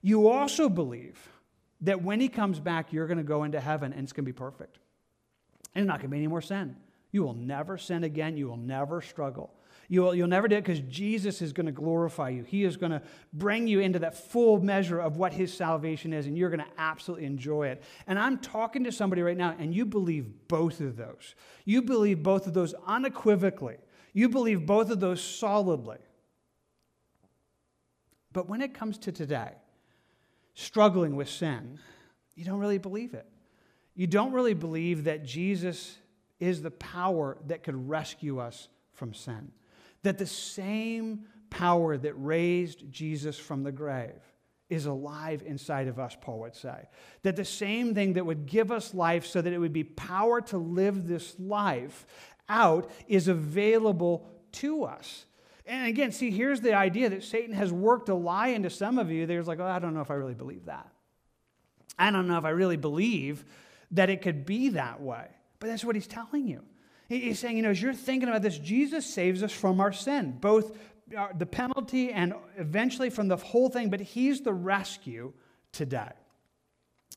You 0.02 0.28
also 0.28 0.68
believe 0.68 1.28
that 1.82 2.02
when 2.02 2.20
he 2.20 2.28
comes 2.28 2.58
back, 2.58 2.92
you're 2.92 3.06
going 3.06 3.18
to 3.18 3.24
go 3.24 3.44
into 3.44 3.60
heaven 3.60 3.92
and 3.92 4.02
it's 4.02 4.12
going 4.12 4.24
to 4.24 4.32
be 4.32 4.36
perfect. 4.36 4.78
And 5.74 5.82
there's 5.82 5.86
not 5.86 5.98
going 5.98 6.10
to 6.10 6.14
be 6.14 6.18
any 6.18 6.26
more 6.26 6.42
sin. 6.42 6.76
You 7.12 7.22
will 7.22 7.34
never 7.34 7.78
sin 7.78 8.04
again. 8.04 8.36
You 8.36 8.48
will 8.48 8.56
never 8.56 9.00
struggle. 9.00 9.54
You'll, 9.92 10.14
you'll 10.14 10.26
never 10.26 10.48
do 10.48 10.56
it 10.56 10.64
because 10.64 10.80
Jesus 10.80 11.42
is 11.42 11.52
going 11.52 11.66
to 11.66 11.72
glorify 11.72 12.30
you. 12.30 12.44
He 12.44 12.64
is 12.64 12.78
going 12.78 12.92
to 12.92 13.02
bring 13.34 13.66
you 13.66 13.80
into 13.80 13.98
that 13.98 14.16
full 14.16 14.58
measure 14.58 14.98
of 14.98 15.18
what 15.18 15.34
his 15.34 15.52
salvation 15.52 16.14
is, 16.14 16.26
and 16.26 16.34
you're 16.34 16.48
going 16.48 16.64
to 16.64 16.72
absolutely 16.78 17.26
enjoy 17.26 17.66
it. 17.66 17.82
And 18.06 18.18
I'm 18.18 18.38
talking 18.38 18.84
to 18.84 18.90
somebody 18.90 19.20
right 19.20 19.36
now, 19.36 19.54
and 19.58 19.74
you 19.74 19.84
believe 19.84 20.48
both 20.48 20.80
of 20.80 20.96
those. 20.96 21.34
You 21.66 21.82
believe 21.82 22.22
both 22.22 22.46
of 22.46 22.54
those 22.54 22.74
unequivocally. 22.86 23.76
You 24.14 24.30
believe 24.30 24.64
both 24.64 24.88
of 24.88 24.98
those 24.98 25.22
solidly. 25.22 25.98
But 28.32 28.48
when 28.48 28.62
it 28.62 28.72
comes 28.72 28.96
to 28.96 29.12
today, 29.12 29.52
struggling 30.54 31.16
with 31.16 31.28
sin, 31.28 31.78
you 32.34 32.46
don't 32.46 32.60
really 32.60 32.78
believe 32.78 33.12
it. 33.12 33.26
You 33.94 34.06
don't 34.06 34.32
really 34.32 34.54
believe 34.54 35.04
that 35.04 35.22
Jesus 35.22 35.98
is 36.40 36.62
the 36.62 36.70
power 36.70 37.36
that 37.48 37.62
could 37.62 37.90
rescue 37.90 38.38
us 38.38 38.70
from 38.94 39.12
sin 39.12 39.52
that 40.02 40.18
the 40.18 40.26
same 40.26 41.26
power 41.50 41.96
that 41.96 42.14
raised 42.14 42.90
Jesus 42.90 43.38
from 43.38 43.62
the 43.62 43.72
grave 43.72 44.20
is 44.68 44.86
alive 44.86 45.42
inside 45.44 45.86
of 45.86 45.98
us, 45.98 46.16
Paul 46.20 46.40
would 46.40 46.54
say. 46.54 46.88
That 47.22 47.36
the 47.36 47.44
same 47.44 47.94
thing 47.94 48.14
that 48.14 48.24
would 48.24 48.46
give 48.46 48.72
us 48.72 48.94
life 48.94 49.26
so 49.26 49.42
that 49.42 49.52
it 49.52 49.58
would 49.58 49.72
be 49.72 49.84
power 49.84 50.40
to 50.42 50.56
live 50.56 51.06
this 51.06 51.36
life 51.38 52.06
out 52.48 52.90
is 53.06 53.28
available 53.28 54.26
to 54.52 54.84
us. 54.84 55.26
And 55.66 55.86
again, 55.86 56.10
see, 56.10 56.30
here's 56.30 56.60
the 56.60 56.74
idea 56.74 57.10
that 57.10 57.22
Satan 57.22 57.54
has 57.54 57.72
worked 57.72 58.08
a 58.08 58.14
lie 58.14 58.48
into 58.48 58.70
some 58.70 58.98
of 58.98 59.10
you. 59.10 59.26
There's 59.26 59.46
like, 59.46 59.60
oh, 59.60 59.66
I 59.66 59.78
don't 59.78 59.94
know 59.94 60.00
if 60.00 60.10
I 60.10 60.14
really 60.14 60.34
believe 60.34 60.64
that. 60.64 60.88
I 61.98 62.10
don't 62.10 62.26
know 62.26 62.38
if 62.38 62.44
I 62.44 62.50
really 62.50 62.76
believe 62.78 63.44
that 63.92 64.10
it 64.10 64.22
could 64.22 64.46
be 64.46 64.70
that 64.70 65.00
way. 65.00 65.26
But 65.60 65.68
that's 65.68 65.84
what 65.84 65.94
he's 65.94 66.06
telling 66.06 66.48
you. 66.48 66.62
He's 67.20 67.38
saying, 67.38 67.56
you 67.56 67.62
know, 67.62 67.70
as 67.70 67.82
you're 67.82 67.92
thinking 67.92 68.28
about 68.28 68.42
this, 68.42 68.58
Jesus 68.58 69.04
saves 69.04 69.42
us 69.42 69.52
from 69.52 69.80
our 69.80 69.92
sin, 69.92 70.38
both 70.40 70.76
uh, 71.16 71.28
the 71.36 71.46
penalty 71.46 72.10
and 72.10 72.34
eventually 72.56 73.10
from 73.10 73.28
the 73.28 73.36
whole 73.36 73.68
thing, 73.68 73.90
but 73.90 74.00
He's 74.00 74.40
the 74.40 74.52
rescue 74.52 75.32
today. 75.72 76.10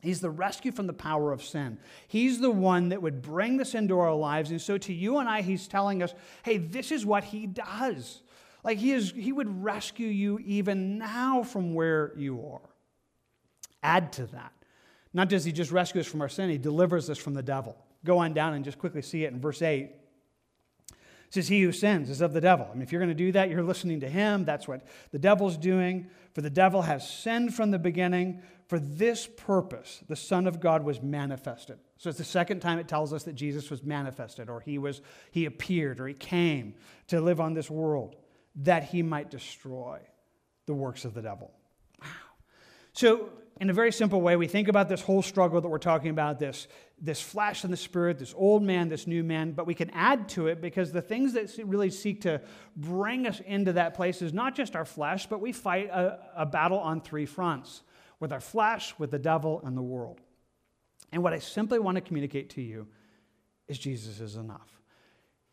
He's 0.02 0.20
the 0.20 0.30
rescue 0.30 0.72
from 0.72 0.88
the 0.88 0.94
power 0.94 1.32
of 1.32 1.44
sin. 1.44 1.80
He's 2.08 2.40
the 2.40 2.52
one 2.52 2.90
that 2.90 3.02
would 3.02 3.22
bring 3.22 3.58
this 3.58 3.74
into 3.74 3.98
our 3.98 4.14
lives. 4.14 4.52
And 4.52 4.62
so 4.62 4.78
to 4.78 4.94
you 4.94 5.18
and 5.20 5.30
I, 5.30 5.42
He's 5.42 5.68
telling 5.68 6.04
us, 6.04 6.14
hey, 6.44 6.58
this 6.58 6.92
is 6.92 7.06
what 7.06 7.24
He 7.24 7.48
does. 7.48 8.22
Like 8.64 8.78
He, 8.78 8.92
is, 8.92 9.12
he 9.12 9.32
would 9.32 9.64
rescue 9.64 10.08
you 10.08 10.40
even 10.40 10.98
now 10.98 11.44
from 11.44 11.74
where 11.74 12.12
you 12.18 12.46
are. 12.52 12.70
Add 13.82 14.12
to 14.14 14.26
that. 14.28 14.52
Not 15.14 15.30
does 15.30 15.46
He 15.46 15.54
just 15.54 15.72
rescue 15.72 16.02
us 16.02 16.08
from 16.08 16.22
our 16.22 16.30
sin, 16.30 16.50
He 16.50 16.58
delivers 16.58 17.10
us 17.10 17.18
from 17.18 17.34
the 17.34 17.44
devil 17.44 17.78
go 18.06 18.20
on 18.20 18.34
down 18.34 18.54
and 18.54 18.64
just 18.64 18.80
quickly 18.80 19.02
see 19.02 19.26
it 19.26 19.34
in 19.34 19.42
verse 19.42 19.62
8. 19.62 19.92
It 20.90 20.94
says, 21.30 21.48
He 21.48 21.62
who 21.62 21.72
sins 21.72 22.10
is 22.10 22.22
of 22.22 22.34
the 22.34 22.42
devil. 22.42 22.68
I 22.70 22.74
mean, 22.74 22.84
if 22.84 22.92
you're 22.92 23.02
going 23.02 23.10
to 23.10 23.16
do 23.16 23.32
that, 23.34 23.50
you're 23.50 23.64
listening 23.64 24.00
to 24.02 24.10
him. 24.10 24.46
That's 24.46 24.68
what 24.68 24.86
the 25.12 25.20
devil's 25.20 25.58
doing. 25.58 26.08
For 26.34 26.42
the 26.42 26.50
devil 26.50 26.84
has 26.84 27.10
sinned 27.10 27.54
from 27.54 27.72
the 27.72 27.80
beginning. 27.80 28.42
For 28.68 28.80
this 28.80 29.28
purpose, 29.28 30.04
the 30.08 30.16
Son 30.16 30.48
of 30.48 30.60
God 30.60 30.84
was 30.84 31.02
manifested. 31.02 31.78
So 31.98 32.10
it's 32.10 32.18
the 32.18 32.24
second 32.24 32.62
time 32.62 32.80
it 32.80 32.88
tells 32.88 33.14
us 33.14 33.24
that 33.24 33.34
Jesus 33.34 33.70
was 33.70 33.84
manifested, 33.84 34.50
or 34.50 34.60
he 34.60 34.78
was 34.78 35.02
he 35.32 35.46
appeared, 35.46 36.00
or 36.00 36.08
he 36.08 36.14
came 36.14 36.76
to 37.08 37.22
live 37.22 37.40
on 37.40 37.54
this 37.54 37.70
world, 37.70 38.16
that 38.58 38.84
he 38.86 39.02
might 39.04 39.30
destroy 39.30 40.00
the 40.66 40.74
works 40.74 41.06
of 41.06 41.14
the 41.14 41.22
devil. 41.22 41.52
Wow. 42.02 42.08
So 42.94 43.30
in 43.62 43.70
a 43.70 43.74
very 43.74 43.92
simple 43.92 44.20
way, 44.20 44.36
we 44.36 44.48
think 44.48 44.68
about 44.68 44.90
this 44.90 45.02
whole 45.02 45.22
struggle 45.22 45.62
that 45.62 45.70
we're 45.70 45.78
talking 45.78 46.10
about 46.10 46.40
this, 46.40 46.68
this 47.00 47.22
flesh 47.22 47.64
and 47.64 47.74
the 47.74 47.78
spirit, 47.78 48.18
this 48.18 48.34
old 48.38 48.64
man, 48.64 48.88
this 48.88 49.06
new 49.06 49.24
man, 49.24 49.52
but 49.52 49.68
we 49.68 49.74
can 49.74 49.90
add 49.92 50.30
to 50.30 50.48
it 50.48 50.62
because 50.62 50.92
the 50.92 51.02
things 51.02 51.34
that 51.34 51.52
really 51.66 51.90
seek 51.90 52.22
to 52.22 52.42
bring 52.78 53.28
us 53.28 53.42
into 53.46 53.74
that 53.74 53.94
place 53.94 54.22
is 54.22 54.34
not 54.34 54.56
just 54.56 54.76
our 54.76 54.86
flesh, 54.86 55.28
but 55.28 55.42
we 55.42 55.52
fight 55.52 55.90
a, 55.90 56.20
a 56.36 56.46
battle 56.46 56.80
on 56.80 57.02
three 57.02 57.26
fronts 57.26 57.84
with 58.20 58.32
our 58.32 58.40
flesh, 58.40 58.94
with 58.98 59.12
the 59.12 59.20
devil, 59.20 59.62
and 59.66 59.76
the 59.76 59.82
world. 59.82 60.22
And 61.12 61.22
what 61.22 61.34
I 61.34 61.40
simply 61.40 61.80
want 61.80 61.96
to 61.96 62.02
communicate 62.02 62.52
to 62.52 62.62
you 62.62 62.88
is 63.68 63.78
Jesus 63.78 64.20
is 64.20 64.36
enough. 64.36 64.82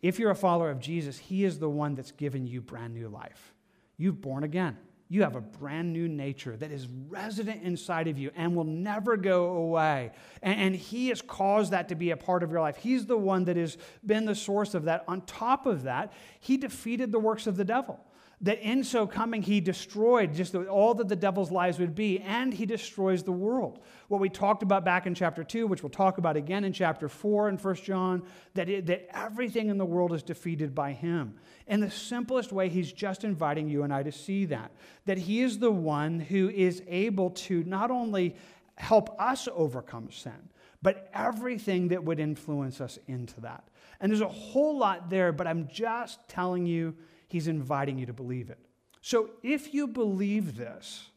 If 0.00 0.18
you're 0.18 0.30
a 0.30 0.36
follower 0.36 0.70
of 0.70 0.80
Jesus, 0.80 1.18
He 1.18 1.44
is 1.44 1.58
the 1.58 1.68
one 1.68 1.94
that's 1.94 2.12
given 2.12 2.46
you 2.46 2.60
brand 2.60 2.94
new 2.94 3.08
life. 3.08 3.54
You've 3.96 4.20
born 4.20 4.44
again. 4.44 4.76
You 5.12 5.22
have 5.22 5.36
a 5.36 5.42
brand 5.42 5.92
new 5.92 6.08
nature 6.08 6.56
that 6.56 6.72
is 6.72 6.88
resident 7.10 7.62
inside 7.62 8.08
of 8.08 8.18
you 8.18 8.30
and 8.34 8.56
will 8.56 8.64
never 8.64 9.14
go 9.18 9.56
away. 9.56 10.10
And, 10.40 10.58
and, 10.58 10.74
He 10.74 11.08
has 11.08 11.20
caused 11.20 11.72
that 11.72 11.90
to 11.90 11.94
be 11.94 12.12
a 12.12 12.16
part 12.16 12.42
of 12.42 12.50
your 12.50 12.62
life. 12.62 12.76
He's 12.76 13.04
the 13.04 13.18
one 13.18 13.44
that 13.44 13.58
has 13.58 13.76
been 14.06 14.24
the 14.24 14.34
source 14.34 14.72
of 14.72 14.84
that. 14.84 15.04
On 15.06 15.20
top 15.20 15.66
of 15.66 15.82
that, 15.82 16.14
He 16.40 16.56
defeated 16.56 17.12
the 17.12 17.18
works 17.18 17.46
of 17.46 17.58
the 17.58 17.64
devil 17.64 18.00
that 18.42 18.58
in 18.60 18.82
so 18.82 19.06
coming 19.06 19.40
he 19.40 19.60
destroyed 19.60 20.34
just 20.34 20.54
all 20.54 20.94
that 20.94 21.08
the 21.08 21.16
devil's 21.16 21.52
lies 21.52 21.78
would 21.78 21.94
be 21.94 22.18
and 22.20 22.52
he 22.52 22.66
destroys 22.66 23.22
the 23.22 23.32
world. 23.32 23.78
What 24.08 24.20
we 24.20 24.28
talked 24.28 24.64
about 24.64 24.84
back 24.84 25.06
in 25.06 25.14
chapter 25.14 25.44
2 25.44 25.66
which 25.68 25.82
we'll 25.82 25.90
talk 25.90 26.18
about 26.18 26.36
again 26.36 26.64
in 26.64 26.72
chapter 26.72 27.08
4 27.08 27.48
in 27.48 27.56
1 27.56 27.74
john 27.76 28.22
that, 28.54 28.68
it, 28.68 28.86
that 28.86 29.08
everything 29.16 29.68
in 29.68 29.78
the 29.78 29.84
world 29.84 30.12
is 30.12 30.22
defeated 30.22 30.74
by 30.74 30.92
him. 30.92 31.34
In 31.68 31.80
the 31.80 31.90
simplest 31.90 32.52
way 32.52 32.68
he's 32.68 32.92
just 32.92 33.22
inviting 33.24 33.68
you 33.68 33.84
and 33.84 33.94
i 33.94 34.02
to 34.02 34.12
see 34.12 34.44
that 34.46 34.72
that 35.06 35.18
he 35.18 35.40
is 35.40 35.58
the 35.58 35.70
one 35.70 36.18
who 36.18 36.48
is 36.50 36.82
able 36.88 37.30
to 37.30 37.62
not 37.64 37.90
only 37.90 38.34
help 38.74 39.20
us 39.20 39.48
overcome 39.54 40.10
sin 40.10 40.48
but 40.82 41.08
everything 41.14 41.88
that 41.88 42.02
would 42.02 42.18
influence 42.18 42.80
us 42.80 42.98
into 43.06 43.40
that. 43.42 43.62
And 44.00 44.10
there's 44.10 44.20
a 44.20 44.26
whole 44.26 44.76
lot 44.76 45.10
there 45.10 45.30
but 45.30 45.46
i'm 45.46 45.68
just 45.68 46.28
telling 46.28 46.66
you 46.66 46.96
He's 47.32 47.48
inviting 47.48 47.98
you 47.98 48.04
to 48.04 48.12
believe 48.12 48.50
it. 48.50 48.58
So 49.00 49.30
if 49.42 49.72
you 49.72 49.86
believe 49.86 50.54
this, 50.54 51.08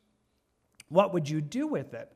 what 0.88 1.13
would 1.13 1.30
you 1.30 1.41
do 1.41 1.68
with 1.68 1.93
it? 1.93 2.09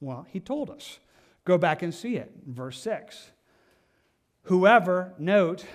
Well, 0.00 0.26
he 0.30 0.40
told 0.40 0.70
us. 0.70 0.98
Go 1.44 1.58
back 1.58 1.82
and 1.82 1.94
see 1.94 2.16
it. 2.16 2.32
Verse 2.46 2.80
6. 2.80 3.30
Whoever, 4.44 5.12
note, 5.18 5.66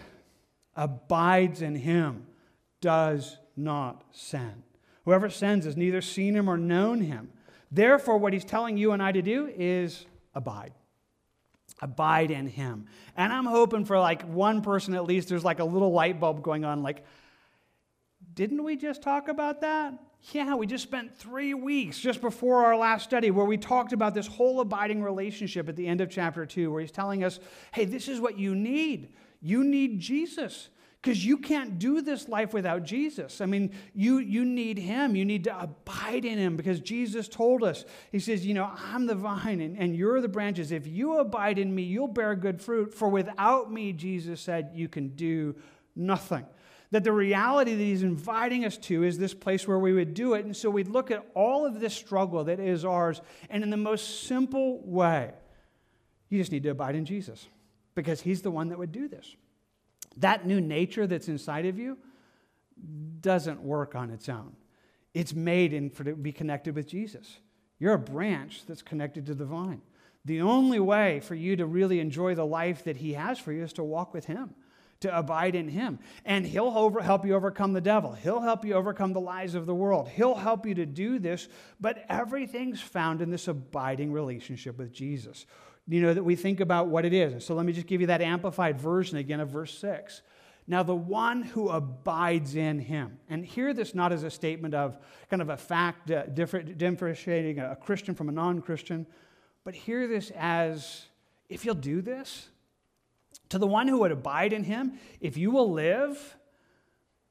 abides 0.76 1.62
in 1.62 1.76
him 1.76 2.26
does 2.82 3.38
not 3.56 4.04
sin. 4.12 4.64
Whoever 5.06 5.30
sins 5.30 5.66
has 5.66 5.78
neither 5.78 6.02
seen 6.02 6.36
him 6.36 6.50
or 6.50 6.58
known 6.58 7.02
him. 7.02 7.30
Therefore, 7.72 8.18
what 8.18 8.34
he's 8.34 8.44
telling 8.44 8.76
you 8.76 8.92
and 8.92 9.04
I 9.04 9.12
to 9.12 9.22
do 9.22 9.54
is 9.56 10.08
abide. 10.34 10.74
Abide 11.80 12.32
in 12.32 12.48
him. 12.48 12.88
And 13.16 13.32
I'm 13.32 13.46
hoping 13.46 13.86
for 13.86 14.00
like 14.00 14.24
one 14.24 14.64
person 14.64 14.96
at 14.96 15.06
least, 15.06 15.30
there's 15.30 15.46
like 15.46 15.60
a 15.60 15.66
little 15.66 15.92
light 15.92 16.20
bulb 16.20 16.42
going 16.42 16.66
on, 16.66 16.82
like, 16.82 17.06
didn't 18.38 18.64
we 18.64 18.76
just 18.76 19.02
talk 19.02 19.30
about 19.30 19.62
that? 19.62 19.96
Yeah, 20.32 20.54
we 20.54 20.68
just 20.68 20.84
spent 20.84 21.18
three 21.18 21.56
weeks 21.56 21.98
just 21.98 22.22
before 22.22 22.64
our 22.66 22.78
last 22.78 23.04
study 23.04 23.32
where 23.32 23.48
we 23.48 23.58
talked 23.58 23.94
about 23.94 24.14
this 24.14 24.28
whole 24.28 24.62
abiding 24.62 25.02
relationship 25.02 25.68
at 25.68 25.76
the 25.76 25.88
end 25.88 26.02
of 26.02 26.12
chapter 26.12 26.46
two, 26.46 26.72
where 26.72 26.82
he's 26.82 26.92
telling 26.92 27.24
us, 27.24 27.40
hey, 27.74 27.86
this 27.86 28.08
is 28.08 28.22
what 28.22 28.38
you 28.38 28.54
need. 28.54 29.16
You 29.42 29.64
need 29.64 30.00
Jesus 30.00 30.70
because 31.02 31.26
you 31.26 31.40
can't 31.40 31.80
do 31.80 32.00
this 32.04 32.28
life 32.28 32.54
without 32.54 32.84
Jesus. 32.84 33.42
I 33.42 33.48
mean, 33.48 33.72
you, 33.96 34.20
you 34.20 34.46
need 34.46 34.78
him. 34.78 35.16
You 35.16 35.26
need 35.26 35.46
to 35.46 35.60
abide 35.60 36.24
in 36.24 36.38
him 36.38 36.56
because 36.58 36.80
Jesus 36.80 37.28
told 37.28 37.64
us, 37.64 37.86
He 38.12 38.20
says, 38.20 38.46
You 38.46 38.54
know, 38.54 38.72
I'm 38.94 39.08
the 39.08 39.16
vine 39.16 39.62
and, 39.62 39.76
and 39.80 39.96
you're 39.96 40.22
the 40.22 40.28
branches. 40.28 40.72
If 40.72 40.86
you 40.86 41.18
abide 41.18 41.58
in 41.58 41.74
me, 41.74 41.82
you'll 41.82 42.08
bear 42.08 42.36
good 42.36 42.62
fruit. 42.62 42.94
For 42.94 43.10
without 43.10 43.72
me, 43.72 43.94
Jesus 43.94 44.42
said, 44.42 44.70
you 44.76 44.88
can 44.88 45.10
do 45.10 45.56
nothing 45.96 46.46
that 46.92 47.04
the 47.04 47.12
reality 47.12 47.74
that 47.74 47.84
he's 47.84 48.04
inviting 48.04 48.64
us 48.64 48.78
to 48.78 49.04
is 49.04 49.18
this 49.18 49.34
place 49.34 49.68
where 49.68 49.80
we 49.80 49.94
would 49.94 50.14
do 50.14 50.34
it. 50.34 50.46
And 50.46 50.56
so 50.56 50.70
we'd 50.70 50.88
look 50.88 51.12
at 51.12 51.26
all 51.34 51.66
of 51.66 51.80
this 51.80 51.94
struggle 51.94 52.46
that 52.46 52.60
is 52.60 52.86
ours, 52.86 53.22
and 53.50 53.64
in 53.64 53.70
the 53.70 53.78
most 53.78 54.24
simple 54.24 54.82
way, 54.84 55.32
you 56.30 56.40
just 56.40 56.52
need 56.52 56.64
to 56.64 56.70
abide 56.70 56.96
in 56.96 57.06
Jesus 57.06 57.48
because 57.96 58.22
he's 58.22 58.42
the 58.42 58.52
one 58.52 58.70
that 58.70 58.78
would 58.78 58.92
do 58.92 59.08
this. 59.08 59.36
That 60.18 60.46
new 60.46 60.62
nature 60.62 61.08
that's 61.08 61.28
inside 61.28 61.66
of 61.66 61.78
you 61.78 61.98
doesn't 63.22 63.62
work 63.62 63.96
on 63.96 64.10
its 64.10 64.30
own. 64.30 64.56
It's 65.14 65.34
made 65.34 65.74
in, 65.74 65.90
for 65.90 66.04
to 66.04 66.16
be 66.16 66.32
connected 66.32 66.76
with 66.76 66.88
Jesus. 66.88 67.40
You're 67.80 67.94
a 67.94 68.00
branch 68.00 68.64
that's 68.68 68.82
connected 68.82 69.26
to 69.28 69.34
the 69.34 69.46
vine. 69.46 69.82
The 70.26 70.42
only 70.42 70.80
way 70.80 71.22
for 71.22 71.36
you 71.36 71.56
to 71.56 71.66
really 71.66 72.00
enjoy 72.00 72.36
the 72.36 72.46
life 72.46 72.84
that 72.84 72.98
he 72.98 73.14
has 73.14 73.40
for 73.40 73.52
you 73.52 73.64
is 73.64 73.74
to 73.74 73.84
walk 73.84 74.14
with 74.14 74.26
him 74.26 74.54
to 75.02 75.18
abide 75.18 75.56
in 75.56 75.68
him. 75.68 76.00
And 76.26 76.46
he'll 76.46 76.74
over, 76.76 77.02
help 77.02 77.26
you 77.26 77.36
overcome 77.36 77.74
the 77.74 77.82
devil. 77.82 78.14
He'll 78.14 78.42
help 78.42 78.66
you 78.66 78.74
overcome 78.74 79.14
the 79.14 79.22
lies 79.22 79.56
of 79.56 79.66
the 79.66 79.76
world. 79.76 80.10
He'll 80.10 80.36
help 80.36 80.66
you 80.66 80.76
to 80.76 80.86
do 80.86 81.20
this, 81.20 81.48
but 81.80 82.06
everything's 82.10 82.82
found 82.82 83.22
in 83.22 83.30
this 83.30 83.48
abiding 83.48 84.12
relationship 84.12 84.78
with 84.78 84.92
Jesus. 84.92 85.46
You 85.88 86.02
know, 86.02 86.14
that 86.14 86.24
we 86.24 86.36
think 86.36 86.60
about 86.60 86.88
what 86.88 87.06
it 87.06 87.14
is. 87.14 87.46
So 87.46 87.56
let 87.56 87.66
me 87.66 87.74
just 87.74 87.88
give 87.88 88.02
you 88.02 88.08
that 88.08 88.22
amplified 88.22 88.80
version 88.80 89.18
again 89.18 89.40
of 89.40 89.50
verse 89.50 89.78
6. 89.78 90.22
Now, 90.70 90.84
the 90.84 90.96
one 90.96 91.44
who 91.44 91.70
abides 91.70 92.56
in 92.56 92.80
him, 92.80 93.20
and 93.30 93.46
hear 93.46 93.74
this 93.74 93.96
not 93.96 94.12
as 94.12 94.24
a 94.24 94.30
statement 94.30 94.74
of 94.74 94.98
kind 95.30 95.42
of 95.42 95.48
a 95.48 95.56
fact 95.56 96.12
uh, 96.12 96.26
differentiating 96.26 97.60
a 97.60 97.78
Christian 97.78 98.14
from 98.14 98.28
a 98.28 98.34
non 98.34 98.62
Christian, 98.62 99.08
but 99.64 99.74
hear 99.74 100.10
this 100.10 100.30
as 100.36 101.06
if 101.48 101.64
you'll 101.64 101.76
do 101.76 102.02
this, 102.02 102.50
to 103.50 103.58
the 103.58 103.68
one 103.68 103.88
who 103.88 104.00
would 104.00 104.12
abide 104.12 104.54
in 104.54 104.64
him, 104.64 105.00
if 105.20 105.38
you 105.38 105.52
will 105.52 105.72
live 105.72 106.38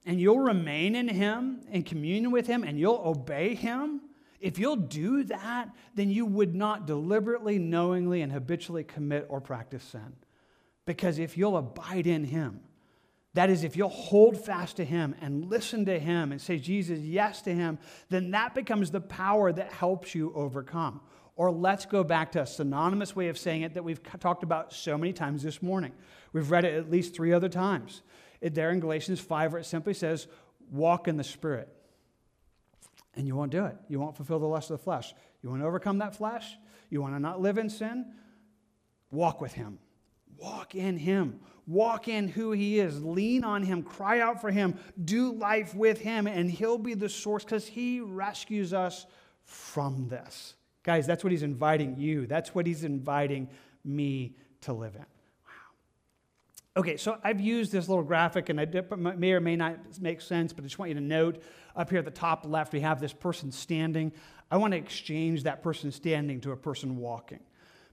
and 0.05 0.21
you'll 0.21 0.39
remain 0.39 0.95
in 0.95 1.09
him 1.09 1.63
in 1.71 1.83
communion 1.83 2.31
with 2.31 2.47
him 2.47 2.63
and 2.63 2.79
you'll 2.79 3.03
obey 3.05 3.55
him, 3.55 4.01
if 4.41 4.59
you'll 4.59 4.77
do 4.77 5.25
that, 5.25 5.71
then 5.95 6.11
you 6.11 6.27
would 6.27 6.55
not 6.55 6.87
deliberately, 6.87 7.59
knowingly, 7.59 8.23
and 8.23 8.31
habitually 8.31 8.85
commit 8.85 9.27
or 9.29 9.41
practice 9.41 9.83
sin. 9.83 10.15
Because 10.85 11.19
if 11.19 11.37
you'll 11.37 11.57
abide 11.57 12.07
in 12.07 12.25
him, 12.25 12.61
that 13.35 13.51
is, 13.51 13.65
if 13.65 13.77
you'll 13.77 13.89
hold 13.89 14.43
fast 14.43 14.77
to 14.77 14.85
him 14.85 15.15
and 15.21 15.51
listen 15.51 15.85
to 15.87 15.99
him 15.99 16.33
and 16.33 16.41
say, 16.41 16.59
Jesus, 16.59 17.01
yes 17.01 17.43
to 17.43 17.55
him, 17.55 17.79
then 18.09 18.31
that 18.31 18.55
becomes 18.55 18.91
the 18.91 19.01
power 19.01 19.53
that 19.53 19.73
helps 19.73 20.15
you 20.15 20.33
overcome. 20.35 21.01
Or 21.37 21.51
let's 21.51 21.85
go 21.85 22.03
back 22.03 22.33
to 22.33 22.43
a 22.43 22.47
synonymous 22.47 23.15
way 23.15 23.29
of 23.29 23.37
saying 23.37 23.63
it 23.63 23.75
that 23.75 23.85
we've 23.85 24.01
talked 24.21 24.43
about 24.43 24.73
so 24.73 24.97
many 24.97 25.13
times 25.13 25.43
this 25.43 25.63
morning. 25.63 25.93
We've 26.33 26.51
read 26.51 26.65
it 26.65 26.75
at 26.75 26.91
least 26.91 27.15
three 27.15 27.33
other 27.33 27.51
times. 27.51 28.03
It, 28.41 28.55
there 28.55 28.71
in 28.71 28.81
Galatians 28.81 29.21
5, 29.21 29.53
where 29.53 29.61
it 29.61 29.65
simply 29.65 29.95
says, 29.95 30.27
walk 30.71 31.09
in 31.09 31.19
the 31.19 31.25
Spirit. 31.25 31.69
And 33.15 33.27
you 33.27 33.37
won't 33.37 33.53
do 33.53 33.67
it. 33.67 33.77
You 33.89 34.01
won't 34.01 34.17
fulfill 34.17 34.39
the 34.39 34.47
lust 34.47 34.71
of 34.71 34.79
the 34.79 34.85
flesh. 34.85 35.15
You 35.43 35.51
want 35.51 35.63
to 35.63 35.67
overcome 35.67 35.99
that 35.99 36.17
flesh? 36.17 36.57
You 36.91 37.03
want 37.03 37.15
to 37.15 37.21
not 37.21 37.41
live 37.41 37.59
in 37.59 37.69
sin? 37.69 38.07
Walk 39.11 39.41
with 39.41 39.53
Him. 39.53 39.79
Walk 40.39 40.75
in 40.75 40.99
Him. 40.99 41.41
Walk 41.67 42.09
in 42.09 42.29
who 42.29 42.53
He 42.53 42.79
is. 42.79 43.03
Lean 43.03 43.45
on 43.45 43.63
Him. 43.63 43.83
Cry 43.83 44.21
out 44.21 44.41
for 44.41 44.51
Him. 44.51 44.79
Do 45.03 45.33
life 45.33 45.75
with 45.75 46.01
Him, 46.01 46.27
and 46.27 46.51
He'll 46.51 46.79
be 46.79 46.95
the 46.95 47.09
source 47.09 47.45
because 47.45 47.67
He 47.67 48.01
rescues 48.01 48.73
us 48.73 49.07
from 49.45 50.09
this. 50.09 50.55
Guys, 50.87 51.05
that's 51.05 51.25
what 51.25 51.33
he's 51.33 51.43
inviting 51.43 51.97
you. 51.97 52.29
That's 52.29 52.55
what 52.55 52.65
he's 52.65 52.85
inviting 52.85 53.49
me 53.85 54.37
to 54.61 54.73
live 54.73 54.95
in. 54.95 55.01
Wow. 55.01 56.77
Okay, 56.77 56.97
so 56.97 57.19
I've 57.25 57.41
used 57.41 57.73
this 57.73 57.89
little 57.89 58.05
graphic, 58.05 58.51
and 58.51 58.61
it 58.61 59.19
may 59.19 59.33
or 59.33 59.41
may 59.41 59.57
not 59.57 60.01
make 60.01 60.21
sense, 60.21 60.53
but 60.53 60.63
I 60.63 60.69
just 60.69 60.79
want 60.79 60.91
you 60.91 60.95
to 60.95 61.01
note 61.01 61.43
up 61.75 61.91
here 61.91 61.99
at 61.99 62.05
the 62.05 62.13
top 62.13 62.47
left, 62.47 62.73
we 62.73 62.81
have 62.81 63.01
this 63.01 63.13
person 63.13 63.51
standing. 63.51 64.13
I 64.49 64.59
want 64.59 64.75
to 64.75 64.79
exchange 64.79 65.43
that 65.43 65.61
person 65.61 65.91
standing 65.91 66.41
to 66.43 66.53
a 66.53 66.57
person 66.57 66.99
walking. 66.99 67.41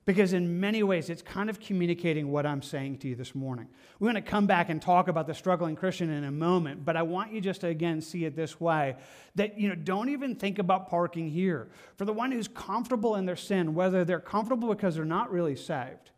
Because 0.06 0.34
in 0.34 0.60
many 0.60 0.84
ways, 0.84 1.10
it's 1.10 1.22
kind 1.22 1.50
of 1.50 1.62
communicating 1.62 2.30
what 2.30 2.46
I'm 2.46 2.62
saying 2.62 2.98
to 3.00 3.08
you 3.08 3.16
this 3.16 3.34
morning. 3.34 3.70
We're 4.00 4.12
going 4.12 4.22
to 4.22 4.30
come 4.30 4.46
back 4.46 4.70
and 4.70 4.82
talk 4.82 5.08
about 5.08 5.28
the 5.28 5.34
struggling 5.34 5.78
Christian 5.78 6.10
in 6.10 6.26
a 6.26 6.32
moment, 6.32 6.84
but 6.84 6.98
I 6.98 7.04
want 7.04 7.32
you 7.32 7.40
just 7.40 7.62
to 7.62 7.68
again 7.68 8.02
see 8.02 8.26
it 8.26 8.36
this 8.36 8.60
way 8.60 8.98
that, 9.36 9.58
you 9.58 9.70
know, 9.70 9.76
don't 9.76 10.10
even 10.10 10.36
think 10.36 10.60
about 10.60 10.90
parking 10.90 11.30
here. 11.30 11.70
For 11.96 12.04
the 12.04 12.12
one 12.12 12.34
who's 12.34 12.50
comfortable 12.50 13.16
in 13.16 13.26
their 13.26 13.38
sin, 13.38 13.76
whether 13.76 14.04
they're 14.04 14.20
comfortable 14.20 14.68
because 14.68 14.96
they're 14.96 15.06
not 15.06 15.32
really 15.32 15.56
saved 15.56 16.12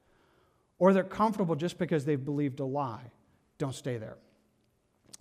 or 0.79 0.91
they're 0.91 1.03
comfortable 1.03 1.55
just 1.55 1.77
because 1.77 2.05
they've 2.05 2.23
believed 2.23 2.59
a 2.59 2.65
lie, 2.65 3.11
don't 3.59 3.75
stay 3.75 3.97
there. 3.97 4.17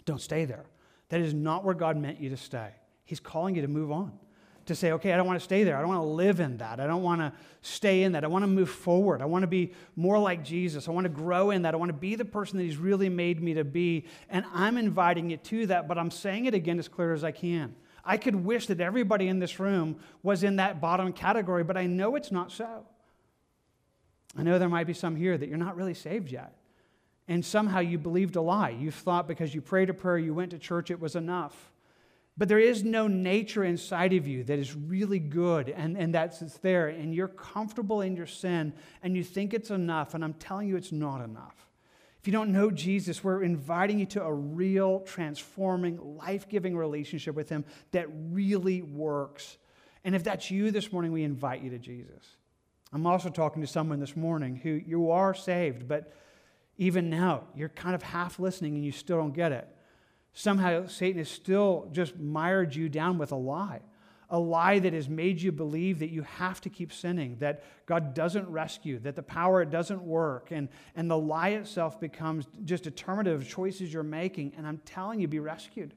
Don't 0.07 0.23
stay 0.23 0.47
there. 0.47 0.65
That 1.11 1.21
is 1.21 1.35
not 1.35 1.65
where 1.65 1.75
God 1.75 1.99
meant 1.99 2.19
you 2.19 2.31
to 2.31 2.37
stay. 2.39 2.71
He's 3.05 3.21
calling 3.21 3.57
you 3.57 3.63
to 3.63 3.69
move 3.69 3.93
on 3.93 4.19
to 4.67 4.75
say, 4.75 4.93
okay, 4.93 5.13
I 5.13 5.17
don't 5.17 5.27
want 5.27 5.39
to 5.39 5.45
stay 5.45 5.65
there. 5.65 5.77
I 5.77 5.81
don't 5.81 5.89
want 5.89 6.03
to 6.03 6.07
live 6.07 6.41
in 6.41 6.57
that. 6.59 6.81
I 6.81 6.87
don't 6.87 7.03
want 7.03 7.21
to 7.21 7.33
stay 7.63 8.03
in 8.03 8.13
that. 8.13 8.25
I 8.25 8.27
want 8.27 8.43
to 8.43 8.49
move 8.49 8.71
forward. 8.71 9.21
I 9.21 9.27
want 9.27 9.43
to 9.43 9.49
be 9.49 9.73
more 9.97 10.19
like 10.19 10.45
Jesus. 10.45 10.89
I 10.89 10.91
want 10.91 11.05
to 11.05 11.11
grow 11.11 11.51
in 11.51 11.63
that. 11.63 11.75
I 11.75 11.77
want 11.77 11.91
to 11.91 11.97
be 11.99 12.15
the 12.15 12.25
person 12.25 12.59
that 12.59 12.65
He's 12.65 12.77
really 12.77 13.09
made 13.09 13.43
me 13.43 13.55
to 13.55 13.65
be. 13.65 14.07
And 14.31 14.45
I'm 14.55 14.77
inviting 14.77 15.31
you 15.31 15.37
to 15.37 15.67
that, 15.67 15.89
but 15.89 15.99
I'm 15.99 16.11
saying 16.11 16.47
it 16.47 16.55
again 16.55 16.79
as 16.79 16.89
clear 16.89 17.13
as 17.13 17.25
I 17.25 17.33
can. 17.33 17.75
I 18.05 18.17
could 18.17 18.37
wish 18.37 18.67
that 18.67 18.81
everybody 18.81 19.29
in 19.29 19.39
this 19.39 19.59
room 19.59 19.97
was 20.23 20.43
in 20.43 20.57
that 20.57 20.81
bottom 20.81 21.13
category, 21.13 21.65
but 21.65 21.77
I 21.77 21.87
know 21.87 22.17
it's 22.17 22.33
not 22.33 22.53
so. 22.53 22.87
I 24.37 24.43
know 24.43 24.59
there 24.59 24.69
might 24.69 24.87
be 24.87 24.95
some 24.95 25.17
here 25.17 25.39
that 25.39 25.49
you're 25.49 25.59
not 25.59 25.77
really 25.77 25.95
saved 25.95 26.31
yet. 26.31 26.57
And 27.29 27.45
somehow 27.45 27.81
you 27.81 27.99
believed 27.99 28.37
a 28.37 28.43
lie. 28.43 28.71
You 28.71 28.91
thought 28.91 29.27
because 29.27 29.55
you 29.55 29.63
prayed 29.63 29.89
a 29.89 29.95
prayer, 29.95 30.19
you 30.19 30.35
went 30.35 30.51
to 30.51 30.59
church, 30.59 30.91
it 30.91 31.01
was 31.01 31.17
enough. 31.17 31.71
But 32.37 32.49
there 32.49 32.59
is 32.59 32.83
no 32.83 33.07
nature 33.07 33.63
inside 33.63 34.13
of 34.13 34.27
you 34.27 34.43
that 34.45 34.59
is 34.59 34.75
really 34.75 35.21
good 35.21 35.69
and, 35.69 35.97
and 35.97 36.13
that's 36.13 36.43
it's 36.43 36.59
there, 36.59 36.89
and 36.89 37.15
you're 37.15 37.29
comfortable 37.29 38.01
in 38.01 38.17
your 38.17 38.27
sin 38.27 38.73
and 39.03 39.17
you 39.17 39.23
think 39.23 39.55
it's 39.55 39.71
enough, 39.71 40.15
and 40.15 40.25
I'm 40.25 40.35
telling 40.35 40.69
you 40.69 40.77
it's 40.77 40.93
not 40.93 41.21
enough. 41.21 41.55
If 42.21 42.29
you 42.29 42.33
don't 42.33 42.53
know 42.53 42.71
Jesus, 42.71 43.23
we're 43.23 43.43
inviting 43.43 43.99
you 43.99 44.07
to 44.07 44.23
a 44.23 44.33
real, 44.33 45.01
transforming, 45.01 46.17
life 46.17 46.49
giving 46.49 46.75
relationship 46.75 47.35
with 47.35 47.51
Him 47.51 47.67
that 47.93 48.09
really 48.31 48.81
works. 48.81 49.59
And 50.05 50.15
if 50.15 50.25
that's 50.25 50.51
you 50.51 50.71
this 50.71 50.91
morning, 50.91 51.13
we 51.13 51.23
invite 51.23 51.63
you 51.63 51.69
to 51.69 51.79
Jesus. 51.79 52.37
I'm 52.95 53.07
also 53.07 53.29
talking 53.29 53.61
to 53.61 53.69
someone 53.69 54.01
this 54.01 54.17
morning 54.17 54.57
who 54.57 54.71
you 54.71 55.11
are 55.11 55.35
saved, 55.35 55.87
but 55.87 56.15
even 56.79 57.11
now, 57.11 57.45
you're 57.55 57.69
kind 57.69 57.95
of 57.95 58.03
half 58.03 58.39
listening 58.39 58.75
and 58.75 58.85
you 58.85 58.93
still 58.93 59.19
don't 59.19 59.35
get 59.35 59.53
it. 59.53 59.69
Somehow, 60.35 60.87
Satan 60.87 61.19
has 61.19 61.31
still 61.31 61.89
just 61.93 62.19
mired 62.19 62.75
you 62.75 62.89
down 62.89 63.19
with 63.19 63.33
a 63.33 63.37
lie 63.37 63.81
a 64.31 64.39
lie 64.39 64.79
that 64.81 64.93
has 64.93 65.09
made 65.09 65.41
you 65.41 65.53
believe 65.53 66.01
that 66.01 66.11
you 66.11 66.23
have 66.23 66.61
to 66.61 66.69
keep 66.69 66.93
sinning, 66.93 67.37
that 67.39 67.63
God 67.87 68.15
doesn't 68.15 68.49
rescue, 68.49 68.99
that 69.01 69.17
the 69.17 69.23
power 69.23 69.65
doesn't 69.65 70.03
work, 70.03 70.51
and, 70.51 70.69
and 70.97 71.11
the 71.11 71.17
lie 71.17 71.51
itself 71.51 72.01
becomes 72.01 72.47
just 72.65 72.83
determinative 72.83 73.43
of 73.43 73.49
choices 73.49 73.93
you're 73.93 74.03
making. 74.03 74.53
And 74.57 74.67
I'm 74.67 74.79
telling 74.79 75.21
you, 75.21 75.29
be 75.29 75.39
rescued. 75.39 75.95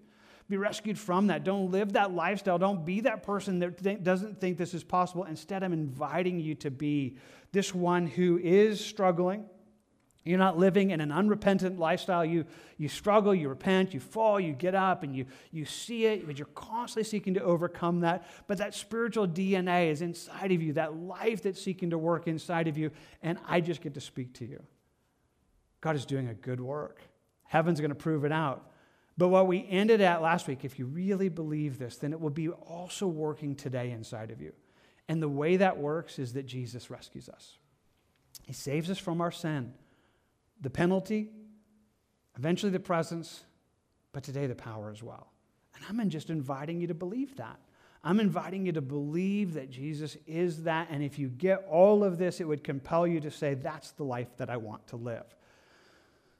Be 0.49 0.57
rescued 0.57 0.99
from 0.99 1.27
that. 1.27 1.43
Don't 1.43 1.71
live 1.71 1.93
that 1.93 2.13
lifestyle. 2.13 2.57
Don't 2.57 2.85
be 2.85 3.01
that 3.01 3.23
person 3.23 3.59
that 3.59 3.83
th- 3.83 4.03
doesn't 4.03 4.39
think 4.39 4.57
this 4.57 4.73
is 4.73 4.83
possible. 4.83 5.23
Instead, 5.23 5.63
I'm 5.63 5.73
inviting 5.73 6.39
you 6.39 6.55
to 6.55 6.71
be 6.71 7.17
this 7.51 7.73
one 7.73 8.05
who 8.05 8.37
is 8.37 8.83
struggling 8.83 9.45
you're 10.29 10.39
not 10.39 10.57
living 10.57 10.91
in 10.91 10.99
an 10.99 11.11
unrepentant 11.11 11.79
lifestyle. 11.79 12.25
You, 12.25 12.45
you 12.77 12.89
struggle, 12.89 13.33
you 13.33 13.49
repent, 13.49 13.93
you 13.93 13.99
fall, 13.99 14.39
you 14.39 14.53
get 14.53 14.75
up, 14.75 15.03
and 15.03 15.15
you, 15.15 15.25
you 15.51 15.65
see 15.65 16.05
it, 16.05 16.25
but 16.25 16.37
you're 16.37 16.47
constantly 16.47 17.03
seeking 17.03 17.33
to 17.35 17.43
overcome 17.43 18.01
that. 18.01 18.25
But 18.47 18.57
that 18.57 18.73
spiritual 18.73 19.27
DNA 19.27 19.91
is 19.91 20.01
inside 20.01 20.51
of 20.51 20.61
you, 20.61 20.73
that 20.73 20.95
life 20.95 21.43
that's 21.43 21.61
seeking 21.61 21.91
to 21.91 21.97
work 21.97 22.27
inside 22.27 22.67
of 22.67 22.77
you, 22.77 22.91
and 23.21 23.37
I 23.47 23.61
just 23.61 23.81
get 23.81 23.93
to 23.93 24.01
speak 24.01 24.33
to 24.35 24.45
you. 24.45 24.61
God 25.81 25.95
is 25.95 26.05
doing 26.05 26.27
a 26.27 26.33
good 26.33 26.59
work. 26.59 27.01
Heaven's 27.43 27.79
going 27.79 27.89
to 27.89 27.95
prove 27.95 28.25
it 28.25 28.31
out. 28.31 28.71
But 29.17 29.29
what 29.29 29.47
we 29.47 29.65
ended 29.69 30.01
at 30.01 30.21
last 30.21 30.47
week, 30.47 30.65
if 30.65 30.77
you 30.77 30.85
really 30.85 31.29
believe 31.29 31.79
this, 31.79 31.97
then 31.97 32.13
it 32.13 32.19
will 32.19 32.29
be 32.29 32.49
also 32.49 33.07
working 33.07 33.55
today 33.55 33.91
inside 33.91 34.29
of 34.31 34.41
you. 34.41 34.53
And 35.07 35.21
the 35.21 35.29
way 35.29 35.57
that 35.57 35.77
works 35.77 36.19
is 36.19 36.33
that 36.33 36.45
Jesus 36.45 36.89
rescues 36.89 37.29
us. 37.29 37.57
He 38.43 38.53
saves 38.53 38.89
us 38.89 38.97
from 38.97 39.21
our 39.21 39.31
sin 39.31 39.73
the 40.61 40.69
penalty, 40.69 41.29
eventually 42.37 42.71
the 42.71 42.79
presence, 42.79 43.43
but 44.13 44.23
today 44.23 44.47
the 44.47 44.55
power 44.55 44.89
as 44.91 45.03
well. 45.03 45.31
And 45.75 45.99
I'm 46.01 46.09
just 46.09 46.29
inviting 46.29 46.81
you 46.81 46.87
to 46.87 46.93
believe 46.93 47.35
that. 47.37 47.59
I'm 48.03 48.19
inviting 48.19 48.65
you 48.65 48.71
to 48.73 48.81
believe 48.81 49.53
that 49.55 49.69
Jesus 49.69 50.17
is 50.25 50.63
that. 50.63 50.87
And 50.89 51.03
if 51.03 51.19
you 51.19 51.27
get 51.27 51.65
all 51.69 52.03
of 52.03 52.17
this, 52.17 52.39
it 52.39 52.47
would 52.47 52.63
compel 52.63 53.05
you 53.05 53.19
to 53.19 53.31
say, 53.31 53.53
That's 53.53 53.91
the 53.91 54.03
life 54.03 54.29
that 54.37 54.49
I 54.49 54.57
want 54.57 54.87
to 54.87 54.95
live. 54.95 55.25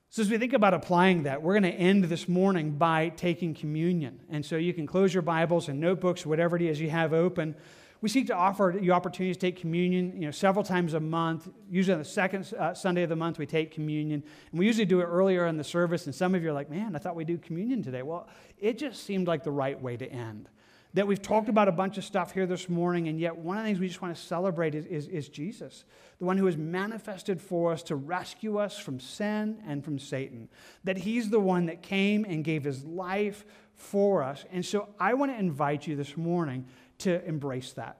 So, 0.10 0.22
as 0.22 0.30
we 0.30 0.38
think 0.38 0.54
about 0.54 0.74
applying 0.74 1.24
that, 1.24 1.42
we're 1.42 1.60
going 1.60 1.72
to 1.72 1.78
end 1.78 2.06
this 2.06 2.30
morning 2.30 2.72
by 2.72 3.10
taking 3.10 3.54
communion. 3.54 4.22
And 4.30 4.46
so 4.46 4.56
you 4.56 4.74
can 4.74 4.88
close 4.88 5.14
your 5.14 5.24
Bibles 5.24 5.68
and 5.68 5.82
notebooks, 5.82 6.26
whatever 6.26 6.56
it 6.56 6.62
is 6.62 6.80
you 6.80 6.90
have 6.90 7.12
open. 7.12 7.56
We 8.02 8.10
seek 8.10 8.28
to 8.28 8.36
offer 8.36 8.78
you 8.80 8.92
opportunities 8.94 9.38
to 9.38 9.42
take 9.42 9.60
communion, 9.60 10.14
you 10.16 10.26
know, 10.26 10.32
several 10.32 10.64
times 10.64 10.94
a 10.94 11.00
month. 11.00 11.50
Usually 11.70 11.94
on 11.94 12.00
the 12.00 12.06
second 12.06 12.54
uh, 12.54 12.74
Sunday 12.74 13.04
of 13.04 13.10
the 13.10 13.16
month, 13.16 13.40
we 13.40 13.46
take 13.46 13.72
communion. 13.72 14.24
And 14.52 14.60
we 14.60 14.68
usually 14.68 14.86
do 14.86 15.00
it 15.00 15.06
earlier 15.06 15.48
in 15.48 15.58
the 15.58 15.64
service. 15.64 16.06
And 16.06 16.14
some 16.14 16.36
of 16.36 16.44
you 16.44 16.50
are 16.50 16.54
like, 16.54 16.70
man, 16.70 16.96
I 16.96 17.00
thought 17.00 17.16
we 17.16 17.26
do 17.26 17.38
communion 17.38 17.82
today. 17.82 18.04
Well, 18.04 18.28
it 18.60 18.78
just 18.78 19.04
seemed 19.04 19.28
like 19.28 19.44
the 19.44 19.52
right 19.52 19.82
way 19.82 19.98
to 19.98 20.06
end. 20.12 20.50
That 20.94 21.06
we've 21.06 21.22
talked 21.22 21.50
about 21.50 21.68
a 21.68 21.72
bunch 21.72 21.98
of 21.98 22.06
stuff 22.06 22.32
here 22.32 22.46
this 22.46 22.70
morning, 22.70 23.08
and 23.08 23.20
yet 23.20 23.36
one 23.36 23.58
of 23.58 23.64
the 23.64 23.68
things 23.68 23.80
we 23.80 23.88
just 23.88 24.02
want 24.02 24.16
to 24.16 24.22
celebrate 24.22 24.74
is, 24.74 24.86
is, 24.86 25.08
is 25.08 25.30
Jesus, 25.30 25.84
the 26.18 26.26
one 26.26 26.38
who 26.38 26.46
has 26.46 26.58
manifested 26.58 27.42
for 27.42 27.72
us 27.74 27.84
to 27.84 27.96
rescue 27.96 28.58
us 28.58 28.80
from 28.80 29.00
sin 29.00 29.62
and 29.68 29.84
from 29.84 30.00
Satan. 30.00 30.50
That 30.86 30.98
he's 30.98 31.30
the 31.30 31.40
one 31.40 31.66
that 31.66 31.82
came 31.82 32.26
and 32.26 32.44
gave 32.44 32.64
his 32.64 32.84
life 32.84 33.46
for 33.76 34.24
us. 34.24 34.46
And 34.52 34.66
so 34.66 34.90
I 35.00 35.14
want 35.14 35.32
to 35.32 35.38
invite 35.38 35.86
you 35.86 35.96
this 35.96 36.18
morning 36.18 36.66
to 37.00 37.24
embrace 37.26 37.74
that, 37.74 37.98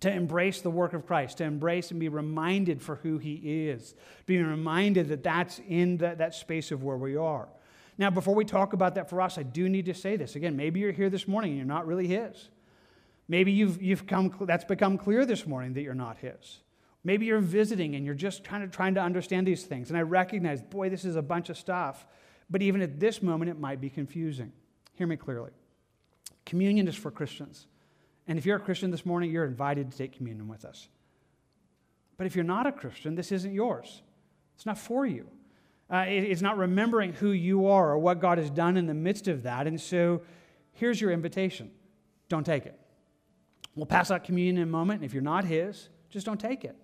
to 0.00 0.10
embrace 0.10 0.60
the 0.60 0.70
work 0.70 0.92
of 0.92 1.06
Christ, 1.06 1.38
to 1.38 1.44
embrace 1.44 1.90
and 1.90 2.00
be 2.00 2.08
reminded 2.08 2.82
for 2.82 2.96
who 2.96 3.18
He 3.18 3.68
is, 3.68 3.94
being 4.26 4.46
reminded 4.46 5.08
that 5.08 5.22
that's 5.22 5.60
in 5.68 5.96
the, 5.96 6.14
that 6.16 6.34
space 6.34 6.70
of 6.70 6.82
where 6.82 6.96
we 6.96 7.16
are. 7.16 7.48
Now, 7.96 8.10
before 8.10 8.34
we 8.34 8.44
talk 8.44 8.72
about 8.72 8.96
that 8.96 9.08
for 9.08 9.20
us, 9.20 9.38
I 9.38 9.42
do 9.44 9.68
need 9.68 9.86
to 9.86 9.94
say 9.94 10.16
this. 10.16 10.36
Again, 10.36 10.56
maybe 10.56 10.80
you're 10.80 10.92
here 10.92 11.10
this 11.10 11.28
morning 11.28 11.52
and 11.52 11.58
you're 11.58 11.66
not 11.66 11.86
really 11.86 12.06
His. 12.08 12.48
Maybe 13.28 13.52
you've, 13.52 13.80
you've 13.80 14.06
come, 14.06 14.34
that's 14.40 14.64
become 14.64 14.98
clear 14.98 15.24
this 15.24 15.46
morning 15.46 15.74
that 15.74 15.82
you're 15.82 15.94
not 15.94 16.18
His. 16.18 16.60
Maybe 17.04 17.26
you're 17.26 17.38
visiting 17.38 17.94
and 17.94 18.04
you're 18.04 18.14
just 18.14 18.44
kind 18.44 18.64
of 18.64 18.70
trying 18.70 18.94
to 18.94 19.00
understand 19.00 19.46
these 19.46 19.64
things. 19.64 19.90
And 19.90 19.98
I 19.98 20.02
recognize, 20.02 20.62
boy, 20.62 20.88
this 20.88 21.04
is 21.04 21.16
a 21.16 21.22
bunch 21.22 21.50
of 21.50 21.58
stuff. 21.58 22.06
But 22.50 22.62
even 22.62 22.80
at 22.80 22.98
this 22.98 23.22
moment, 23.22 23.50
it 23.50 23.58
might 23.58 23.80
be 23.80 23.90
confusing. 23.90 24.52
Hear 24.94 25.06
me 25.06 25.16
clearly. 25.16 25.50
Communion 26.44 26.88
is 26.88 26.94
for 26.94 27.10
Christians. 27.10 27.66
And 28.26 28.38
if 28.38 28.46
you're 28.46 28.56
a 28.56 28.60
Christian 28.60 28.90
this 28.90 29.04
morning, 29.04 29.30
you're 29.30 29.44
invited 29.44 29.90
to 29.90 29.98
take 29.98 30.16
communion 30.16 30.48
with 30.48 30.64
us. 30.64 30.88
But 32.16 32.26
if 32.26 32.34
you're 32.34 32.44
not 32.44 32.66
a 32.66 32.72
Christian, 32.72 33.14
this 33.14 33.32
isn't 33.32 33.52
yours. 33.52 34.02
It's 34.54 34.66
not 34.66 34.78
for 34.78 35.04
you. 35.04 35.28
Uh, 35.92 36.06
it, 36.08 36.24
it's 36.24 36.40
not 36.40 36.56
remembering 36.56 37.12
who 37.12 37.30
you 37.30 37.66
are 37.66 37.90
or 37.90 37.98
what 37.98 38.20
God 38.20 38.38
has 38.38 38.50
done 38.50 38.76
in 38.76 38.86
the 38.86 38.94
midst 38.94 39.28
of 39.28 39.42
that. 39.42 39.66
And 39.66 39.80
so 39.80 40.22
here's 40.72 41.00
your 41.00 41.10
invitation 41.10 41.70
don't 42.28 42.44
take 42.44 42.66
it. 42.66 42.78
We'll 43.74 43.86
pass 43.86 44.10
out 44.10 44.24
communion 44.24 44.56
in 44.56 44.62
a 44.62 44.66
moment. 44.66 45.00
And 45.00 45.04
if 45.04 45.12
you're 45.12 45.22
not 45.22 45.44
His, 45.44 45.88
just 46.08 46.24
don't 46.24 46.40
take 46.40 46.64
it. 46.64 46.76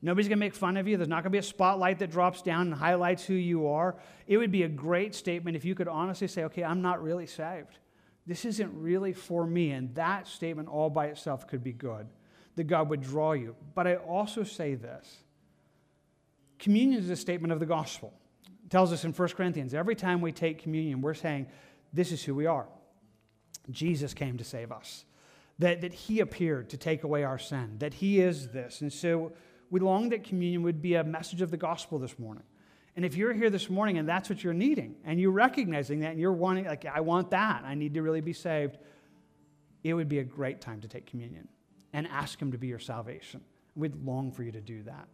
Nobody's 0.00 0.28
going 0.28 0.38
to 0.38 0.44
make 0.44 0.54
fun 0.54 0.76
of 0.76 0.86
you. 0.86 0.96
There's 0.96 1.08
not 1.08 1.16
going 1.16 1.24
to 1.24 1.30
be 1.30 1.38
a 1.38 1.42
spotlight 1.42 1.98
that 1.98 2.10
drops 2.10 2.40
down 2.40 2.68
and 2.68 2.74
highlights 2.74 3.24
who 3.24 3.34
you 3.34 3.66
are. 3.66 3.96
It 4.26 4.36
would 4.36 4.52
be 4.52 4.62
a 4.62 4.68
great 4.68 5.14
statement 5.14 5.56
if 5.56 5.64
you 5.64 5.74
could 5.74 5.88
honestly 5.88 6.28
say, 6.28 6.44
okay, 6.44 6.62
I'm 6.62 6.80
not 6.80 7.02
really 7.02 7.26
saved 7.26 7.78
this 8.26 8.44
isn't 8.44 8.72
really 8.74 9.12
for 9.12 9.46
me. 9.46 9.70
And 9.70 9.94
that 9.94 10.26
statement 10.26 10.68
all 10.68 10.90
by 10.90 11.06
itself 11.06 11.46
could 11.46 11.62
be 11.62 11.72
good, 11.72 12.06
that 12.56 12.64
God 12.64 12.88
would 12.90 13.02
draw 13.02 13.32
you. 13.32 13.54
But 13.74 13.86
I 13.86 13.96
also 13.96 14.42
say 14.42 14.74
this 14.74 15.18
communion 16.58 17.00
is 17.00 17.10
a 17.10 17.16
statement 17.16 17.52
of 17.52 17.60
the 17.60 17.66
gospel. 17.66 18.12
It 18.64 18.70
tells 18.70 18.92
us 18.92 19.04
in 19.04 19.12
1 19.12 19.28
Corinthians 19.30 19.74
every 19.74 19.94
time 19.94 20.20
we 20.20 20.32
take 20.32 20.62
communion, 20.62 21.00
we're 21.00 21.14
saying, 21.14 21.46
This 21.92 22.12
is 22.12 22.24
who 22.24 22.34
we 22.34 22.46
are. 22.46 22.66
Jesus 23.70 24.14
came 24.14 24.38
to 24.38 24.44
save 24.44 24.72
us, 24.72 25.04
that, 25.58 25.80
that 25.80 25.92
He 25.92 26.20
appeared 26.20 26.70
to 26.70 26.76
take 26.76 27.04
away 27.04 27.24
our 27.24 27.38
sin, 27.38 27.76
that 27.78 27.94
He 27.94 28.20
is 28.20 28.48
this. 28.48 28.80
And 28.80 28.92
so 28.92 29.32
we 29.70 29.80
long 29.80 30.08
that 30.10 30.24
communion 30.24 30.62
would 30.62 30.82
be 30.82 30.94
a 30.94 31.04
message 31.04 31.42
of 31.42 31.50
the 31.50 31.56
gospel 31.56 31.98
this 31.98 32.18
morning. 32.18 32.44
And 32.96 33.04
if 33.04 33.14
you're 33.14 33.34
here 33.34 33.50
this 33.50 33.68
morning 33.68 33.98
and 33.98 34.08
that's 34.08 34.30
what 34.30 34.42
you're 34.42 34.54
needing, 34.54 34.96
and 35.04 35.20
you're 35.20 35.30
recognizing 35.30 36.00
that 36.00 36.12
and 36.12 36.20
you're 36.20 36.32
wanting, 36.32 36.64
like, 36.64 36.86
I 36.86 37.00
want 37.00 37.30
that, 37.30 37.62
I 37.64 37.74
need 37.74 37.94
to 37.94 38.02
really 38.02 38.22
be 38.22 38.32
saved, 38.32 38.78
it 39.84 39.92
would 39.92 40.08
be 40.08 40.18
a 40.18 40.24
great 40.24 40.62
time 40.62 40.80
to 40.80 40.88
take 40.88 41.06
communion 41.06 41.46
and 41.92 42.06
ask 42.08 42.40
Him 42.40 42.52
to 42.52 42.58
be 42.58 42.68
your 42.68 42.78
salvation. 42.78 43.42
We'd 43.74 44.02
long 44.04 44.32
for 44.32 44.42
you 44.42 44.52
to 44.52 44.60
do 44.62 44.82
that. 44.84 45.06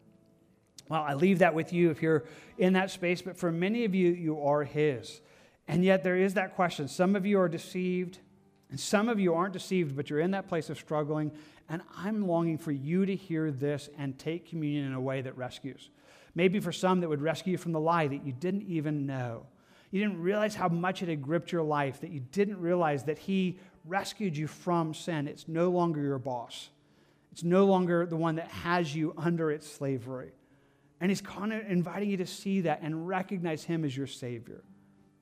Well, 0.89 1.03
I 1.03 1.15
leave 1.15 1.41
that 1.41 1.55
with 1.55 1.73
you 1.73 1.91
if 1.91 2.03
you're 2.03 2.25
in 2.57 2.75
that 2.75 2.91
space, 2.91 3.21
but 3.21 3.37
for 3.37 3.51
many 3.51 3.85
of 3.85 3.95
you, 3.95 4.11
you 4.11 4.41
are 4.41 4.63
His. 4.63 5.21
And 5.67 5.85
yet 5.85 6.05
there 6.05 6.17
is 6.17 6.35
that 6.35 6.55
question. 6.55 6.87
Some 6.87 7.17
of 7.17 7.27
you 7.27 7.41
are 7.41 7.49
deceived, 7.49 8.19
and 8.71 8.79
some 8.79 9.09
of 9.09 9.19
you 9.19 9.35
aren't 9.35 9.53
deceived, 9.53 9.97
but 9.97 10.09
you're 10.09 10.21
in 10.21 10.31
that 10.33 10.49
place 10.49 10.71
of 10.71 10.79
struggling. 10.79 11.33
And 11.69 11.83
I'm 11.97 12.27
longing 12.29 12.59
for 12.59 12.73
you 12.73 13.07
to 13.07 13.17
hear 13.17 13.51
this 13.51 13.89
and 13.99 14.19
take 14.19 14.49
communion 14.49 14.87
in 14.87 14.93
a 14.93 15.01
way 15.01 15.21
that 15.23 15.37
rescues. 15.37 15.91
Maybe 16.35 16.61
for 16.61 16.73
some 16.73 17.01
that 17.01 17.09
would 17.09 17.23
rescue 17.23 17.53
you 17.53 17.59
from 17.59 17.73
the 17.73 17.81
lie 17.81 18.07
that 18.07 18.25
you 18.25 18.33
didn't 18.33 18.63
even 18.63 19.07
know. 19.07 19.47
You 19.91 20.01
didn't 20.01 20.23
realize 20.23 20.55
how 20.55 20.69
much 20.69 21.03
it 21.03 21.09
had 21.09 21.21
gripped 21.21 21.53
your 21.53 21.63
life, 21.63 22.01
that 22.01 22.11
you 22.11 22.21
didn't 22.33 22.59
realize 22.59 23.05
that 23.05 23.19
He 23.19 23.59
rescued 23.85 24.37
you 24.37 24.47
from 24.47 24.95
sin. 24.95 25.29
It's 25.29 25.47
no 25.49 25.71
longer 25.71 26.01
your 26.01 26.19
boss, 26.19 26.71
it's 27.31 27.45
no 27.45 27.67
longer 27.67 28.07
the 28.07 28.17
one 28.17 28.37
that 28.37 28.49
has 28.49 28.95
you 28.95 29.15
under 29.17 29.51
its 29.51 29.71
slavery. 29.71 30.33
And 31.01 31.11
He's 31.11 31.21
kind 31.21 31.53
of 31.53 31.67
inviting 31.69 32.09
you 32.09 32.17
to 32.19 32.27
see 32.27 32.63
that 32.63 32.81
and 32.83 33.07
recognize 33.07 33.65
Him 33.65 33.85
as 33.85 33.95
your 33.95 34.07
Savior. 34.07 34.63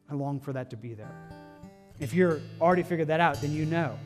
I 0.08 0.14
long 0.14 0.38
for 0.40 0.52
that 0.52 0.70
to 0.70 0.76
be 0.76 0.94
there. 0.94 1.14
If 1.98 2.14
you're 2.14 2.40
already 2.60 2.82
figured 2.82 3.08
that 3.08 3.20
out, 3.20 3.40
then 3.40 3.52
you 3.52 3.66
know. 3.66 3.98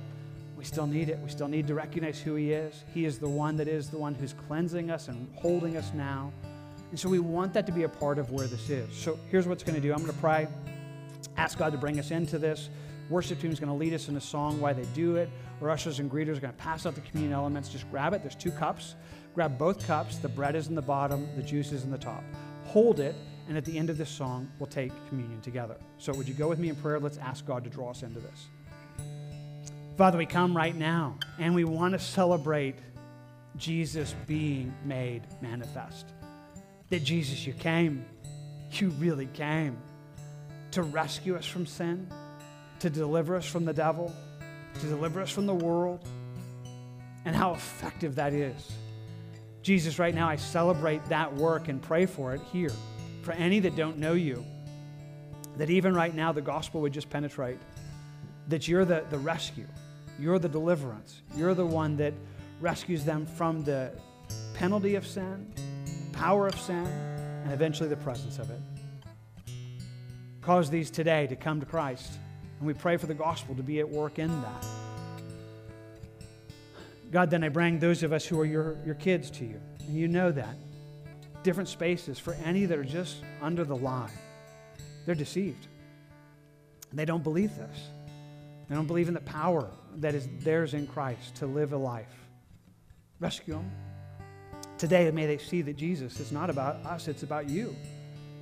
We 0.57 0.65
still 0.65 0.87
need 0.87 1.09
it. 1.09 1.19
We 1.19 1.29
still 1.29 1.49
need 1.49 1.67
to 1.67 1.75
recognize 1.75 2.21
who 2.21 2.37
He 2.37 2.53
is. 2.53 2.85
He 2.95 3.05
is 3.05 3.19
the 3.19 3.29
one 3.29 3.57
that 3.57 3.69
is 3.69 3.91
the 3.91 3.99
one 3.99 4.15
who's 4.15 4.33
cleansing 4.47 4.91
us 4.91 5.09
and 5.09 5.29
holding 5.35 5.77
us 5.77 5.93
now. 5.93 6.33
And 6.95 7.01
so 7.01 7.09
we 7.09 7.19
want 7.19 7.53
that 7.55 7.67
to 7.67 7.73
be 7.73 7.83
a 7.83 7.89
part 7.89 8.21
of 8.21 8.31
where 8.31 8.47
this 8.47 8.71
is. 8.71 8.95
So 8.95 9.19
here's 9.29 9.49
what's 9.49 9.65
going 9.65 9.75
to 9.75 9.81
do 9.81 9.93
I'm 9.93 9.99
going 9.99 10.13
to 10.13 10.19
pray, 10.21 10.47
ask 11.37 11.59
God 11.59 11.73
to 11.73 11.77
bring 11.77 11.99
us 11.99 12.13
into 12.13 12.39
this. 12.39 12.69
Worship 13.11 13.41
team 13.41 13.51
is 13.51 13.59
going 13.59 13.69
to 13.69 13.75
lead 13.75 13.93
us 13.93 14.09
in 14.09 14.17
a 14.17 14.21
song 14.21 14.61
why 14.61 14.75
they 14.75 14.85
do 14.95 15.17
it. 15.17 15.29
Our 15.61 15.71
ushers 15.71 15.99
and 15.99 16.09
greeters 16.09 16.37
are 16.37 16.41
going 16.43 16.53
to 16.53 16.59
pass 16.61 16.87
out 16.87 16.95
the 16.95 17.01
communion 17.01 17.33
elements. 17.33 17.69
Just 17.69 17.91
grab 17.91 18.15
it. 18.15 18.23
There's 18.23 18.37
two 18.37 18.53
cups. 18.53 18.95
Grab 19.35 19.59
both 19.59 19.85
cups. 19.85 20.19
The 20.19 20.29
bread 20.29 20.55
is 20.55 20.69
in 20.69 20.77
the 20.77 20.83
bottom, 20.83 21.29
the 21.35 21.43
juice 21.43 21.73
is 21.73 21.83
in 21.83 21.91
the 21.91 21.99
top. 21.99 22.23
Hold 22.67 23.01
it, 23.01 23.17
and 23.49 23.57
at 23.57 23.65
the 23.65 23.77
end 23.77 23.91
of 23.91 23.99
this 23.99 24.09
song, 24.09 24.49
we'll 24.61 24.69
take 24.69 24.93
communion 25.09 25.41
together. 25.41 25.75
So 25.99 26.15
would 26.15 26.29
you 26.29 26.35
go 26.35 26.47
with 26.47 26.61
me 26.61 26.69
in 26.69 26.77
prayer? 26.77 27.01
Let's 27.01 27.19
ask 27.19 27.45
God 27.45 27.65
to 27.65 27.71
draw 27.71 27.91
us 27.91 28.05
into 28.05 28.21
this. 28.21 28.47
Father, 29.99 30.17
we 30.17 30.27
come 30.27 30.57
right 30.57 30.77
now, 30.77 31.19
and 31.41 31.57
we 31.57 31.65
want 31.65 31.95
to 31.95 31.99
celebrate 31.99 32.77
Jesus 33.57 34.15
being 34.29 34.73
made 34.85 35.23
manifest 35.41 36.07
that 36.95 37.03
Jesus, 37.03 37.45
you 37.45 37.53
came. 37.53 38.07
you 38.71 38.91
really 38.91 39.27
came 39.27 39.77
to 40.71 40.85
rescue 40.85 41.35
us 41.35 41.45
from 41.45 41.67
sin, 41.67 42.09
to 42.79 42.89
deliver 42.89 43.35
us 43.35 43.45
from 43.45 43.65
the 43.65 43.73
devil, 43.73 44.15
to 44.75 44.87
deliver 44.87 45.21
us 45.21 45.29
from 45.29 45.45
the 45.45 45.55
world, 45.55 46.07
and 47.25 47.35
how 47.35 47.53
effective 47.53 48.15
that 48.15 48.33
is. 48.33 48.71
Jesus, 49.63 49.99
right 49.99 50.15
now, 50.15 50.29
I 50.29 50.37
celebrate 50.37 51.05
that 51.07 51.35
work 51.35 51.67
and 51.67 51.83
pray 51.83 52.07
for 52.07 52.33
it 52.33 52.41
here. 52.53 52.71
For 53.23 53.33
any 53.33 53.59
that 53.59 53.75
don't 53.75 53.99
know 53.99 54.13
you, 54.13 54.45
that 55.57 55.71
even 55.71 55.97
right 55.97 56.15
now 56.15 56.31
the 56.31 56.43
gospel 56.43 56.81
would 56.83 56.93
just 56.93 57.11
penetrate, 57.11 57.59
that 58.47 58.69
you're 58.69 58.85
the, 58.85 59.05
the 59.11 59.19
rescue, 59.19 59.67
you're 60.21 60.39
the 60.39 60.49
deliverance, 60.49 61.23
you're 61.37 61.55
the 61.55 61.67
one 61.67 61.97
that 61.97 62.15
rescues 62.61 63.05
them 63.05 63.27
from 63.27 63.65
the 63.65 63.91
penalty 64.55 64.95
of 64.95 65.05
sin, 65.05 65.53
power 66.17 66.47
of 66.47 66.59
sin, 66.59 66.87
and 67.45 67.53
eventually 67.53 67.89
the 67.89 67.97
presence 67.97 68.39
of 68.39 68.51
it. 68.51 68.61
Cause 70.41 70.71
these 70.71 70.91
today 70.91 71.27
to 71.27 71.37
come 71.37 71.61
to 71.61 71.67
Christ. 71.67 72.12
And 72.59 72.67
we 72.67 72.75
pray 72.75 72.97
for 72.97 73.07
the 73.07 73.15
gospel 73.15 73.55
to 73.55 73.62
be 73.62 73.81
at 73.81 73.89
work 73.89 74.19
in 74.19 74.29
that. 74.43 74.67
God, 77.11 77.31
then 77.31 77.45
I 77.45 77.49
bring 77.49 77.79
those 77.79 78.03
of 78.03 78.12
us 78.12 78.27
who 78.27 78.41
are 78.41 78.45
your, 78.45 78.77
your 78.85 78.95
kids 78.95 79.31
to 79.33 79.45
you. 79.45 79.61
And 79.87 79.97
you 79.97 80.09
know 80.09 80.33
that. 80.33 80.57
Different 81.43 81.69
spaces 81.69 82.19
for 82.19 82.35
any 82.45 82.67
that 82.67 82.79
are 82.79 82.85
just 82.85 83.17
under 83.41 83.65
the 83.65 83.77
lie. 83.77 84.11
They're 85.07 85.15
deceived. 85.15 85.67
They 86.93 87.05
don't 87.05 87.23
believe 87.23 87.57
this. 87.57 87.89
They 88.69 88.75
don't 88.75 88.87
believe 88.87 89.09
in 89.09 89.15
the 89.15 89.21
power 89.21 89.69
that 89.97 90.15
is 90.15 90.29
theirs 90.41 90.75
in 90.75 90.87
Christ 90.87 91.37
to 91.37 91.47
live 91.47 91.73
a 91.73 91.77
life. 91.77 92.15
Rescue 93.21 93.55
them. 93.55 93.71
Today, 94.79 95.11
may 95.11 95.27
they 95.27 95.39
see 95.39 95.62
that 95.62 95.77
Jesus 95.77 96.18
is 96.20 96.33
not 96.33 96.51
about 96.51 96.77
us, 96.85 97.09
it's 97.09 97.22
about 97.22 97.49
you. 97.49 97.77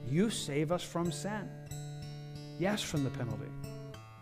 You 0.09 0.30
save 0.30 0.72
us 0.72 0.83
from 0.83 1.12
sin. 1.12 1.49
Yes, 2.59 2.83
from 2.83 3.05
the 3.05 3.11
penalty. 3.11 3.51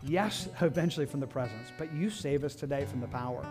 Yes, 0.02 0.48
eventually 0.60 1.06
from 1.06 1.20
the 1.20 1.26
presence. 1.26 1.72
But 1.78 1.92
you 1.92 2.10
save 2.10 2.44
us 2.44 2.54
today 2.54 2.84
from 2.84 3.00
the 3.00 3.08
power. 3.08 3.44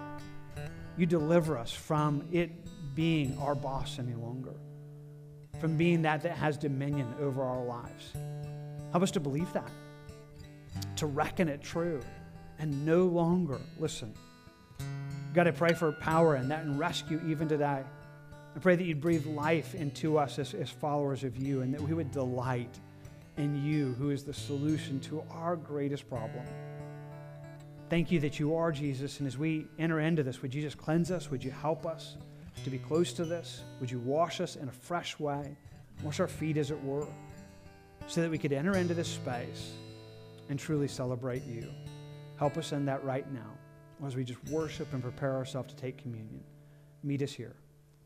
You 0.97 1.05
deliver 1.05 1.57
us 1.57 1.71
from 1.71 2.27
it 2.31 2.51
being 2.95 3.37
our 3.37 3.55
boss 3.55 3.97
any 3.99 4.13
longer, 4.13 4.55
from 5.61 5.77
being 5.77 6.01
that 6.01 6.21
that 6.23 6.37
has 6.37 6.57
dominion 6.57 7.13
over 7.21 7.43
our 7.43 7.63
lives. 7.63 8.13
Help 8.91 9.03
us 9.03 9.11
to 9.11 9.19
believe 9.19 9.51
that, 9.53 9.71
to 10.97 11.05
reckon 11.05 11.47
it 11.47 11.61
true, 11.61 12.01
and 12.57 12.85
no 12.85 13.05
longer 13.05 13.59
listen. 13.79 14.13
God, 15.33 15.47
I 15.47 15.51
pray 15.51 15.73
for 15.73 15.91
power 15.93 16.35
and 16.35 16.51
that 16.51 16.65
and 16.65 16.77
rescue 16.77 17.21
even 17.25 17.47
today. 17.47 17.83
I 18.55 18.59
pray 18.59 18.75
that 18.75 18.83
you'd 18.83 19.01
breathe 19.01 19.25
life 19.25 19.75
into 19.75 20.17
us 20.17 20.39
as, 20.39 20.53
as 20.53 20.69
followers 20.69 21.23
of 21.23 21.37
you 21.37 21.61
and 21.61 21.73
that 21.73 21.81
we 21.81 21.93
would 21.93 22.11
delight 22.11 22.79
in 23.37 23.63
you, 23.63 23.93
who 23.97 24.09
is 24.09 24.23
the 24.23 24.33
solution 24.33 24.99
to 25.01 25.23
our 25.31 25.55
greatest 25.55 26.09
problem. 26.09 26.45
Thank 27.89 28.11
you 28.11 28.19
that 28.19 28.39
you 28.39 28.55
are 28.55 28.71
Jesus. 28.71 29.19
And 29.19 29.27
as 29.27 29.37
we 29.37 29.67
enter 29.79 29.99
into 29.99 30.23
this, 30.23 30.41
would 30.41 30.53
you 30.53 30.61
just 30.61 30.77
cleanse 30.77 31.09
us? 31.09 31.31
Would 31.31 31.43
you 31.43 31.51
help 31.51 31.85
us 31.85 32.17
to 32.63 32.69
be 32.69 32.77
close 32.77 33.13
to 33.13 33.25
this? 33.25 33.63
Would 33.79 33.89
you 33.89 33.99
wash 33.99 34.41
us 34.41 34.57
in 34.57 34.67
a 34.67 34.71
fresh 34.71 35.17
way? 35.19 35.55
Wash 36.03 36.19
our 36.19 36.27
feet, 36.27 36.57
as 36.57 36.71
it 36.71 36.83
were, 36.83 37.07
so 38.07 38.21
that 38.21 38.29
we 38.29 38.37
could 38.37 38.53
enter 38.53 38.75
into 38.75 38.93
this 38.93 39.07
space 39.07 39.73
and 40.49 40.59
truly 40.59 40.87
celebrate 40.87 41.45
you. 41.45 41.71
Help 42.37 42.57
us 42.57 42.71
in 42.71 42.85
that 42.85 43.03
right 43.03 43.31
now 43.33 43.51
as 44.05 44.15
we 44.15 44.23
just 44.23 44.43
worship 44.49 44.91
and 44.93 45.01
prepare 45.01 45.35
ourselves 45.35 45.73
to 45.73 45.79
take 45.79 45.97
communion. 45.97 46.43
Meet 47.03 47.21
us 47.21 47.31
here. 47.31 47.55